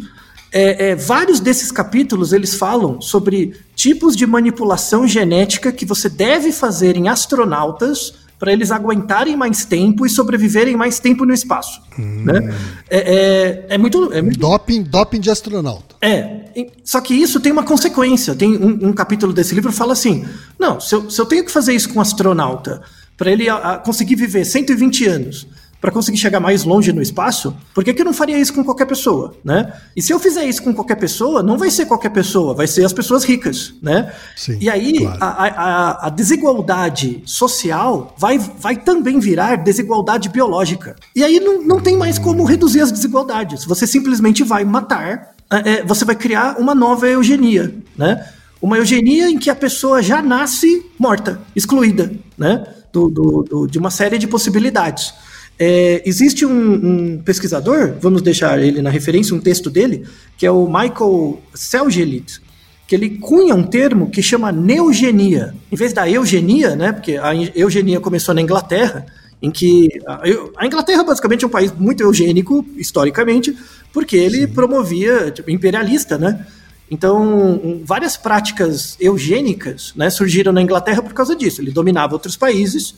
É, 0.52 0.90
é, 0.90 0.96
vários 0.96 1.40
desses 1.40 1.72
capítulos 1.72 2.32
eles 2.32 2.56
falam 2.56 3.02
sobre 3.02 3.54
tipos 3.76 4.16
de 4.16 4.26
manipulação 4.26 5.06
genética 5.06 5.72
que 5.72 5.86
você 5.86 6.08
deve 6.08 6.54
fazer 6.54 6.96
em 6.96 7.10
astronautas 7.10 8.14
para 8.40 8.54
eles 8.54 8.70
aguentarem 8.72 9.36
mais 9.36 9.66
tempo 9.66 10.06
e 10.06 10.10
sobreviverem 10.10 10.76
mais 10.76 11.00
tempo 11.00 11.26
no 11.26 11.34
espaço. 11.34 11.82
Hum. 11.98 12.24
Né? 12.26 12.56
É, 12.90 12.98
é, 12.98 13.76
é 13.76 13.78
muito. 13.78 14.12
É 14.14 14.22
muito 14.22 14.40
Doping, 14.40 14.84
doping 14.84 15.20
de 15.20 15.30
astronauta. 15.32 15.96
é, 16.02 16.46
só 16.84 17.02
que 17.02 17.14
isso 17.14 17.40
tem 17.40 17.52
uma 17.52 17.64
consequência. 17.64 18.36
Tem 18.36 18.56
um, 18.58 18.90
um 18.90 18.94
capítulo 18.94 19.34
desse 19.34 19.54
livro 19.56 19.72
que 19.72 19.78
fala 19.78 19.94
assim: 19.94 20.26
não, 20.60 20.80
se 20.80 20.94
eu, 20.96 21.10
se 21.10 21.20
eu 21.20 21.26
tenho 21.26 21.44
que 21.44 21.52
fazer 21.52 21.74
isso 21.74 21.90
com 21.90 22.00
um 22.00 22.02
astronauta 22.02 22.82
para 23.16 23.32
ele 23.32 23.50
a- 23.50 23.56
a 23.74 23.78
conseguir 23.78 24.16
viver 24.16 24.46
120 24.46 25.08
anos, 25.08 25.48
para 25.88 25.94
conseguir 25.94 26.18
chegar 26.18 26.42
mais 26.42 26.66
longe 26.66 26.92
no 26.92 27.02
espaço, 27.02 27.56
por 27.74 27.82
que, 27.82 27.94
que 27.94 28.02
eu 28.02 28.06
não 28.06 28.12
faria 28.12 28.38
isso 28.38 28.54
com 28.54 28.62
qualquer 28.62 28.86
pessoa, 28.86 29.34
né? 29.42 29.72
E 29.96 30.02
se 30.02 30.12
eu 30.12 30.20
fizer 30.20 30.44
isso 30.44 30.62
com 30.62 30.74
qualquer 30.74 30.96
pessoa, 30.98 31.42
não 31.42 31.58
vai 31.58 31.72
ser 31.72 31.86
qualquer 31.86 32.10
pessoa, 32.10 32.54
vai 32.54 32.68
ser 32.68 32.84
as 32.84 32.92
pessoas 32.92 33.24
ricas, 33.24 33.74
né? 33.82 34.12
Sim, 34.36 34.58
e 34.60 34.70
aí 34.70 35.00
claro. 35.00 35.18
a, 35.24 35.28
a- 35.28 36.08
a- 36.08 36.10
desigualdade 36.10 37.22
social 37.26 38.14
vai, 38.18 38.38
vai 38.38 38.76
também 38.76 39.18
virar 39.18 39.56
desigualdade 39.56 40.28
biológica. 40.28 40.98
E 41.16 41.24
aí 41.24 41.40
não, 41.40 41.62
não 41.64 41.80
tem 41.80 41.96
mais 41.96 42.20
como 42.20 42.44
reduzir 42.44 42.82
as 42.82 42.92
desigualdades. 42.92 43.64
Você 43.64 43.88
simplesmente 43.88 44.44
vai 44.44 44.66
matar, 44.66 45.36
é, 45.50 45.72
é, 45.76 45.84
você 45.86 46.04
vai 46.04 46.16
criar 46.16 46.58
uma 46.60 46.76
nova 46.76 47.08
eugenia, 47.08 47.74
né? 47.98 48.28
Uma 48.62 48.78
eugenia 48.78 49.30
em 49.30 49.38
que 49.40 49.50
a 49.50 49.56
pessoa 49.56 50.02
já 50.04 50.22
nasce 50.22 50.86
morta, 51.00 51.40
excluída, 51.56 52.12
né? 52.38 52.66
Do, 52.92 53.08
do- 53.10 53.44
do- 53.44 53.68
de 53.68 53.80
uma 53.80 53.90
série 53.92 54.18
de 54.18 54.28
possibilidades. 54.28 55.14
É, 55.60 56.04
existe 56.06 56.46
um, 56.46 56.74
um 56.74 57.22
pesquisador, 57.24 57.94
vamos 58.00 58.22
deixar 58.22 58.62
ele 58.62 58.82
na 58.82 58.90
referência, 58.90 59.36
um 59.36 59.40
texto 59.40 59.70
dele, 59.70 60.06
que 60.38 60.46
é 60.46 60.52
o 60.52 60.68
Michael 60.68 61.42
Selgelit, 61.54 62.40
que 62.88 62.96
ele 62.96 63.18
cunha 63.18 63.56
um 63.56 63.64
termo 63.64 64.10
que 64.10 64.22
chama 64.22 64.52
neogenia. 64.52 65.56
Em 65.72 65.76
vez 65.76 65.94
da 65.94 66.10
eugenia, 66.10 66.76
né, 66.76 66.92
porque 66.92 67.18
a 67.18 67.34
eugenia 67.56 68.00
começou 68.00 68.36
na 68.36 68.42
Inglaterra, 68.42 69.06
em 69.42 69.52
que 69.52 69.90
a, 70.06 70.22
a 70.58 70.66
Inglaterra 70.66 71.04
basicamente 71.04 71.44
é 71.44 71.48
um 71.48 71.52
país 71.52 71.72
muito 71.72 72.02
eugênico 72.02 72.66
historicamente, 72.76 73.56
porque 73.92 74.16
ele 74.16 74.48
promovia 74.48 75.32
tipo, 75.32 75.50
imperialista, 75.50 76.18
né? 76.18 76.46
Então, 76.90 77.82
várias 77.84 78.16
práticas 78.16 78.96
eugênicas 79.00 79.92
né, 79.96 80.10
surgiram 80.10 80.54
na 80.54 80.62
Inglaterra 80.62 81.02
por 81.02 81.14
causa 81.14 81.36
disso. 81.36 81.62
Ele 81.62 81.72
dominava 81.72 82.14
outros 82.14 82.38
países 82.38 82.96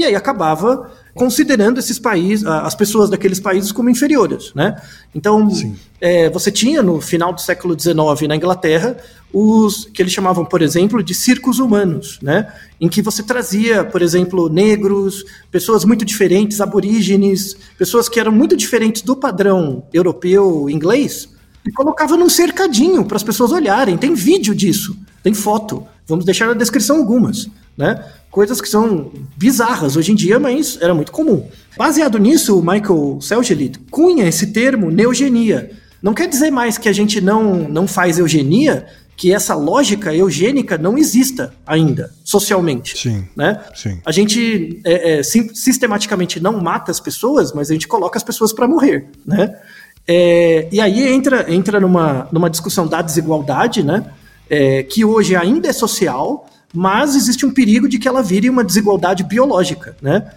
e 0.00 0.04
aí 0.04 0.14
acabava 0.14 0.90
considerando 1.14 1.78
esses 1.78 1.98
países, 1.98 2.46
as 2.46 2.74
pessoas 2.74 3.10
daqueles 3.10 3.38
países 3.38 3.70
como 3.70 3.90
inferiores, 3.90 4.52
né? 4.54 4.80
Então, 5.14 5.48
é, 6.00 6.30
você 6.30 6.50
tinha 6.50 6.82
no 6.82 7.00
final 7.00 7.32
do 7.32 7.40
século 7.40 7.78
XIX 7.78 8.28
na 8.28 8.36
Inglaterra 8.36 8.96
os 9.32 9.84
que 9.92 10.00
eles 10.00 10.12
chamavam, 10.12 10.44
por 10.44 10.62
exemplo, 10.62 11.02
de 11.02 11.12
circos 11.12 11.58
humanos, 11.58 12.18
né? 12.22 12.50
Em 12.80 12.88
que 12.88 13.02
você 13.02 13.22
trazia, 13.22 13.84
por 13.84 14.00
exemplo, 14.00 14.48
negros, 14.48 15.24
pessoas 15.50 15.84
muito 15.84 16.04
diferentes, 16.04 16.60
aborígenes, 16.60 17.56
pessoas 17.76 18.08
que 18.08 18.18
eram 18.18 18.32
muito 18.32 18.56
diferentes 18.56 19.02
do 19.02 19.14
padrão 19.14 19.84
europeu, 19.92 20.70
inglês, 20.70 21.28
e 21.66 21.70
colocava 21.70 22.16
num 22.16 22.30
cercadinho 22.30 23.04
para 23.04 23.16
as 23.16 23.22
pessoas 23.22 23.52
olharem. 23.52 23.98
Tem 23.98 24.14
vídeo 24.14 24.54
disso, 24.54 24.96
tem 25.22 25.34
foto. 25.34 25.86
Vamos 26.06 26.24
deixar 26.24 26.46
na 26.46 26.54
descrição 26.54 26.96
algumas, 26.96 27.48
né? 27.76 28.02
Coisas 28.30 28.60
que 28.60 28.68
são 28.68 29.10
bizarras 29.36 29.96
hoje 29.96 30.12
em 30.12 30.14
dia, 30.14 30.38
mas 30.38 30.78
era 30.80 30.94
muito 30.94 31.10
comum. 31.10 31.48
Baseado 31.76 32.18
nisso, 32.18 32.58
o 32.58 32.62
Michael 32.62 33.18
Selgelit 33.20 33.78
cunha 33.90 34.28
esse 34.28 34.52
termo 34.52 34.90
neogenia. 34.90 35.70
Não 36.02 36.14
quer 36.14 36.28
dizer 36.28 36.50
mais 36.50 36.78
que 36.78 36.88
a 36.88 36.92
gente 36.92 37.20
não, 37.20 37.68
não 37.68 37.86
faz 37.86 38.18
eugenia, 38.18 38.86
que 39.20 39.34
essa 39.34 39.54
lógica 39.54 40.14
eugênica 40.14 40.78
não 40.78 40.96
exista 40.96 41.52
ainda, 41.66 42.10
socialmente. 42.24 42.96
Sim. 42.96 43.28
Né? 43.36 43.60
Sim. 43.74 44.00
A 44.06 44.10
gente 44.12 44.80
é, 44.82 45.18
é, 45.18 45.22
sistematicamente 45.22 46.40
não 46.40 46.58
mata 46.58 46.90
as 46.90 46.98
pessoas, 46.98 47.52
mas 47.52 47.70
a 47.70 47.74
gente 47.74 47.86
coloca 47.86 48.16
as 48.16 48.24
pessoas 48.24 48.50
para 48.50 48.66
morrer, 48.66 49.08
né? 49.26 49.58
É, 50.08 50.66
e 50.72 50.80
aí 50.80 51.06
entra, 51.06 51.52
entra 51.52 51.78
numa, 51.78 52.28
numa 52.32 52.48
discussão 52.48 52.86
da 52.86 53.02
desigualdade, 53.02 53.82
né? 53.82 54.06
É, 54.48 54.82
que 54.84 55.04
hoje 55.04 55.36
ainda 55.36 55.68
é 55.68 55.72
social, 55.72 56.48
mas 56.72 57.16
existe 57.16 57.44
um 57.46 57.50
perigo 57.50 57.88
de 57.88 57.98
que 57.98 58.06
ela 58.08 58.22
vire 58.22 58.48
uma 58.50 58.62
desigualdade 58.64 59.24
biológica, 59.24 59.96
né? 60.00 60.30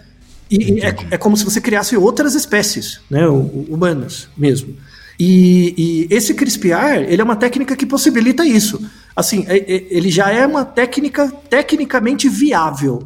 E 0.50 0.80
é, 0.80 0.94
é 1.12 1.16
como 1.18 1.36
se 1.36 1.44
você 1.44 1.60
criasse 1.60 1.96
outras 1.96 2.34
espécies, 2.34 3.00
né? 3.10 3.26
hu- 3.26 3.34
hu- 3.40 3.66
Humanas 3.70 4.28
mesmo. 4.36 4.76
E, 5.18 6.06
e 6.10 6.14
esse 6.14 6.34
crispiar, 6.34 7.02
ele 7.02 7.20
é 7.20 7.24
uma 7.24 7.36
técnica 7.36 7.74
que 7.76 7.86
possibilita 7.86 8.44
isso. 8.44 8.84
Assim, 9.16 9.44
é- 9.48 9.56
é- 9.58 9.86
ele 9.90 10.10
já 10.10 10.30
é 10.30 10.46
uma 10.46 10.64
técnica 10.64 11.32
tecnicamente 11.48 12.28
viável. 12.28 13.04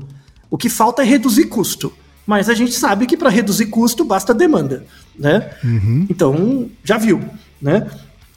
O 0.51 0.57
que 0.59 0.69
falta 0.69 1.03
é 1.03 1.05
reduzir 1.05 1.45
custo. 1.47 1.93
Mas 2.27 2.49
a 2.51 2.55
gente 2.55 2.73
sabe 2.73 3.07
que 3.07 3.17
para 3.17 3.31
reduzir 3.31 3.67
custo 3.67 4.05
basta 4.05 4.35
demanda, 4.35 4.85
né? 5.19 5.51
Então, 6.11 6.69
já 6.85 6.99
viu, 6.99 7.23
né? 7.61 7.87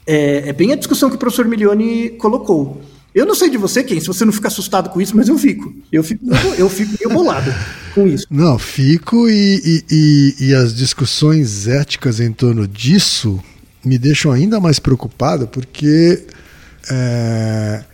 É, 0.06 0.48
é 0.48 0.52
bem 0.52 0.72
a 0.72 0.76
discussão 0.76 1.10
que 1.10 1.16
o 1.16 1.18
professor 1.18 1.46
Milione 1.46 2.10
colocou. 2.10 2.80
Eu 3.14 3.26
não 3.26 3.34
sei 3.34 3.50
de 3.50 3.58
você, 3.58 3.84
quem, 3.84 4.00
se 4.00 4.06
você 4.06 4.24
não 4.24 4.32
fica 4.32 4.48
assustado 4.48 4.88
com 4.90 5.00
isso, 5.00 5.14
mas 5.16 5.28
eu 5.28 5.36
fico. 5.36 5.74
Eu 5.92 6.02
fico, 6.02 6.24
eu 6.56 6.68
fico 6.68 6.92
meio 6.98 7.14
bolado 7.14 7.52
com 7.94 8.06
isso. 8.06 8.26
Não, 8.30 8.58
fico 8.58 9.28
e, 9.28 9.82
e, 9.90 10.34
e- 10.48 10.54
as 10.54 10.74
discussões 10.74 11.68
éticas 11.68 12.20
em 12.20 12.32
torno 12.32 12.66
disso 12.66 13.38
me 13.84 13.98
deixam 13.98 14.32
ainda 14.32 14.58
mais 14.60 14.78
preocupado 14.78 15.46
porque 15.46 16.24
é, 16.90 17.84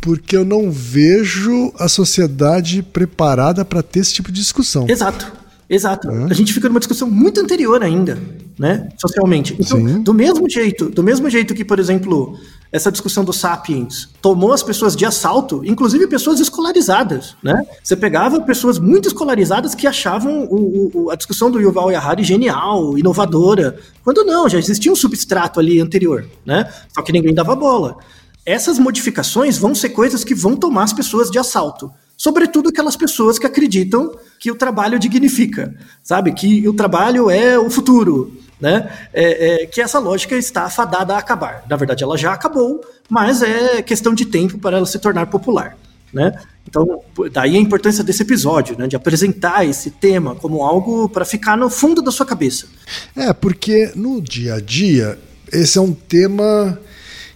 porque 0.00 0.36
eu 0.36 0.44
não 0.44 0.70
vejo 0.70 1.72
a 1.78 1.88
sociedade 1.88 2.82
preparada 2.82 3.64
para 3.64 3.82
ter 3.82 4.00
esse 4.00 4.12
tipo 4.12 4.30
de 4.30 4.38
discussão. 4.40 4.86
Exato, 4.88 5.32
exato. 5.68 6.10
A 6.10 6.34
gente 6.34 6.52
fica 6.52 6.68
numa 6.68 6.78
discussão 6.78 7.10
muito 7.10 7.40
anterior 7.40 7.82
ainda, 7.82 8.18
né, 8.58 8.88
socialmente. 8.98 9.56
Então, 9.58 9.78
Sim. 9.78 10.02
do 10.02 10.12
mesmo 10.12 10.48
jeito, 10.48 10.90
do 10.90 11.02
mesmo 11.02 11.28
jeito 11.30 11.54
que, 11.54 11.64
por 11.64 11.78
exemplo, 11.78 12.38
essa 12.74 12.90
discussão 12.90 13.24
dos 13.24 13.36
sapiens 13.36 14.08
tomou 14.20 14.52
as 14.52 14.60
pessoas 14.60 14.96
de 14.96 15.06
assalto, 15.06 15.62
inclusive 15.64 16.08
pessoas 16.08 16.40
escolarizadas, 16.40 17.36
né? 17.40 17.62
Você 17.80 17.94
pegava 17.94 18.40
pessoas 18.40 18.80
muito 18.80 19.06
escolarizadas 19.06 19.76
que 19.76 19.86
achavam 19.86 20.44
o- 20.50 20.90
o- 20.92 21.10
a 21.10 21.14
discussão 21.14 21.52
do 21.52 21.60
Yuval 21.60 21.88
Harari 21.90 22.24
genial, 22.24 22.98
inovadora, 22.98 23.78
quando 24.02 24.24
não, 24.24 24.48
já 24.48 24.58
existia 24.58 24.90
um 24.90 24.96
substrato 24.96 25.60
ali 25.60 25.80
anterior, 25.80 26.26
né? 26.44 26.68
Só 26.92 27.00
que 27.00 27.12
ninguém 27.12 27.32
dava 27.32 27.54
bola. 27.54 27.96
Essas 28.44 28.76
modificações 28.78 29.56
vão 29.56 29.72
ser 29.72 29.90
coisas 29.90 30.24
que 30.24 30.34
vão 30.34 30.56
tomar 30.56 30.82
as 30.82 30.92
pessoas 30.92 31.30
de 31.30 31.38
assalto. 31.38 31.92
Sobretudo 32.16 32.70
aquelas 32.70 32.96
pessoas 32.96 33.38
que 33.38 33.46
acreditam 33.46 34.10
que 34.40 34.50
o 34.50 34.54
trabalho 34.56 34.98
dignifica, 34.98 35.74
sabe? 36.02 36.32
Que 36.32 36.68
o 36.68 36.74
trabalho 36.74 37.30
é 37.30 37.56
o 37.58 37.70
futuro, 37.70 38.32
né? 38.64 38.90
É- 39.12 39.64
é, 39.64 39.66
que 39.66 39.82
essa 39.82 39.98
lógica 39.98 40.34
está 40.34 40.62
afadada 40.62 41.14
a 41.14 41.18
acabar. 41.18 41.64
Na 41.68 41.76
verdade, 41.76 42.02
ela 42.02 42.16
já 42.16 42.32
acabou, 42.32 42.80
mas 43.10 43.42
é 43.42 43.82
questão 43.82 44.14
de 44.14 44.24
tempo 44.24 44.56
para 44.56 44.78
ela 44.78 44.86
se 44.86 44.98
tornar 44.98 45.26
popular, 45.26 45.76
né? 46.10 46.32
Então, 46.66 47.02
daí 47.30 47.56
a 47.58 47.60
importância 47.60 48.02
desse 48.02 48.22
episódio, 48.22 48.74
né? 48.78 48.86
De 48.86 48.96
apresentar 48.96 49.68
esse 49.68 49.90
tema 49.90 50.34
como 50.34 50.62
algo 50.62 51.10
para 51.10 51.26
ficar 51.26 51.58
no 51.58 51.68
fundo 51.68 52.00
da 52.00 52.10
sua 52.10 52.24
cabeça. 52.24 52.66
É, 53.14 53.34
porque 53.34 53.92
no 53.94 54.18
dia 54.22 54.54
a 54.54 54.60
dia, 54.60 55.18
esse 55.52 55.76
é 55.76 55.80
um 55.82 55.92
tema 55.92 56.80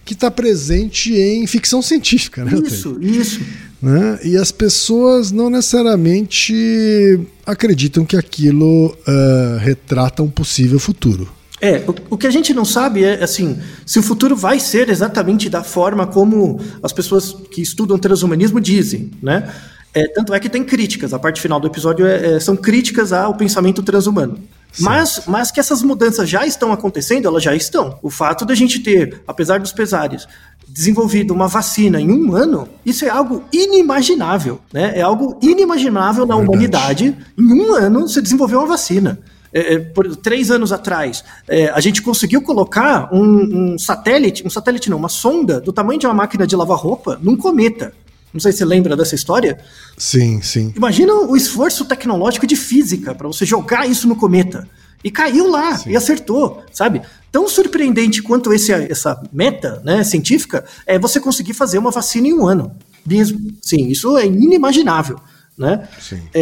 que 0.03 0.15
está 0.15 0.31
presente 0.31 1.13
em 1.13 1.45
ficção 1.45 1.79
científica, 1.79 2.43
né? 2.43 2.53
Isso, 2.65 2.97
isso. 2.99 3.41
Né? 3.81 4.19
E 4.23 4.35
as 4.37 4.51
pessoas 4.51 5.31
não 5.31 5.49
necessariamente 5.49 7.19
acreditam 7.45 8.05
que 8.05 8.17
aquilo 8.17 8.95
eh, 9.07 9.57
retrata 9.59 10.21
um 10.21 10.29
possível 10.29 10.79
futuro. 10.79 11.29
É, 11.61 11.83
o, 11.87 12.13
o 12.15 12.17
que 12.17 12.27
a 12.27 12.31
gente 12.31 12.53
não 12.53 12.63
sabe 12.63 13.03
é, 13.03 13.21
assim, 13.21 13.59
se 13.85 13.99
o 13.99 14.03
futuro 14.03 14.35
vai 14.35 14.59
ser 14.59 14.89
exatamente 14.89 15.49
da 15.49 15.63
forma 15.63 16.07
como 16.07 16.59
as 16.81 16.93
pessoas 16.93 17.35
que 17.51 17.61
estudam 17.61 17.97
transhumanismo 17.97 18.61
dizem, 18.61 19.11
né? 19.21 19.51
É, 19.93 20.07
tanto 20.07 20.33
é 20.33 20.39
que 20.39 20.47
tem 20.47 20.63
críticas, 20.63 21.13
a 21.13 21.19
parte 21.19 21.41
final 21.41 21.59
do 21.59 21.67
episódio 21.67 22.05
é- 22.05 22.35
é- 22.35 22.39
são 22.39 22.55
críticas 22.55 23.11
ao 23.11 23.35
pensamento 23.35 23.81
transhumano. 23.81 24.37
Mas, 24.77 25.23
mas 25.25 25.51
que 25.51 25.59
essas 25.59 25.81
mudanças 25.81 26.29
já 26.29 26.45
estão 26.45 26.71
acontecendo, 26.71 27.27
elas 27.27 27.43
já 27.43 27.55
estão. 27.55 27.97
O 28.03 28.09
fato 28.09 28.45
da 28.45 28.53
gente 28.53 28.79
ter, 28.79 29.21
apesar 29.27 29.59
dos 29.59 29.71
pesares, 29.71 30.27
desenvolvido 30.67 31.33
uma 31.33 31.47
vacina 31.47 31.99
em 31.99 32.11
um 32.11 32.35
ano, 32.35 32.69
isso 32.85 33.03
é 33.03 33.09
algo 33.09 33.43
inimaginável, 33.51 34.59
né? 34.71 34.93
É 34.95 35.01
algo 35.01 35.37
inimaginável 35.41 36.25
na 36.25 36.35
Verdade. 36.35 36.51
humanidade. 36.51 37.17
Em 37.37 37.53
um 37.53 37.73
ano, 37.73 38.01
você 38.07 38.21
desenvolveu 38.21 38.59
uma 38.59 38.67
vacina. 38.67 39.19
É, 39.51 39.73
é, 39.73 39.79
por 39.79 40.15
três 40.15 40.51
anos 40.51 40.71
atrás, 40.71 41.23
é, 41.47 41.69
a 41.69 41.79
gente 41.79 42.03
conseguiu 42.03 42.41
colocar 42.43 43.09
um, 43.11 43.73
um 43.73 43.79
satélite, 43.79 44.45
um 44.45 44.49
satélite 44.49 44.91
não, 44.91 44.97
uma 44.97 45.09
sonda 45.09 45.59
do 45.59 45.73
tamanho 45.73 45.99
de 45.99 46.05
uma 46.05 46.13
máquina 46.13 46.45
de 46.45 46.55
lavar 46.55 46.77
roupa 46.77 47.19
num 47.19 47.35
cometa. 47.35 47.91
Não 48.33 48.39
sei 48.39 48.51
se 48.51 48.59
você 48.59 48.65
lembra 48.65 48.95
dessa 48.95 49.15
história. 49.15 49.59
Sim, 49.97 50.41
sim. 50.41 50.73
Imagina 50.75 51.13
o 51.13 51.35
esforço 51.35 51.85
tecnológico 51.85 52.45
de 52.45 52.55
física 52.55 53.15
para 53.15 53.27
você 53.27 53.45
jogar 53.45 53.89
isso 53.89 54.07
no 54.07 54.15
cometa. 54.15 54.67
E 55.03 55.09
caiu 55.09 55.49
lá, 55.49 55.79
e 55.87 55.95
acertou, 55.95 56.61
sabe? 56.73 57.01
Tão 57.31 57.47
surpreendente 57.47 58.21
quanto 58.21 58.51
esse, 58.51 58.73
essa 58.73 59.21
meta 59.31 59.81
né, 59.83 60.03
científica 60.03 60.65
é 60.85 60.99
você 60.99 61.19
conseguir 61.19 61.53
fazer 61.53 61.77
uma 61.77 61.91
vacina 61.91 62.27
em 62.27 62.33
um 62.33 62.45
ano. 62.45 62.75
Mesmo. 63.05 63.39
Sim, 63.61 63.87
isso 63.87 64.17
é 64.17 64.25
inimaginável. 64.25 65.19
Né? 65.57 65.87
É, 66.33 66.41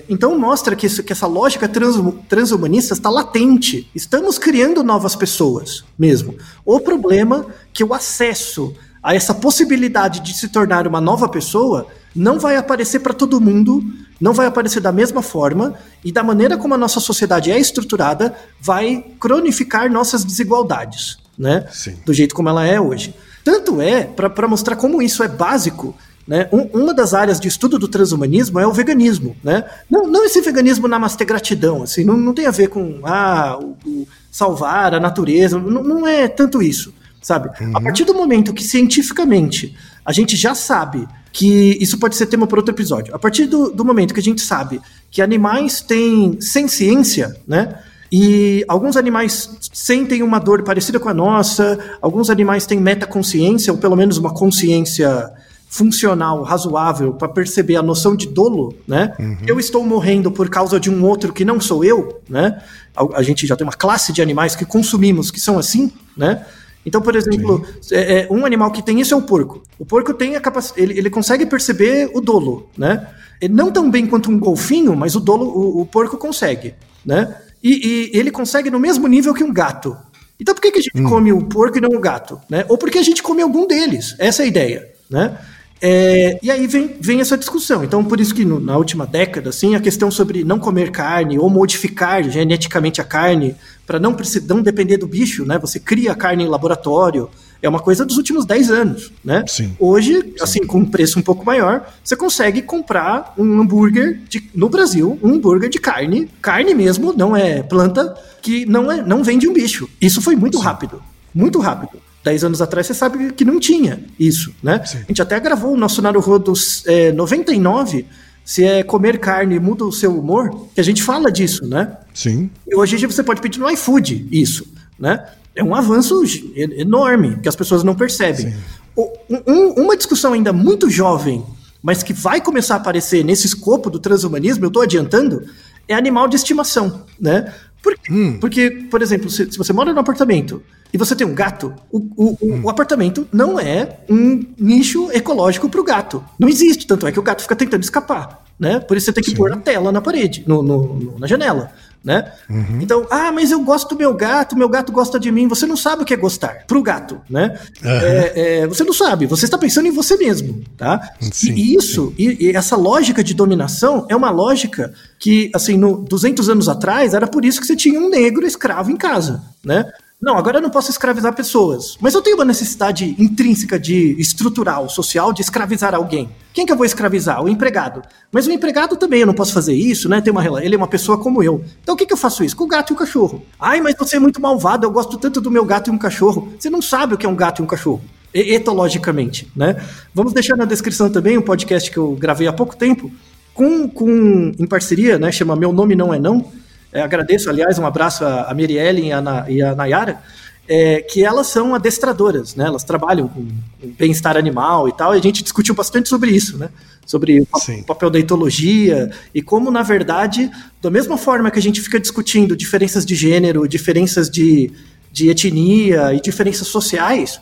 é, 0.00 0.04
então 0.08 0.38
mostra 0.38 0.74
que, 0.74 0.86
isso, 0.86 1.02
que 1.02 1.12
essa 1.12 1.26
lógica 1.26 1.68
trans, 1.68 1.96
transhumanista 2.28 2.94
está 2.94 3.10
latente. 3.10 3.90
Estamos 3.94 4.38
criando 4.38 4.82
novas 4.82 5.14
pessoas 5.14 5.84
mesmo. 5.98 6.34
O 6.64 6.80
problema 6.80 7.46
é 7.48 7.52
que 7.72 7.84
o 7.84 7.92
acesso 7.92 8.74
a 9.02 9.14
essa 9.14 9.34
possibilidade 9.34 10.20
de 10.20 10.32
se 10.32 10.48
tornar 10.48 10.86
uma 10.86 11.00
nova 11.00 11.28
pessoa 11.28 11.86
não 12.14 12.38
vai 12.38 12.56
aparecer 12.56 13.00
para 13.00 13.12
todo 13.12 13.40
mundo, 13.40 13.82
não 14.20 14.32
vai 14.32 14.46
aparecer 14.46 14.80
da 14.80 14.92
mesma 14.92 15.22
forma, 15.22 15.74
e 16.04 16.12
da 16.12 16.22
maneira 16.22 16.56
como 16.56 16.74
a 16.74 16.78
nossa 16.78 17.00
sociedade 17.00 17.50
é 17.50 17.58
estruturada, 17.58 18.34
vai 18.60 19.04
cronificar 19.18 19.90
nossas 19.90 20.24
desigualdades, 20.24 21.18
né? 21.36 21.66
Sim. 21.72 21.96
Do 22.04 22.12
jeito 22.12 22.34
como 22.34 22.48
ela 22.48 22.64
é 22.66 22.80
hoje. 22.80 23.14
Tanto 23.42 23.80
é, 23.80 24.04
para 24.04 24.46
mostrar 24.46 24.76
como 24.76 25.02
isso 25.02 25.22
é 25.22 25.28
básico, 25.28 25.96
né? 26.28 26.48
Um, 26.52 26.82
uma 26.82 26.94
das 26.94 27.14
áreas 27.14 27.40
de 27.40 27.48
estudo 27.48 27.78
do 27.78 27.88
transhumanismo 27.88 28.60
é 28.60 28.66
o 28.66 28.72
veganismo. 28.72 29.34
Né? 29.42 29.64
Não, 29.90 30.06
não 30.06 30.24
esse 30.24 30.40
veganismo 30.40 30.86
namastê 30.86 31.24
gratidão, 31.24 31.82
assim, 31.82 32.04
não, 32.04 32.16
não 32.16 32.32
tem 32.32 32.46
a 32.46 32.52
ver 32.52 32.68
com 32.68 33.00
ah, 33.02 33.58
o, 33.60 33.76
o 33.84 34.06
salvar 34.30 34.94
a 34.94 35.00
natureza, 35.00 35.58
não, 35.58 35.82
não 35.82 36.06
é 36.06 36.28
tanto 36.28 36.62
isso 36.62 36.94
sabe? 37.22 37.48
Uhum. 37.62 37.76
A 37.76 37.80
partir 37.80 38.04
do 38.04 38.12
momento 38.12 38.52
que 38.52 38.62
cientificamente 38.62 39.74
a 40.04 40.12
gente 40.12 40.36
já 40.36 40.54
sabe 40.54 41.06
que 41.32 41.78
isso 41.80 41.98
pode 41.98 42.16
ser 42.16 42.26
tema 42.26 42.46
para 42.46 42.58
outro 42.58 42.74
episódio. 42.74 43.14
A 43.14 43.18
partir 43.18 43.46
do, 43.46 43.70
do 43.70 43.84
momento 43.84 44.12
que 44.12 44.20
a 44.20 44.22
gente 44.22 44.42
sabe 44.42 44.80
que 45.10 45.22
animais 45.22 45.80
têm 45.80 46.38
ciência, 46.40 47.34
né? 47.46 47.78
E 48.10 48.62
alguns 48.68 48.94
animais 48.98 49.48
sentem 49.72 50.22
uma 50.22 50.38
dor 50.38 50.62
parecida 50.62 51.00
com 51.00 51.08
a 51.08 51.14
nossa, 51.14 51.78
alguns 52.02 52.28
animais 52.28 52.66
têm 52.66 52.78
metaconsciência, 52.78 53.72
ou 53.72 53.78
pelo 53.78 53.96
menos 53.96 54.18
uma 54.18 54.34
consciência 54.34 55.32
funcional, 55.66 56.42
razoável, 56.42 57.14
para 57.14 57.26
perceber 57.26 57.76
a 57.76 57.82
noção 57.82 58.14
de 58.14 58.28
dolo, 58.28 58.76
né? 58.86 59.14
Uhum. 59.18 59.38
Eu 59.46 59.58
estou 59.58 59.82
morrendo 59.86 60.30
por 60.30 60.50
causa 60.50 60.78
de 60.78 60.90
um 60.90 61.02
outro 61.02 61.32
que 61.32 61.46
não 61.46 61.58
sou 61.58 61.82
eu, 61.82 62.20
né? 62.28 62.62
A, 62.94 63.20
a 63.20 63.22
gente 63.22 63.46
já 63.46 63.56
tem 63.56 63.66
uma 63.66 63.72
classe 63.72 64.12
de 64.12 64.20
animais 64.20 64.54
que 64.54 64.66
consumimos 64.66 65.30
que 65.30 65.40
são 65.40 65.58
assim, 65.58 65.90
né? 66.14 66.44
Então, 66.84 67.00
por 67.00 67.14
exemplo, 67.14 67.64
é, 67.90 68.20
é, 68.20 68.28
um 68.30 68.44
animal 68.44 68.70
que 68.70 68.82
tem 68.82 69.00
isso 69.00 69.14
é 69.14 69.16
o 69.16 69.22
porco. 69.22 69.62
O 69.78 69.86
porco 69.86 70.12
tem 70.12 70.36
a 70.36 70.40
capacidade, 70.40 70.82
ele, 70.82 70.98
ele 70.98 71.10
consegue 71.10 71.46
perceber 71.46 72.10
o 72.12 72.20
dolo, 72.20 72.68
né? 72.76 73.08
Ele 73.40 73.54
não 73.54 73.70
tão 73.70 73.90
bem 73.90 74.06
quanto 74.06 74.30
um 74.30 74.38
golfinho, 74.38 74.96
mas 74.96 75.14
o 75.14 75.20
dolo, 75.20 75.46
o, 75.46 75.82
o 75.82 75.86
porco 75.86 76.16
consegue, 76.16 76.74
né? 77.04 77.36
E, 77.62 78.10
e, 78.14 78.18
ele 78.18 78.30
consegue 78.30 78.70
no 78.70 78.80
mesmo 78.80 79.06
nível 79.06 79.32
que 79.32 79.44
um 79.44 79.52
gato. 79.52 79.96
Então, 80.40 80.54
por 80.54 80.60
que, 80.60 80.72
que 80.72 80.78
a 80.80 80.82
gente 80.82 81.00
hum. 81.00 81.08
come 81.08 81.32
o 81.32 81.44
porco 81.44 81.78
e 81.78 81.80
não 81.80 81.90
o 81.90 82.00
gato, 82.00 82.40
né? 82.50 82.64
Ou 82.68 82.76
porque 82.76 82.98
a 82.98 83.02
gente 83.02 83.22
come 83.22 83.42
algum 83.42 83.66
deles? 83.66 84.16
Essa 84.18 84.42
é 84.42 84.44
a 84.44 84.48
ideia, 84.48 84.92
né? 85.08 85.38
É, 85.84 86.38
e 86.40 86.48
aí 86.48 86.68
vem, 86.68 86.94
vem 87.00 87.20
essa 87.20 87.36
discussão. 87.36 87.82
Então, 87.82 88.04
por 88.04 88.20
isso 88.20 88.32
que 88.32 88.44
no, 88.44 88.60
na 88.60 88.76
última 88.76 89.04
década, 89.04 89.50
assim, 89.50 89.74
a 89.74 89.80
questão 89.80 90.12
sobre 90.12 90.44
não 90.44 90.60
comer 90.60 90.92
carne 90.92 91.40
ou 91.40 91.50
modificar 91.50 92.22
geneticamente 92.22 93.00
a 93.00 93.04
carne 93.04 93.56
para 93.84 93.98
não, 93.98 94.16
não 94.46 94.62
depender 94.62 94.96
do 94.96 95.08
bicho, 95.08 95.44
né? 95.44 95.58
Você 95.58 95.80
cria 95.80 96.12
a 96.12 96.14
carne 96.14 96.44
em 96.44 96.48
laboratório. 96.48 97.28
É 97.60 97.68
uma 97.68 97.80
coisa 97.80 98.04
dos 98.04 98.16
últimos 98.16 98.44
10 98.44 98.70
anos, 98.70 99.12
né? 99.24 99.44
Sim. 99.48 99.76
Hoje, 99.78 100.20
Sim. 100.20 100.34
assim, 100.40 100.66
com 100.66 100.78
um 100.78 100.84
preço 100.84 101.18
um 101.18 101.22
pouco 101.22 101.44
maior, 101.44 101.92
você 102.02 102.14
consegue 102.14 102.62
comprar 102.62 103.34
um 103.36 103.60
hambúrguer 103.60 104.20
de, 104.28 104.50
no 104.54 104.68
Brasil, 104.68 105.18
um 105.20 105.34
hambúrguer 105.34 105.68
de 105.68 105.80
carne, 105.80 106.30
carne 106.40 106.74
mesmo, 106.74 107.12
não 107.12 107.36
é 107.36 107.60
planta, 107.60 108.14
que 108.40 108.64
não, 108.66 108.90
é, 108.90 109.02
não 109.02 109.24
vem 109.24 109.36
de 109.36 109.48
um 109.48 109.52
bicho. 109.52 109.88
Isso 110.00 110.22
foi 110.22 110.36
muito 110.36 110.58
Sim. 110.58 110.64
rápido. 110.64 111.02
Muito 111.34 111.58
rápido. 111.58 111.98
10 112.24 112.44
anos 112.44 112.62
atrás, 112.62 112.86
você 112.86 112.94
sabe 112.94 113.32
que 113.32 113.44
não 113.44 113.58
tinha 113.58 114.00
isso, 114.18 114.54
né? 114.62 114.84
Sim. 114.84 114.98
A 114.98 115.06
gente 115.08 115.22
até 115.22 115.38
gravou 115.40 115.74
o 115.74 115.76
nosso 115.76 116.00
Naruhodo 116.00 116.52
é, 116.86 117.12
99, 117.12 118.06
se 118.44 118.64
é 118.64 118.82
comer 118.82 119.18
carne 119.18 119.58
muda 119.58 119.84
o 119.84 119.92
seu 119.92 120.16
humor, 120.18 120.68
que 120.74 120.80
a 120.80 120.84
gente 120.84 121.02
fala 121.02 121.30
disso, 121.30 121.66
né? 121.66 121.96
Sim. 122.14 122.50
E 122.66 122.76
hoje 122.76 123.04
você 123.06 123.22
pode 123.22 123.40
pedir 123.40 123.58
no 123.58 123.70
iFood 123.70 124.28
isso, 124.30 124.66
né? 124.98 125.26
É 125.54 125.62
um 125.62 125.74
avanço 125.74 126.22
enorme 126.54 127.38
que 127.42 127.48
as 127.48 127.56
pessoas 127.56 127.82
não 127.82 127.94
percebem. 127.94 128.54
Um, 128.96 129.82
uma 129.82 129.96
discussão 129.96 130.32
ainda 130.32 130.52
muito 130.52 130.88
jovem, 130.88 131.44
mas 131.82 132.02
que 132.02 132.12
vai 132.12 132.40
começar 132.40 132.74
a 132.74 132.76
aparecer 132.78 133.24
nesse 133.24 133.46
escopo 133.46 133.90
do 133.90 133.98
transhumanismo, 133.98 134.64
eu 134.64 134.68
estou 134.68 134.82
adiantando, 134.82 135.44
é 135.88 135.94
animal 135.94 136.28
de 136.28 136.36
estimação, 136.36 137.02
né? 137.20 137.52
Por 137.82 137.96
hum. 138.08 138.38
Porque, 138.38 138.70
por 138.70 139.02
exemplo, 139.02 139.28
se, 139.28 139.50
se, 139.50 139.58
você 139.58 139.72
mora 139.72 139.92
num 139.92 139.98
apartamento 139.98 140.62
e 140.92 140.96
você 140.96 141.16
tem 141.16 141.26
um 141.26 141.34
gato, 141.34 141.74
o, 141.90 141.98
o, 142.16 142.38
hum. 142.40 142.60
o 142.62 142.70
apartamento 142.70 143.26
não 143.32 143.58
é 143.58 143.98
um 144.08 144.44
nicho 144.56 145.10
ecológico 145.12 145.68
para 145.68 145.80
o 145.80 145.84
gato. 145.84 146.24
Não 146.38 146.48
existe, 146.48 146.86
tanto 146.86 147.06
é 147.06 147.12
que 147.12 147.18
o 147.18 147.22
gato 147.22 147.42
fica 147.42 147.56
tentando 147.56 147.82
escapar. 147.82 148.44
Né? 148.58 148.78
Por 148.78 148.96
isso 148.96 149.06
você 149.06 149.12
tem 149.12 149.24
que 149.24 149.30
Sim. 149.30 149.36
pôr 149.36 149.52
a 149.52 149.56
tela 149.56 149.90
na 149.90 150.00
parede, 150.00 150.44
no, 150.46 150.62
no, 150.62 150.94
no 150.94 151.18
na 151.18 151.26
janela 151.26 151.72
né? 152.04 152.32
Uhum. 152.48 152.80
Então, 152.80 153.06
ah, 153.10 153.30
mas 153.30 153.50
eu 153.50 153.60
gosto 153.60 153.90
do 153.90 153.98
meu 153.98 154.14
gato, 154.14 154.56
meu 154.56 154.68
gato 154.68 154.90
gosta 154.92 155.18
de 155.20 155.30
mim. 155.30 155.46
Você 155.48 155.66
não 155.66 155.76
sabe 155.76 156.02
o 156.02 156.04
que 156.04 156.14
é 156.14 156.16
gostar 156.16 156.64
pro 156.66 156.82
gato, 156.82 157.20
né? 157.30 157.58
Uhum. 157.82 157.90
É, 157.90 158.32
é, 158.34 158.66
você 158.66 158.82
não 158.82 158.92
sabe, 158.92 159.26
você 159.26 159.44
está 159.44 159.56
pensando 159.56 159.86
em 159.86 159.92
você 159.92 160.16
mesmo, 160.16 160.62
tá? 160.76 161.14
Sim, 161.20 161.52
e 161.52 161.74
isso, 161.76 162.12
e, 162.18 162.48
e, 162.48 162.56
essa 162.56 162.76
lógica 162.76 163.22
de 163.22 163.34
dominação 163.34 164.06
é 164.08 164.16
uma 164.16 164.30
lógica 164.30 164.92
que, 165.18 165.50
assim, 165.54 165.76
no 165.76 165.98
200 165.98 166.48
anos 166.48 166.68
atrás, 166.68 167.14
era 167.14 167.26
por 167.26 167.44
isso 167.44 167.60
que 167.60 167.66
você 167.66 167.76
tinha 167.76 168.00
um 168.00 168.08
negro 168.08 168.46
escravo 168.46 168.90
em 168.90 168.96
casa, 168.96 169.42
né? 169.64 169.84
Não, 170.22 170.38
agora 170.38 170.58
eu 170.58 170.62
não 170.62 170.70
posso 170.70 170.88
escravizar 170.88 171.34
pessoas. 171.34 171.98
Mas 172.00 172.14
eu 172.14 172.22
tenho 172.22 172.36
uma 172.36 172.44
necessidade 172.44 173.16
intrínseca 173.18 173.76
de 173.76 174.14
estrutural, 174.20 174.88
social, 174.88 175.32
de 175.32 175.42
escravizar 175.42 175.96
alguém. 175.96 176.30
Quem 176.54 176.64
que 176.64 176.70
eu 176.70 176.76
vou 176.76 176.86
escravizar? 176.86 177.42
O 177.42 177.48
empregado. 177.48 178.02
Mas 178.30 178.46
o 178.46 178.52
empregado 178.52 178.96
também, 178.96 179.22
eu 179.22 179.26
não 179.26 179.34
posso 179.34 179.52
fazer 179.52 179.74
isso, 179.74 180.08
né? 180.08 180.20
Tem 180.20 180.30
uma, 180.30 180.62
ele 180.62 180.76
é 180.76 180.78
uma 180.78 180.86
pessoa 180.86 181.18
como 181.18 181.42
eu. 181.42 181.64
Então 181.82 181.96
o 181.96 181.98
que, 181.98 182.06
que 182.06 182.12
eu 182.12 182.16
faço 182.16 182.44
isso? 182.44 182.56
Com 182.56 182.62
o 182.62 182.68
gato 182.68 182.92
e 182.92 182.94
o 182.94 182.96
cachorro. 182.96 183.42
Ai, 183.58 183.80
mas 183.80 183.96
você 183.98 184.14
é 184.14 184.20
muito 184.20 184.40
malvado, 184.40 184.86
eu 184.86 184.92
gosto 184.92 185.18
tanto 185.18 185.40
do 185.40 185.50
meu 185.50 185.64
gato 185.64 185.88
e 185.88 185.90
um 185.90 185.98
cachorro. 185.98 186.52
Você 186.56 186.70
não 186.70 186.80
sabe 186.80 187.14
o 187.14 187.18
que 187.18 187.26
é 187.26 187.28
um 187.28 187.34
gato 187.34 187.60
e 187.60 187.64
um 187.64 187.66
cachorro. 187.66 188.00
Etologicamente, 188.32 189.50
né? 189.56 189.74
Vamos 190.14 190.32
deixar 190.32 190.56
na 190.56 190.64
descrição 190.64 191.10
também 191.10 191.36
um 191.36 191.42
podcast 191.42 191.90
que 191.90 191.96
eu 191.96 192.12
gravei 192.12 192.46
há 192.46 192.52
pouco 192.52 192.76
tempo, 192.76 193.10
com, 193.52 193.88
com 193.88 194.52
em 194.56 194.66
parceria, 194.68 195.18
né? 195.18 195.32
Chama 195.32 195.56
Meu 195.56 195.72
Nome 195.72 195.96
Não 195.96 196.14
É 196.14 196.18
Não 196.20 196.61
é, 196.92 197.00
agradeço, 197.00 197.48
aliás, 197.48 197.78
um 197.78 197.86
abraço 197.86 198.24
a, 198.24 198.52
Mirielle 198.54 199.06
e 199.06 199.12
a, 199.12 199.46
e 199.48 199.62
a 199.62 199.74
Nayara, 199.74 200.20
é, 200.68 201.00
que 201.00 201.24
elas 201.24 201.48
são 201.48 201.74
adestradoras, 201.74 202.54
né? 202.54 202.66
Elas 202.66 202.84
trabalham 202.84 203.26
com, 203.28 203.46
com 203.80 203.88
bem-estar 203.98 204.36
animal 204.36 204.88
e 204.88 204.92
tal, 204.92 205.14
e 205.14 205.18
a 205.18 205.22
gente 205.22 205.42
discutiu 205.42 205.74
bastante 205.74 206.08
sobre 206.08 206.30
isso, 206.30 206.56
né? 206.58 206.68
Sobre 207.04 207.40
o, 207.40 207.42
o, 207.42 207.84
papel 207.84 208.10
da 208.10 208.18
etologia 208.18 209.10
e 209.34 209.42
como, 209.42 209.70
na 209.70 209.82
verdade, 209.82 210.50
da 210.80 210.90
mesma 210.90 211.16
forma 211.16 211.50
que 211.50 211.58
a 211.58 211.62
gente 211.62 211.80
fica 211.80 211.98
discutindo 211.98 212.56
diferenças 212.56 213.04
de 213.04 213.14
gênero, 213.14 213.66
diferenças 213.66 214.30
de, 214.30 214.70
de 215.10 215.28
etnia 215.28 216.14
e 216.14 216.20
diferenças 216.20 216.68
sociais, 216.68 217.40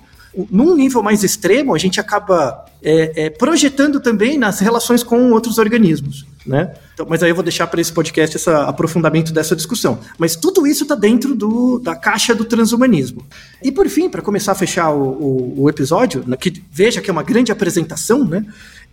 num 0.51 0.77
nível 0.77 1.03
mais 1.03 1.25
extremo, 1.25 1.75
a 1.75 1.79
gente 1.79 2.01
acaba 2.01 2.65
é, 2.83 3.25
é, 3.27 3.31
projetando 3.31 4.01
também 4.01 4.39
nas 4.39 4.61
relações 4.61 5.03
com 5.03 5.33
outros 5.33 5.59
organismos. 5.59 6.25
Né? 6.47 6.73
Então, 6.95 7.07
mas 7.09 7.23
aí 7.23 7.31
eu 7.31 7.35
vou 7.35 7.45
deixar 7.45 7.67
para 7.67 7.81
esse 7.81 7.93
podcast 7.93 8.35
esse 8.35 8.49
aprofundamento 8.49 9.33
dessa 9.33 9.55
discussão. 9.55 9.99
Mas 10.19 10.35
tudo 10.35 10.67
isso 10.67 10.85
está 10.85 10.95
dentro 10.95 11.35
do, 11.35 11.79
da 11.79 11.95
caixa 11.95 12.35
do 12.35 12.45
transhumanismo. 12.45 13.27
E 13.63 13.71
por 13.71 13.89
fim, 13.89 14.09
para 14.09 14.23
começar 14.23 14.53
a 14.53 14.55
fechar 14.55 14.91
o, 14.91 15.03
o, 15.03 15.63
o, 15.63 15.71
episódio, 15.71 16.25
né, 16.27 16.37
que 16.37 16.63
veja 16.73 17.01
que 17.01 17.11
é 17.11 17.13
uma 17.13 17.23
grande 17.23 17.53
apresentação, 17.53 18.25
né? 18.25 18.45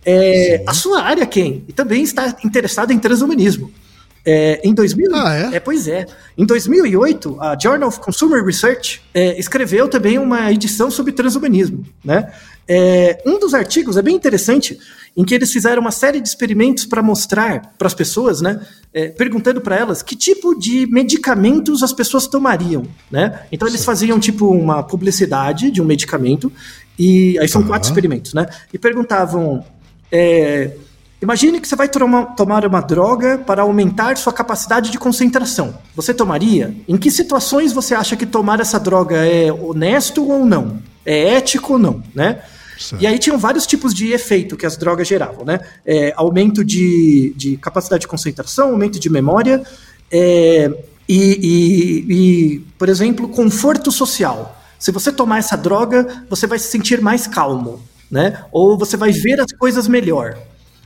É, 0.04 0.62
a 0.66 0.74
sua 0.74 1.02
área, 1.02 1.26
Ken, 1.26 1.62
também 1.74 2.02
está 2.02 2.36
interessada 2.44 2.92
em 2.92 2.98
transhumanismo. 2.98 3.72
É, 4.30 4.60
em 4.62 4.74
2000, 4.74 5.14
ah, 5.14 5.34
é? 5.34 5.56
é? 5.56 5.60
Pois 5.60 5.88
é. 5.88 6.04
Em 6.36 6.44
2008, 6.44 7.38
a 7.40 7.56
Journal 7.58 7.88
of 7.88 7.98
Consumer 7.98 8.44
Research 8.44 9.00
é, 9.14 9.38
escreveu 9.38 9.88
também 9.88 10.18
uma 10.18 10.52
edição 10.52 10.90
sobre 10.90 11.12
transhumanismo, 11.12 11.82
né? 12.04 12.30
É, 12.68 13.22
um 13.24 13.38
dos 13.38 13.54
artigos 13.54 13.96
é 13.96 14.02
bem 14.02 14.14
interessante, 14.14 14.78
em 15.18 15.24
que 15.24 15.34
eles 15.34 15.52
fizeram 15.52 15.82
uma 15.82 15.90
série 15.90 16.20
de 16.20 16.28
experimentos 16.28 16.86
para 16.86 17.02
mostrar 17.02 17.74
para 17.76 17.88
as 17.88 17.94
pessoas, 17.94 18.40
né, 18.40 18.64
é, 18.94 19.08
perguntando 19.08 19.60
para 19.60 19.74
elas 19.74 20.00
que 20.00 20.14
tipo 20.14 20.56
de 20.56 20.86
medicamentos 20.86 21.82
as 21.82 21.92
pessoas 21.92 22.28
tomariam, 22.28 22.84
né? 23.10 23.40
Então 23.50 23.66
eles 23.66 23.84
faziam 23.84 24.20
tipo 24.20 24.48
uma 24.48 24.80
publicidade 24.80 25.72
de 25.72 25.82
um 25.82 25.84
medicamento 25.84 26.52
e 26.96 27.36
aí 27.40 27.48
são 27.48 27.62
uhum. 27.62 27.66
quatro 27.66 27.88
experimentos, 27.88 28.32
né? 28.32 28.46
E 28.72 28.78
perguntavam 28.78 29.64
é, 30.10 30.70
Imagine 31.20 31.60
que 31.60 31.66
você 31.66 31.74
vai 31.74 31.88
tomar 31.88 32.64
uma 32.64 32.80
droga 32.80 33.38
para 33.38 33.62
aumentar 33.62 34.16
sua 34.16 34.32
capacidade 34.32 34.88
de 34.92 34.98
concentração. 34.98 35.74
Você 35.96 36.14
tomaria? 36.14 36.72
Em 36.86 36.96
que 36.96 37.10
situações 37.10 37.72
você 37.72 37.92
acha 37.92 38.14
que 38.14 38.24
tomar 38.24 38.60
essa 38.60 38.78
droga 38.78 39.16
é 39.26 39.52
honesto 39.52 40.24
ou 40.24 40.46
não? 40.46 40.78
É 41.04 41.34
ético 41.34 41.72
ou 41.72 41.78
não, 41.78 42.04
né? 42.14 42.40
Certo. 42.78 43.02
E 43.02 43.06
aí 43.06 43.18
tinham 43.18 43.36
vários 43.36 43.66
tipos 43.66 43.92
de 43.92 44.12
efeito 44.12 44.56
que 44.56 44.64
as 44.64 44.76
drogas 44.76 45.08
geravam, 45.08 45.44
né? 45.44 45.60
É, 45.84 46.12
aumento 46.16 46.64
de, 46.64 47.34
de, 47.36 47.56
capacidade 47.56 48.02
de 48.02 48.08
concentração, 48.08 48.70
aumento 48.70 49.00
de 49.00 49.10
memória 49.10 49.62
é, 50.10 50.70
e, 51.08 51.18
e, 51.18 52.14
e, 52.14 52.58
por 52.78 52.88
exemplo, 52.88 53.28
conforto 53.28 53.90
social. 53.90 54.56
Se 54.78 54.92
você 54.92 55.10
tomar 55.10 55.38
essa 55.38 55.56
droga, 55.56 56.24
você 56.30 56.46
vai 56.46 56.58
se 56.58 56.70
sentir 56.70 57.00
mais 57.00 57.26
calmo, 57.26 57.82
né? 58.08 58.44
Ou 58.52 58.78
você 58.78 58.96
vai 58.96 59.10
ver 59.10 59.40
as 59.40 59.52
coisas 59.52 59.88
melhor. 59.88 60.38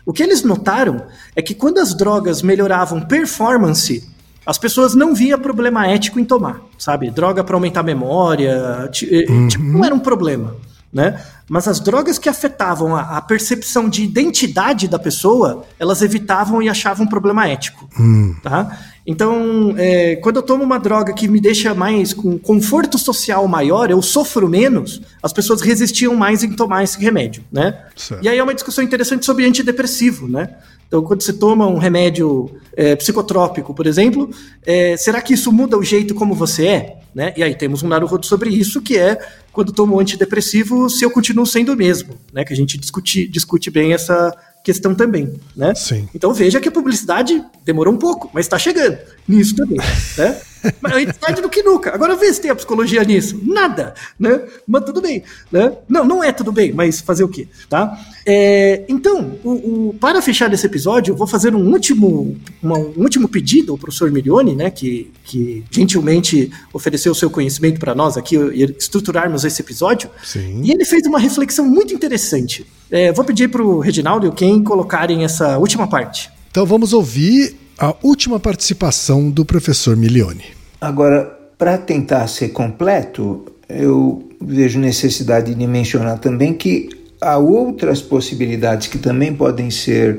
O 0.04 0.12
que 0.12 0.22
eles 0.22 0.42
notaram 0.42 1.06
é 1.36 1.42
que 1.42 1.54
quando 1.54 1.78
as 1.78 1.94
drogas 1.94 2.40
melhoravam 2.40 3.02
performance, 3.02 4.08
as 4.44 4.58
pessoas 4.58 4.94
não 4.94 5.14
via 5.14 5.38
problema 5.38 5.86
ético 5.86 6.18
em 6.18 6.24
tomar, 6.24 6.62
sabe? 6.78 7.10
Droga 7.10 7.44
para 7.44 7.54
aumentar 7.54 7.80
a 7.80 7.84
memória, 7.84 8.90
uhum. 9.28 9.48
tipo, 9.48 9.62
não 9.62 9.84
era 9.84 9.94
um 9.94 10.00
problema, 10.00 10.56
né? 10.92 11.20
Mas 11.48 11.66
as 11.66 11.80
drogas 11.80 12.18
que 12.18 12.28
afetavam 12.28 12.94
a, 12.94 13.16
a, 13.16 13.20
percepção 13.22 13.88
de 13.88 14.02
identidade 14.02 14.86
da 14.86 14.98
pessoa, 14.98 15.64
elas 15.78 16.02
evitavam 16.02 16.62
e 16.62 16.68
achavam 16.68 17.06
um 17.06 17.08
problema 17.08 17.48
ético, 17.48 17.88
uhum. 17.98 18.36
tá? 18.42 18.78
Então, 19.06 19.74
é, 19.76 20.16
quando 20.16 20.36
eu 20.36 20.42
tomo 20.42 20.62
uma 20.62 20.78
droga 20.78 21.12
que 21.12 21.26
me 21.26 21.40
deixa 21.40 21.74
mais 21.74 22.12
com 22.14 22.38
conforto 22.38 22.98
social 22.98 23.48
maior, 23.48 23.90
eu 23.90 24.00
sofro 24.00 24.48
menos, 24.48 25.02
as 25.22 25.32
pessoas 25.32 25.60
resistiam 25.60 26.14
mais 26.14 26.44
em 26.44 26.52
tomar 26.52 26.84
esse 26.84 27.00
remédio, 27.00 27.42
né? 27.50 27.84
Certo. 27.96 28.22
E 28.22 28.28
aí 28.28 28.38
é 28.38 28.42
uma 28.42 28.54
discussão 28.54 28.84
interessante 28.84 29.26
sobre 29.26 29.44
antidepressivo, 29.44 30.28
né? 30.28 30.50
Então, 30.92 31.02
quando 31.02 31.22
você 31.22 31.32
toma 31.32 31.66
um 31.66 31.78
remédio 31.78 32.50
é, 32.76 32.94
psicotrópico, 32.94 33.72
por 33.72 33.86
exemplo, 33.86 34.28
é, 34.62 34.94
será 34.94 35.22
que 35.22 35.32
isso 35.32 35.50
muda 35.50 35.78
o 35.78 35.82
jeito 35.82 36.14
como 36.14 36.34
você 36.34 36.66
é? 36.66 36.98
Né? 37.14 37.32
E 37.34 37.42
aí 37.42 37.54
temos 37.54 37.82
um 37.82 37.88
Naruhodo 37.88 38.26
sobre 38.26 38.50
isso, 38.50 38.82
que 38.82 38.98
é 38.98 39.18
quando 39.50 39.72
tomo 39.72 39.96
um 39.96 40.00
antidepressivo, 40.00 40.90
se 40.90 41.02
eu 41.02 41.10
continuo 41.10 41.46
sendo 41.46 41.72
o 41.72 41.76
mesmo, 41.76 42.12
né? 42.30 42.44
Que 42.44 42.52
a 42.52 42.56
gente 42.56 42.76
discute, 42.76 43.26
discute 43.26 43.70
bem 43.70 43.94
essa 43.94 44.36
questão 44.62 44.94
também, 44.94 45.32
né? 45.56 45.74
Sim. 45.74 46.06
Então 46.14 46.34
veja 46.34 46.60
que 46.60 46.68
a 46.68 46.72
publicidade 46.72 47.42
demorou 47.64 47.94
um 47.94 47.98
pouco, 47.98 48.30
mas 48.30 48.44
está 48.44 48.58
chegando 48.58 48.98
nisso 49.26 49.56
também, 49.56 49.78
né? 50.18 50.40
Mas 50.80 51.16
tarde 51.16 51.42
do 51.42 51.48
que 51.48 51.62
nunca. 51.62 51.94
Agora 51.94 52.16
vê 52.16 52.32
se 52.32 52.40
tem 52.40 52.50
a 52.50 52.54
psicologia 52.54 53.02
nisso. 53.04 53.40
Nada, 53.44 53.94
né? 54.18 54.40
Mas 54.66 54.84
tudo 54.84 55.00
bem, 55.00 55.22
né? 55.50 55.72
Não, 55.88 56.04
não 56.04 56.22
é 56.22 56.32
tudo 56.32 56.52
bem, 56.52 56.72
mas 56.72 57.00
fazer 57.00 57.24
o 57.24 57.28
quê, 57.28 57.48
tá? 57.68 57.98
É, 58.24 58.84
então, 58.88 59.38
o, 59.42 59.50
o, 59.88 59.94
para 60.00 60.22
fechar 60.22 60.52
esse 60.52 60.64
episódio, 60.64 61.12
eu 61.12 61.16
vou 61.16 61.26
fazer 61.26 61.54
um 61.54 61.70
último, 61.72 62.36
uma, 62.62 62.78
um 62.78 63.02
último 63.02 63.28
pedido 63.28 63.72
ao 63.72 63.78
professor 63.78 64.10
Milione, 64.10 64.54
né? 64.54 64.70
Que, 64.70 65.10
que 65.24 65.64
gentilmente 65.70 66.50
ofereceu 66.72 67.12
o 67.12 67.14
seu 67.14 67.30
conhecimento 67.30 67.80
para 67.80 67.94
nós 67.94 68.16
aqui 68.16 68.36
e 68.36 68.62
estruturarmos 68.78 69.44
esse 69.44 69.60
episódio. 69.60 70.10
Sim. 70.22 70.62
E 70.62 70.70
ele 70.70 70.84
fez 70.84 71.06
uma 71.06 71.18
reflexão 71.18 71.66
muito 71.66 71.94
interessante. 71.94 72.66
É, 72.90 73.12
vou 73.12 73.24
pedir 73.24 73.48
para 73.48 73.62
o 73.62 73.80
Reginaldo 73.80 74.26
e 74.26 74.28
o 74.28 74.32
Ken 74.32 74.62
colocarem 74.62 75.24
essa 75.24 75.58
última 75.58 75.86
parte. 75.86 76.30
Então 76.50 76.66
vamos 76.66 76.92
ouvir 76.92 77.56
a 77.82 77.96
última 78.00 78.38
participação 78.38 79.28
do 79.28 79.44
professor 79.44 79.96
Milione. 79.96 80.44
Agora, 80.80 81.24
para 81.58 81.76
tentar 81.76 82.28
ser 82.28 82.50
completo, 82.50 83.44
eu 83.68 84.30
vejo 84.40 84.78
necessidade 84.78 85.52
de 85.52 85.66
mencionar 85.66 86.20
também 86.20 86.54
que 86.54 86.90
há 87.20 87.38
outras 87.38 88.00
possibilidades 88.00 88.86
que 88.86 88.98
também 88.98 89.34
podem 89.34 89.68
ser 89.68 90.18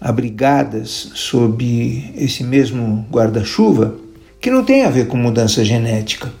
abrigadas 0.00 1.12
sob 1.14 2.12
esse 2.16 2.42
mesmo 2.42 3.06
guarda-chuva, 3.08 3.94
que 4.40 4.50
não 4.50 4.64
tem 4.64 4.82
a 4.82 4.90
ver 4.90 5.06
com 5.06 5.16
mudança 5.16 5.64
genética. 5.64 6.32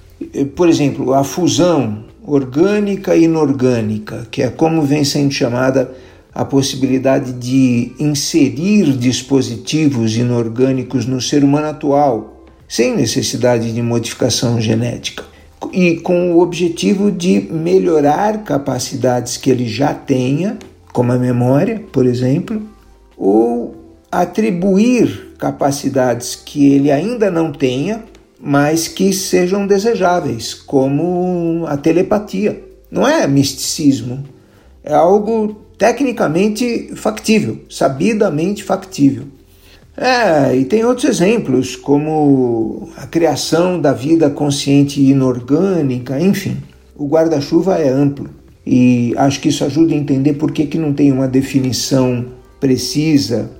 Por 0.56 0.68
exemplo, 0.68 1.14
a 1.14 1.22
fusão 1.22 2.06
orgânica 2.24 3.14
e 3.14 3.22
inorgânica, 3.22 4.26
que 4.32 4.42
é 4.42 4.48
como 4.48 4.82
vem 4.82 5.04
sendo 5.04 5.30
chamada 5.30 5.94
a 6.36 6.44
possibilidade 6.44 7.32
de 7.32 7.92
inserir 7.98 8.92
dispositivos 8.92 10.14
inorgânicos 10.18 11.06
no 11.06 11.18
ser 11.18 11.42
humano 11.42 11.68
atual, 11.68 12.44
sem 12.68 12.94
necessidade 12.94 13.72
de 13.72 13.80
modificação 13.80 14.60
genética, 14.60 15.24
e 15.72 15.96
com 15.96 16.34
o 16.34 16.42
objetivo 16.42 17.10
de 17.10 17.40
melhorar 17.50 18.44
capacidades 18.44 19.38
que 19.38 19.48
ele 19.48 19.66
já 19.66 19.94
tenha, 19.94 20.58
como 20.92 21.10
a 21.10 21.16
memória, 21.16 21.82
por 21.90 22.04
exemplo, 22.04 22.60
ou 23.16 23.74
atribuir 24.12 25.34
capacidades 25.38 26.34
que 26.34 26.70
ele 26.70 26.92
ainda 26.92 27.30
não 27.30 27.50
tenha, 27.50 28.04
mas 28.38 28.88
que 28.88 29.10
sejam 29.10 29.66
desejáveis, 29.66 30.52
como 30.52 31.64
a 31.66 31.78
telepatia. 31.78 32.62
Não 32.90 33.08
é 33.08 33.26
misticismo, 33.26 34.22
é 34.84 34.92
algo 34.92 35.64
tecnicamente 35.78 36.92
factível, 36.94 37.60
sabidamente 37.68 38.64
factível. 38.64 39.24
É, 39.96 40.54
e 40.54 40.64
tem 40.64 40.84
outros 40.84 41.08
exemplos, 41.08 41.74
como 41.74 42.90
a 42.96 43.06
criação 43.06 43.80
da 43.80 43.92
vida 43.92 44.28
consciente 44.28 45.00
inorgânica, 45.00 46.20
enfim. 46.20 46.58
O 46.94 47.06
guarda-chuva 47.06 47.76
é 47.78 47.88
amplo 47.88 48.28
e 48.66 49.14
acho 49.16 49.40
que 49.40 49.48
isso 49.48 49.64
ajuda 49.64 49.94
a 49.94 49.96
entender 49.96 50.34
por 50.34 50.50
que, 50.50 50.66
que 50.66 50.78
não 50.78 50.92
tem 50.92 51.12
uma 51.12 51.28
definição 51.28 52.26
precisa, 52.60 53.50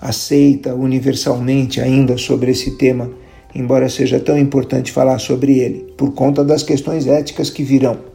aceita 0.00 0.74
universalmente 0.74 1.80
ainda 1.80 2.16
sobre 2.16 2.50
esse 2.50 2.72
tema, 2.76 3.10
embora 3.54 3.88
seja 3.88 4.18
tão 4.18 4.38
importante 4.38 4.90
falar 4.90 5.18
sobre 5.18 5.58
ele, 5.58 5.92
por 5.96 6.12
conta 6.12 6.44
das 6.44 6.62
questões 6.62 7.06
éticas 7.06 7.50
que 7.50 7.62
virão. 7.62 8.13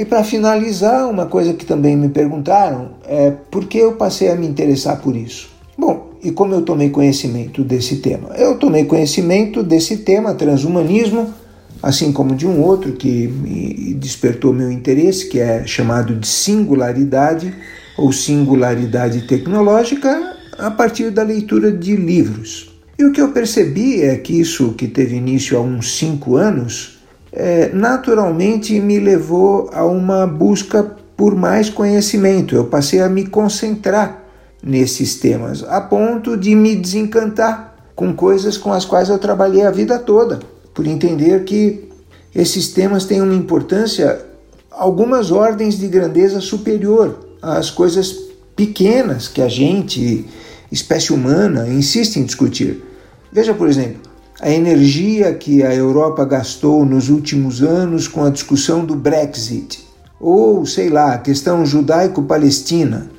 E 0.00 0.04
para 0.06 0.24
finalizar, 0.24 1.10
uma 1.10 1.26
coisa 1.26 1.52
que 1.52 1.66
também 1.66 1.94
me 1.94 2.08
perguntaram 2.08 2.92
é 3.06 3.30
por 3.50 3.66
que 3.66 3.76
eu 3.76 3.96
passei 3.96 4.30
a 4.30 4.34
me 4.34 4.46
interessar 4.46 4.98
por 5.02 5.14
isso. 5.14 5.50
Bom, 5.76 6.12
e 6.24 6.30
como 6.30 6.54
eu 6.54 6.62
tomei 6.62 6.88
conhecimento 6.88 7.62
desse 7.62 7.96
tema? 7.96 8.30
Eu 8.38 8.56
tomei 8.56 8.86
conhecimento 8.86 9.62
desse 9.62 9.98
tema, 9.98 10.32
transhumanismo, 10.32 11.34
assim 11.82 12.12
como 12.12 12.34
de 12.34 12.46
um 12.46 12.62
outro 12.62 12.92
que 12.92 13.28
me 13.28 13.92
despertou 13.92 14.54
meu 14.54 14.72
interesse, 14.72 15.28
que 15.28 15.38
é 15.38 15.66
chamado 15.66 16.14
de 16.14 16.26
singularidade 16.26 17.54
ou 17.98 18.10
singularidade 18.10 19.26
tecnológica, 19.26 20.34
a 20.58 20.70
partir 20.70 21.10
da 21.10 21.22
leitura 21.22 21.70
de 21.70 21.94
livros. 21.94 22.74
E 22.98 23.04
o 23.04 23.12
que 23.12 23.20
eu 23.20 23.32
percebi 23.32 24.00
é 24.00 24.16
que 24.16 24.40
isso, 24.40 24.72
que 24.72 24.88
teve 24.88 25.16
início 25.16 25.58
há 25.58 25.60
uns 25.60 25.98
cinco 25.98 26.36
anos, 26.36 26.99
é, 27.32 27.70
naturalmente 27.72 28.78
me 28.80 28.98
levou 28.98 29.70
a 29.72 29.84
uma 29.84 30.26
busca 30.26 30.82
por 31.16 31.34
mais 31.34 31.68
conhecimento. 31.68 32.54
Eu 32.54 32.64
passei 32.64 33.00
a 33.00 33.08
me 33.08 33.26
concentrar 33.26 34.24
nesses 34.62 35.16
temas, 35.16 35.62
a 35.64 35.80
ponto 35.80 36.36
de 36.36 36.54
me 36.54 36.76
desencantar 36.76 37.76
com 37.94 38.14
coisas 38.14 38.56
com 38.56 38.72
as 38.72 38.84
quais 38.84 39.08
eu 39.08 39.18
trabalhei 39.18 39.64
a 39.64 39.70
vida 39.70 39.98
toda, 39.98 40.40
por 40.74 40.86
entender 40.86 41.44
que 41.44 41.88
esses 42.34 42.68
temas 42.68 43.04
têm 43.04 43.20
uma 43.20 43.34
importância, 43.34 44.24
algumas 44.70 45.30
ordens 45.30 45.78
de 45.78 45.88
grandeza 45.88 46.40
superior 46.40 47.18
às 47.42 47.70
coisas 47.70 48.12
pequenas 48.54 49.28
que 49.28 49.42
a 49.42 49.48
gente, 49.48 50.26
espécie 50.70 51.12
humana, 51.12 51.68
insiste 51.68 52.16
em 52.16 52.24
discutir. 52.24 52.84
Veja, 53.32 53.54
por 53.54 53.68
exemplo, 53.68 54.09
a 54.40 54.50
energia 54.50 55.34
que 55.34 55.62
a 55.62 55.74
Europa 55.74 56.24
gastou 56.24 56.86
nos 56.86 57.10
últimos 57.10 57.62
anos 57.62 58.08
com 58.08 58.24
a 58.24 58.30
discussão 58.30 58.84
do 58.86 58.96
Brexit, 58.96 59.86
ou 60.18 60.64
sei 60.64 60.88
lá, 60.88 61.12
a 61.12 61.18
questão 61.18 61.66
judaico-palestina. 61.66 63.10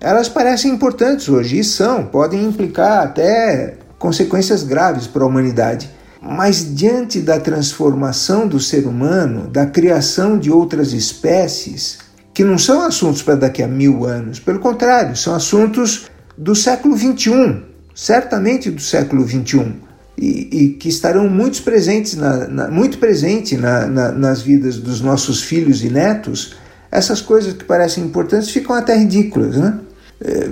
Elas 0.00 0.28
parecem 0.28 0.72
importantes 0.72 1.28
hoje 1.28 1.60
e 1.60 1.64
são, 1.64 2.04
podem 2.04 2.44
implicar 2.44 3.04
até 3.04 3.76
consequências 3.98 4.64
graves 4.64 5.06
para 5.06 5.22
a 5.22 5.26
humanidade. 5.26 5.88
Mas 6.20 6.74
diante 6.74 7.20
da 7.20 7.38
transformação 7.38 8.48
do 8.48 8.58
ser 8.58 8.86
humano, 8.86 9.46
da 9.46 9.66
criação 9.66 10.36
de 10.36 10.50
outras 10.50 10.92
espécies, 10.92 11.98
que 12.32 12.42
não 12.42 12.58
são 12.58 12.82
assuntos 12.82 13.22
para 13.22 13.36
daqui 13.36 13.62
a 13.62 13.68
mil 13.68 14.04
anos, 14.04 14.40
pelo 14.40 14.58
contrário, 14.58 15.14
são 15.14 15.34
assuntos 15.34 16.10
do 16.36 16.54
século 16.54 16.96
XXI, 16.96 17.62
certamente 17.94 18.70
do 18.70 18.80
século 18.80 19.24
XXI 19.26 19.83
e, 20.16 20.48
e 20.52 20.68
que 20.70 20.88
estarão 20.88 21.28
muito 21.28 21.62
presentes, 21.62 22.16
na, 22.16 22.48
na 22.48 22.68
muito 22.68 22.98
presente 22.98 23.56
na, 23.56 23.86
na, 23.86 24.12
nas 24.12 24.42
vidas 24.42 24.76
dos 24.76 25.00
nossos 25.00 25.42
filhos 25.42 25.82
e 25.82 25.90
netos, 25.90 26.54
essas 26.90 27.20
coisas 27.20 27.52
que 27.52 27.64
parecem 27.64 28.04
importantes 28.04 28.50
ficam 28.50 28.74
até 28.74 28.96
ridículas, 28.96 29.56
né? 29.56 29.78
É, 30.24 30.48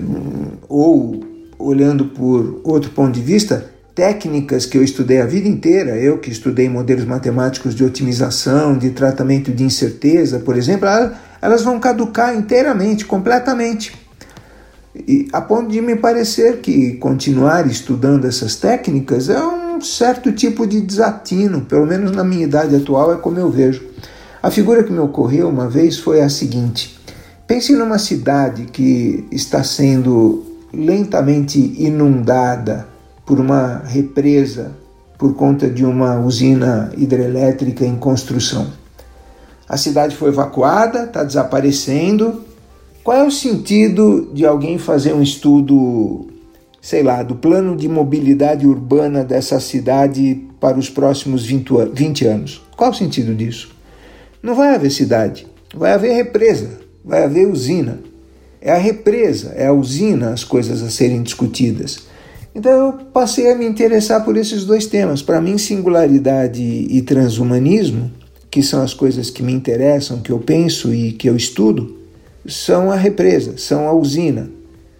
ou, 0.69 1.25
olhando 1.59 2.07
por 2.07 2.61
outro 2.65 2.91
ponto 2.91 3.13
de 3.13 3.21
vista, 3.21 3.71
técnicas 3.95 4.67
que 4.67 4.77
eu 4.77 4.83
estudei 4.83 5.21
a 5.21 5.27
vida 5.27 5.47
inteira, 5.47 5.97
eu 5.97 6.19
que 6.19 6.31
estudei 6.31 6.69
modelos 6.69 7.05
matemáticos 7.05 7.75
de 7.75 7.85
otimização, 7.85 8.77
de 8.77 8.91
tratamento 8.91 9.53
de 9.53 9.63
incerteza, 9.63 10.41
por 10.41 10.57
exemplo, 10.57 10.89
elas 11.41 11.63
vão 11.63 11.79
caducar 11.79 12.35
inteiramente, 12.35 13.05
completamente. 13.05 14.02
A 15.33 15.41
ponto 15.41 15.71
de 15.71 15.81
me 15.81 15.97
parecer 15.97 16.61
que 16.61 16.95
continuar 16.95 17.67
estudando 17.67 18.27
essas 18.27 18.57
técnicas 18.57 19.31
é 19.31 19.43
um 19.43 19.81
certo 19.81 20.31
tipo 20.33 20.67
de 20.67 20.83
desatino, 20.83 21.63
pelo 21.63 21.87
menos 21.87 22.13
na 22.13 22.23
minha 22.23 22.45
idade 22.45 22.77
atual 22.77 23.15
é 23.15 23.17
como 23.17 23.39
eu 23.39 23.51
vejo. 23.51 23.83
A 24.43 24.51
figura 24.51 24.85
que 24.85 24.93
me 24.93 24.99
ocorreu 24.99 25.49
uma 25.49 25.67
vez 25.67 25.99
foi 25.99 26.21
a 26.21 26.29
seguinte: 26.29 26.99
pense 27.47 27.73
numa 27.73 27.99
cidade 27.99 28.67
que 28.67 29.27
está 29.33 29.65
sendo 29.65 30.45
lentamente 30.73 31.59
inundada 31.79 32.87
por 33.25 33.41
uma 33.41 33.79
represa 33.87 34.73
por 35.17 35.35
conta 35.35 35.71
de 35.71 35.85
uma 35.87 36.19
usina 36.19 36.93
hidrelétrica 36.97 37.85
em 37.85 37.97
construção. 37.97 38.67
A 39.69 39.77
cidade 39.77 40.17
foi 40.17 40.29
evacuada, 40.31 41.05
está 41.05 41.23
desaparecendo, 41.23 42.43
qual 43.03 43.17
é 43.17 43.25
o 43.25 43.31
sentido 43.31 44.31
de 44.33 44.47
alguém 44.47 44.79
fazer 44.79 45.13
um 45.13 45.23
estudo, 45.23 46.29
sei 46.81 47.03
lá, 47.03 47.23
do 47.23 47.35
plano 47.35 47.77
de 47.77 47.89
mobilidade 47.89 48.67
urbana 48.67 49.25
dessa 49.25 49.59
cidade 49.59 50.41
para 50.61 50.79
os 50.79 50.89
próximos 50.89 51.45
20 51.45 52.27
anos? 52.27 52.63
Qual 52.77 52.91
o 52.91 52.95
sentido 52.95 53.35
disso? 53.35 53.75
Não 54.41 54.55
vai 54.55 54.75
haver 54.75 54.91
cidade, 54.91 55.47
vai 55.75 55.93
haver 55.93 56.15
represa, 56.15 56.81
vai 57.05 57.25
haver 57.25 57.49
usina. 57.49 57.99
É 58.61 58.71
a 58.71 58.79
represa, 58.79 59.53
é 59.57 59.67
a 59.67 59.73
usina 59.73 60.31
as 60.31 60.45
coisas 60.45 60.83
a 60.83 60.91
serem 60.91 61.23
discutidas. 61.23 62.07
Então 62.55 62.71
eu 62.71 62.93
passei 63.13 63.51
a 63.51 63.57
me 63.57 63.67
interessar 63.67 64.25
por 64.25 64.37
esses 64.37 64.65
dois 64.65 64.87
temas. 64.87 65.23
Para 65.23 65.41
mim, 65.41 65.59
singularidade 65.59 66.63
e 66.63 67.03
transhumanismo, 67.03 68.13
que 68.49 68.63
são 68.63 68.81
as 68.83 68.95
coisas 68.95 69.31
que 69.31 69.43
me 69.43 69.53
interessam, 69.53 70.21
que 70.21 70.31
eu 70.31 70.39
penso 70.39 70.95
e 70.95 71.13
que 71.13 71.29
eu 71.29 71.35
estudo, 71.35 72.02
são 72.47 72.91
a 72.91 72.97
represa, 72.97 73.57
são 73.59 73.87
a 73.87 73.93
usina. 73.93 74.51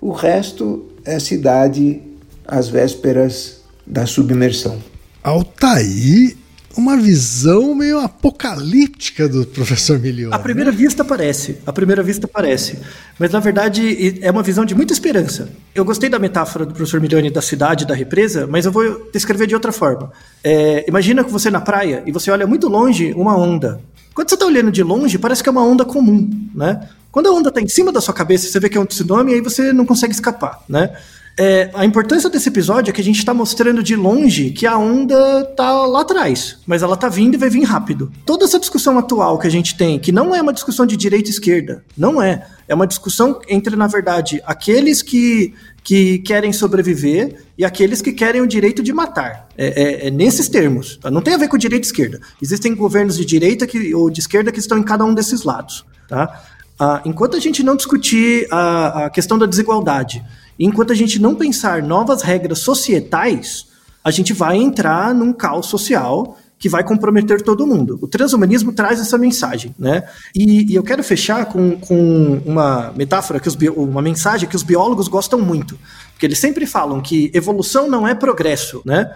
O 0.01 0.13
resto 0.13 0.87
é 1.05 1.19
cidade 1.19 2.01
às 2.47 2.69
vésperas 2.69 3.63
da 3.87 4.07
submersão. 4.07 4.79
Altaí 5.23 6.37
uma 6.77 6.97
visão 6.97 7.75
meio 7.75 7.99
apocalíptica 7.99 9.29
do 9.29 9.47
professor 9.47 9.99
Milione. 9.99 10.35
À 10.35 10.39
primeira 10.39 10.71
vista 10.71 11.05
parece, 11.05 11.59
à 11.67 11.73
primeira 11.73 12.03
vista 12.03 12.27
parece, 12.27 12.79
mas 13.19 13.31
na 13.31 13.41
verdade 13.41 14.19
é 14.23 14.31
uma 14.31 14.43
visão 14.43 14.65
de 14.65 14.75
muita 14.75 14.93
esperança. 14.93 15.51
Eu 15.75 15.85
gostei 15.85 16.09
da 16.09 16.19
metáfora 16.19 16.65
do 16.65 16.73
professor 16.73 17.01
Milione 17.01 17.31
da 17.31 17.43
cidade, 17.43 17.87
da 17.87 17.95
represa, 17.95 18.47
mas 18.47 18.65
eu 18.65 18.73
vou 18.73 19.11
descrever 19.13 19.47
de 19.47 19.55
outra 19.55 19.73
forma. 19.73 20.13
É, 20.43 20.85
imagina 20.89 21.23
que 21.23 21.31
você 21.31 21.51
na 21.51 21.61
praia 21.61 22.03
e 22.07 22.13
você 22.13 22.31
olha 22.31 22.47
muito 22.47 22.69
longe 22.69 23.13
uma 23.15 23.37
onda. 23.37 23.81
Quando 24.15 24.29
você 24.29 24.35
está 24.35 24.47
olhando 24.47 24.71
de 24.71 24.83
longe, 24.83 25.19
parece 25.19 25.43
que 25.43 25.49
é 25.49 25.53
uma 25.53 25.65
onda 25.65 25.85
comum, 25.85 26.29
né? 26.55 26.89
Quando 27.13 27.27
a 27.29 27.31
onda 27.31 27.51
está 27.51 27.61
em 27.61 27.69
cima 27.69 27.93
da 27.93 28.01
sua 28.01 28.15
cabeça, 28.15 28.49
você 28.49 28.59
vê 28.59 28.71
que 28.71 28.79
é 28.79 28.81
um 28.81 28.87
tsunami, 28.87 29.35
aí 29.35 29.41
você 29.43 29.73
não 29.73 29.85
consegue 29.85 30.15
escapar, 30.15 30.65
né? 30.67 30.97
É, 31.39 31.71
a 31.73 31.85
importância 31.85 32.29
desse 32.29 32.49
episódio 32.51 32.91
é 32.91 32.93
que 32.93 33.01
a 33.01 33.05
gente 33.05 33.19
está 33.19 33.33
mostrando 33.33 33.83
de 33.83 33.97
longe 33.97 34.51
que 34.51 34.67
a 34.67 34.77
onda 34.77 35.45
tá 35.57 35.73
lá 35.87 36.03
atrás, 36.03 36.59
mas 36.67 36.83
ela 36.83 36.97
tá 36.97 37.09
vindo 37.09 37.35
e 37.35 37.39
vai 37.39 37.49
vir 37.49 37.63
rápido. 37.63 38.13
Toda 38.27 38.45
essa 38.45 38.59
discussão 38.59 38.99
atual 38.99 39.39
que 39.39 39.47
a 39.47 39.51
gente 39.51 39.77
tem, 39.77 39.99
que 39.99 40.13
não 40.13 40.35
é 40.35 40.43
uma 40.43 40.53
discussão 40.53 40.85
de 40.85 40.97
direita 40.97 41.31
e 41.31 41.33
esquerda, 41.33 41.83
não 41.97 42.21
é. 42.21 42.47
É 42.69 42.75
uma 42.75 42.87
discussão 42.87 43.41
entre, 43.49 43.77
na 43.77 43.87
verdade, 43.87 44.43
aqueles 44.45 45.01
que, 45.01 45.55
que 45.83 46.19
querem 46.19 46.53
sobreviver 46.53 47.43
e 47.57 47.65
aqueles 47.65 48.03
que 48.03 48.13
querem 48.13 48.41
o 48.43 48.47
direito 48.47 48.83
de 48.83 48.93
matar. 48.93 49.49
É, 49.57 50.05
é, 50.05 50.09
é 50.09 50.11
nesses 50.11 50.49
termos. 50.49 50.97
Tá? 50.99 51.11
Não 51.11 51.23
tem 51.23 51.35
a 51.35 51.39
ver 51.39 51.49
com 51.49 51.57
direita 51.57 51.87
e 51.87 51.89
esquerda. 51.89 52.21
Existem 52.43 52.75
governos 52.75 53.17
de 53.17 53.25
direita 53.25 53.67
que, 53.67 53.95
ou 53.95 54.11
de 54.11 54.21
esquerda 54.21 54.53
que 54.53 54.59
estão 54.59 54.79
em 54.79 54.83
cada 54.83 55.05
um 55.05 55.15
desses 55.15 55.45
lados. 55.45 55.85
Tá? 56.09 56.43
Ah, 56.85 57.01
enquanto 57.05 57.37
a 57.37 57.39
gente 57.39 57.63
não 57.63 57.77
discutir 57.77 58.49
a, 58.51 59.05
a 59.05 59.11
questão 59.11 59.39
da 59.39 59.47
desigualdade 59.47 60.25
enquanto 60.59 60.93
a 60.93 60.97
gente 60.97 61.21
não 61.21 61.35
pensar 61.37 61.81
novas 61.81 62.23
regras 62.23 62.59
societais, 62.59 63.67
a 64.03 64.11
gente 64.11 64.33
vai 64.33 64.57
entrar 64.57 65.15
num 65.15 65.33
caos 65.33 65.67
social 65.67 66.37
que 66.59 66.69
vai 66.69 66.83
comprometer 66.83 67.41
todo 67.43 67.67
mundo. 67.67 68.01
O 68.03 68.09
transhumanismo 68.09 68.73
traz 68.73 69.01
essa 69.01 69.17
mensagem, 69.17 69.73
né? 69.79 70.09
E, 70.35 70.73
e 70.73 70.75
eu 70.75 70.83
quero 70.83 71.05
fechar 71.05 71.47
com, 71.47 71.77
com 71.79 72.41
uma 72.45 72.93
metáfora, 72.97 73.39
que 73.39 73.49
os 73.49 73.57
uma 73.77 74.03
mensagem 74.03 74.49
que 74.49 74.57
os 74.57 74.65
biólogos 74.65 75.07
gostam 75.07 75.41
muito, 75.41 75.79
porque 76.13 76.27
eles 76.27 76.41
sempre 76.41 76.67
falam 76.67 77.01
que 77.01 77.31
evolução 77.33 77.89
não 77.89 78.09
é 78.09 78.15
progresso, 78.15 78.83
né? 78.85 79.09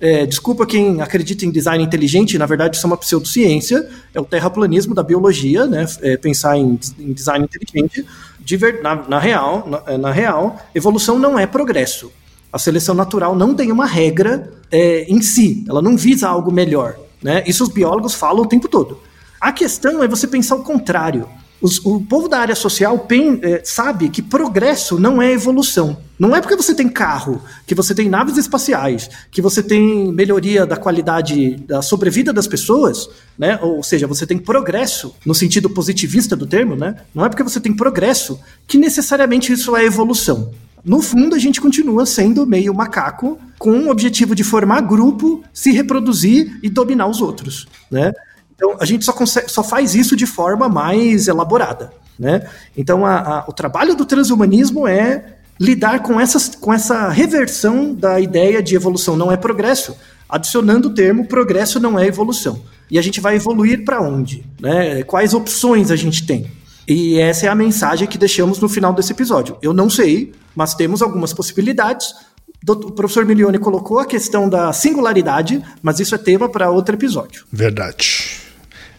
É, 0.00 0.26
desculpa 0.26 0.66
quem 0.66 1.00
acredita 1.00 1.46
em 1.46 1.50
design 1.50 1.82
inteligente, 1.82 2.36
na 2.36 2.46
verdade 2.46 2.76
isso 2.76 2.86
é 2.86 2.88
uma 2.88 2.96
pseudociência, 2.96 3.88
é 4.12 4.20
o 4.20 4.24
terraplanismo 4.24 4.94
da 4.94 5.02
biologia, 5.02 5.66
né? 5.66 5.86
É 6.02 6.16
pensar 6.16 6.58
em, 6.58 6.78
em 6.98 7.12
design 7.12 7.44
inteligente 7.44 8.04
ver, 8.54 8.82
na, 8.82 8.96
na, 9.08 9.18
real, 9.18 9.66
na, 9.66 9.82
é, 9.86 9.96
na, 9.96 10.10
real, 10.10 10.60
evolução 10.74 11.18
não 11.18 11.38
é 11.38 11.46
progresso. 11.46 12.12
A 12.52 12.58
seleção 12.58 12.94
natural 12.94 13.34
não 13.34 13.54
tem 13.54 13.72
uma 13.72 13.86
regra 13.86 14.52
é, 14.70 15.04
em 15.08 15.22
si, 15.22 15.64
ela 15.66 15.80
não 15.80 15.96
visa 15.96 16.28
algo 16.28 16.52
melhor. 16.52 16.96
Né? 17.22 17.42
Isso 17.46 17.64
os 17.64 17.70
biólogos 17.70 18.14
falam 18.14 18.42
o 18.42 18.46
tempo 18.46 18.68
todo. 18.68 19.00
A 19.40 19.50
questão 19.50 20.02
é 20.02 20.08
você 20.08 20.26
pensar 20.26 20.56
o 20.56 20.62
contrário. 20.62 21.26
Os, 21.64 21.78
o 21.82 21.98
povo 21.98 22.28
da 22.28 22.40
área 22.40 22.54
social 22.54 22.98
pen, 22.98 23.40
é, 23.42 23.62
sabe 23.64 24.10
que 24.10 24.20
progresso 24.20 25.00
não 25.00 25.22
é 25.22 25.32
evolução. 25.32 25.96
Não 26.18 26.36
é 26.36 26.40
porque 26.42 26.54
você 26.54 26.74
tem 26.74 26.90
carro, 26.90 27.40
que 27.66 27.74
você 27.74 27.94
tem 27.94 28.06
naves 28.06 28.36
espaciais, 28.36 29.08
que 29.30 29.40
você 29.40 29.62
tem 29.62 30.12
melhoria 30.12 30.66
da 30.66 30.76
qualidade 30.76 31.56
da 31.66 31.80
sobrevida 31.80 32.34
das 32.34 32.46
pessoas, 32.46 33.08
né? 33.38 33.58
Ou 33.62 33.82
seja, 33.82 34.06
você 34.06 34.26
tem 34.26 34.36
progresso 34.36 35.14
no 35.24 35.34
sentido 35.34 35.70
positivista 35.70 36.36
do 36.36 36.46
termo, 36.46 36.76
né? 36.76 36.96
Não 37.14 37.24
é 37.24 37.30
porque 37.30 37.42
você 37.42 37.58
tem 37.58 37.74
progresso 37.74 38.38
que 38.66 38.76
necessariamente 38.76 39.50
isso 39.50 39.74
é 39.74 39.86
evolução. 39.86 40.50
No 40.84 41.00
fundo, 41.00 41.34
a 41.34 41.38
gente 41.38 41.62
continua 41.62 42.04
sendo 42.04 42.46
meio 42.46 42.74
macaco 42.74 43.38
com 43.58 43.70
o 43.70 43.90
objetivo 43.90 44.34
de 44.34 44.44
formar 44.44 44.82
grupo, 44.82 45.42
se 45.50 45.72
reproduzir 45.72 46.60
e 46.62 46.68
dominar 46.68 47.06
os 47.06 47.22
outros, 47.22 47.66
né? 47.90 48.12
Então, 48.54 48.76
a 48.80 48.84
gente 48.84 49.04
só, 49.04 49.12
consegue, 49.12 49.50
só 49.50 49.62
faz 49.62 49.94
isso 49.94 50.16
de 50.16 50.26
forma 50.26 50.68
mais 50.68 51.28
elaborada. 51.28 51.92
Né? 52.18 52.48
Então, 52.76 53.04
a, 53.04 53.18
a, 53.18 53.44
o 53.48 53.52
trabalho 53.52 53.94
do 53.94 54.04
transhumanismo 54.04 54.86
é 54.86 55.36
lidar 55.58 56.00
com, 56.00 56.20
essas, 56.20 56.54
com 56.54 56.72
essa 56.72 57.08
reversão 57.08 57.94
da 57.94 58.20
ideia 58.20 58.62
de 58.62 58.74
evolução 58.74 59.16
não 59.16 59.30
é 59.30 59.36
progresso, 59.36 59.96
adicionando 60.28 60.88
o 60.88 60.94
termo 60.94 61.26
progresso 61.26 61.78
não 61.78 61.98
é 61.98 62.06
evolução. 62.06 62.62
E 62.90 62.98
a 62.98 63.02
gente 63.02 63.20
vai 63.20 63.36
evoluir 63.36 63.84
para 63.84 64.00
onde? 64.00 64.44
Né? 64.60 65.02
Quais 65.04 65.34
opções 65.34 65.90
a 65.90 65.96
gente 65.96 66.26
tem? 66.26 66.50
E 66.86 67.18
essa 67.18 67.46
é 67.46 67.48
a 67.48 67.54
mensagem 67.54 68.06
que 68.06 68.18
deixamos 68.18 68.58
no 68.58 68.68
final 68.68 68.92
desse 68.92 69.12
episódio. 69.12 69.56
Eu 69.62 69.72
não 69.72 69.88
sei, 69.88 70.32
mas 70.54 70.74
temos 70.74 71.00
algumas 71.00 71.32
possibilidades. 71.32 72.14
O 72.66 72.92
professor 72.92 73.24
Milione 73.24 73.58
colocou 73.58 73.98
a 73.98 74.06
questão 74.06 74.48
da 74.48 74.72
singularidade, 74.72 75.62
mas 75.82 75.98
isso 75.98 76.14
é 76.14 76.18
tema 76.18 76.48
para 76.48 76.70
outro 76.70 76.94
episódio. 76.94 77.44
Verdade. 77.50 78.43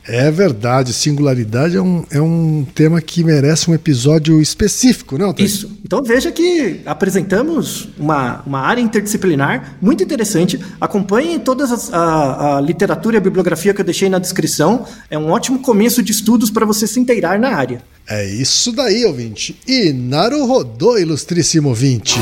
É 0.07 0.29
verdade, 0.29 0.93
singularidade 0.93 1.75
é 1.75 1.81
um, 1.81 2.05
é 2.11 2.21
um 2.21 2.65
tema 2.75 3.01
que 3.01 3.23
merece 3.23 3.69
um 3.69 3.73
episódio 3.73 4.39
específico, 4.41 5.17
não? 5.17 5.33
Isso. 5.37 5.71
Então 5.83 6.03
veja 6.03 6.31
que 6.31 6.81
apresentamos 6.85 7.89
uma, 7.97 8.43
uma 8.45 8.59
área 8.59 8.81
interdisciplinar 8.81 9.77
muito 9.81 10.03
interessante. 10.03 10.59
Acompanhem 10.79 11.39
toda 11.39 11.65
a, 11.91 12.57
a 12.57 12.61
literatura 12.61 13.15
e 13.15 13.19
a 13.19 13.21
bibliografia 13.21 13.73
que 13.73 13.81
eu 13.81 13.85
deixei 13.85 14.09
na 14.09 14.19
descrição. 14.19 14.85
É 15.09 15.17
um 15.17 15.31
ótimo 15.31 15.59
começo 15.59 16.03
de 16.03 16.11
estudos 16.11 16.51
para 16.51 16.65
você 16.65 16.85
se 16.85 16.99
inteirar 16.99 17.39
na 17.39 17.55
área. 17.55 17.81
É 18.07 18.25
isso 18.25 18.71
daí, 18.71 19.03
ouvinte. 19.05 19.59
E 19.67 19.91
Naruhodô, 19.91 20.97
ilustríssimo 20.97 21.69
ouvinte. 21.69 22.19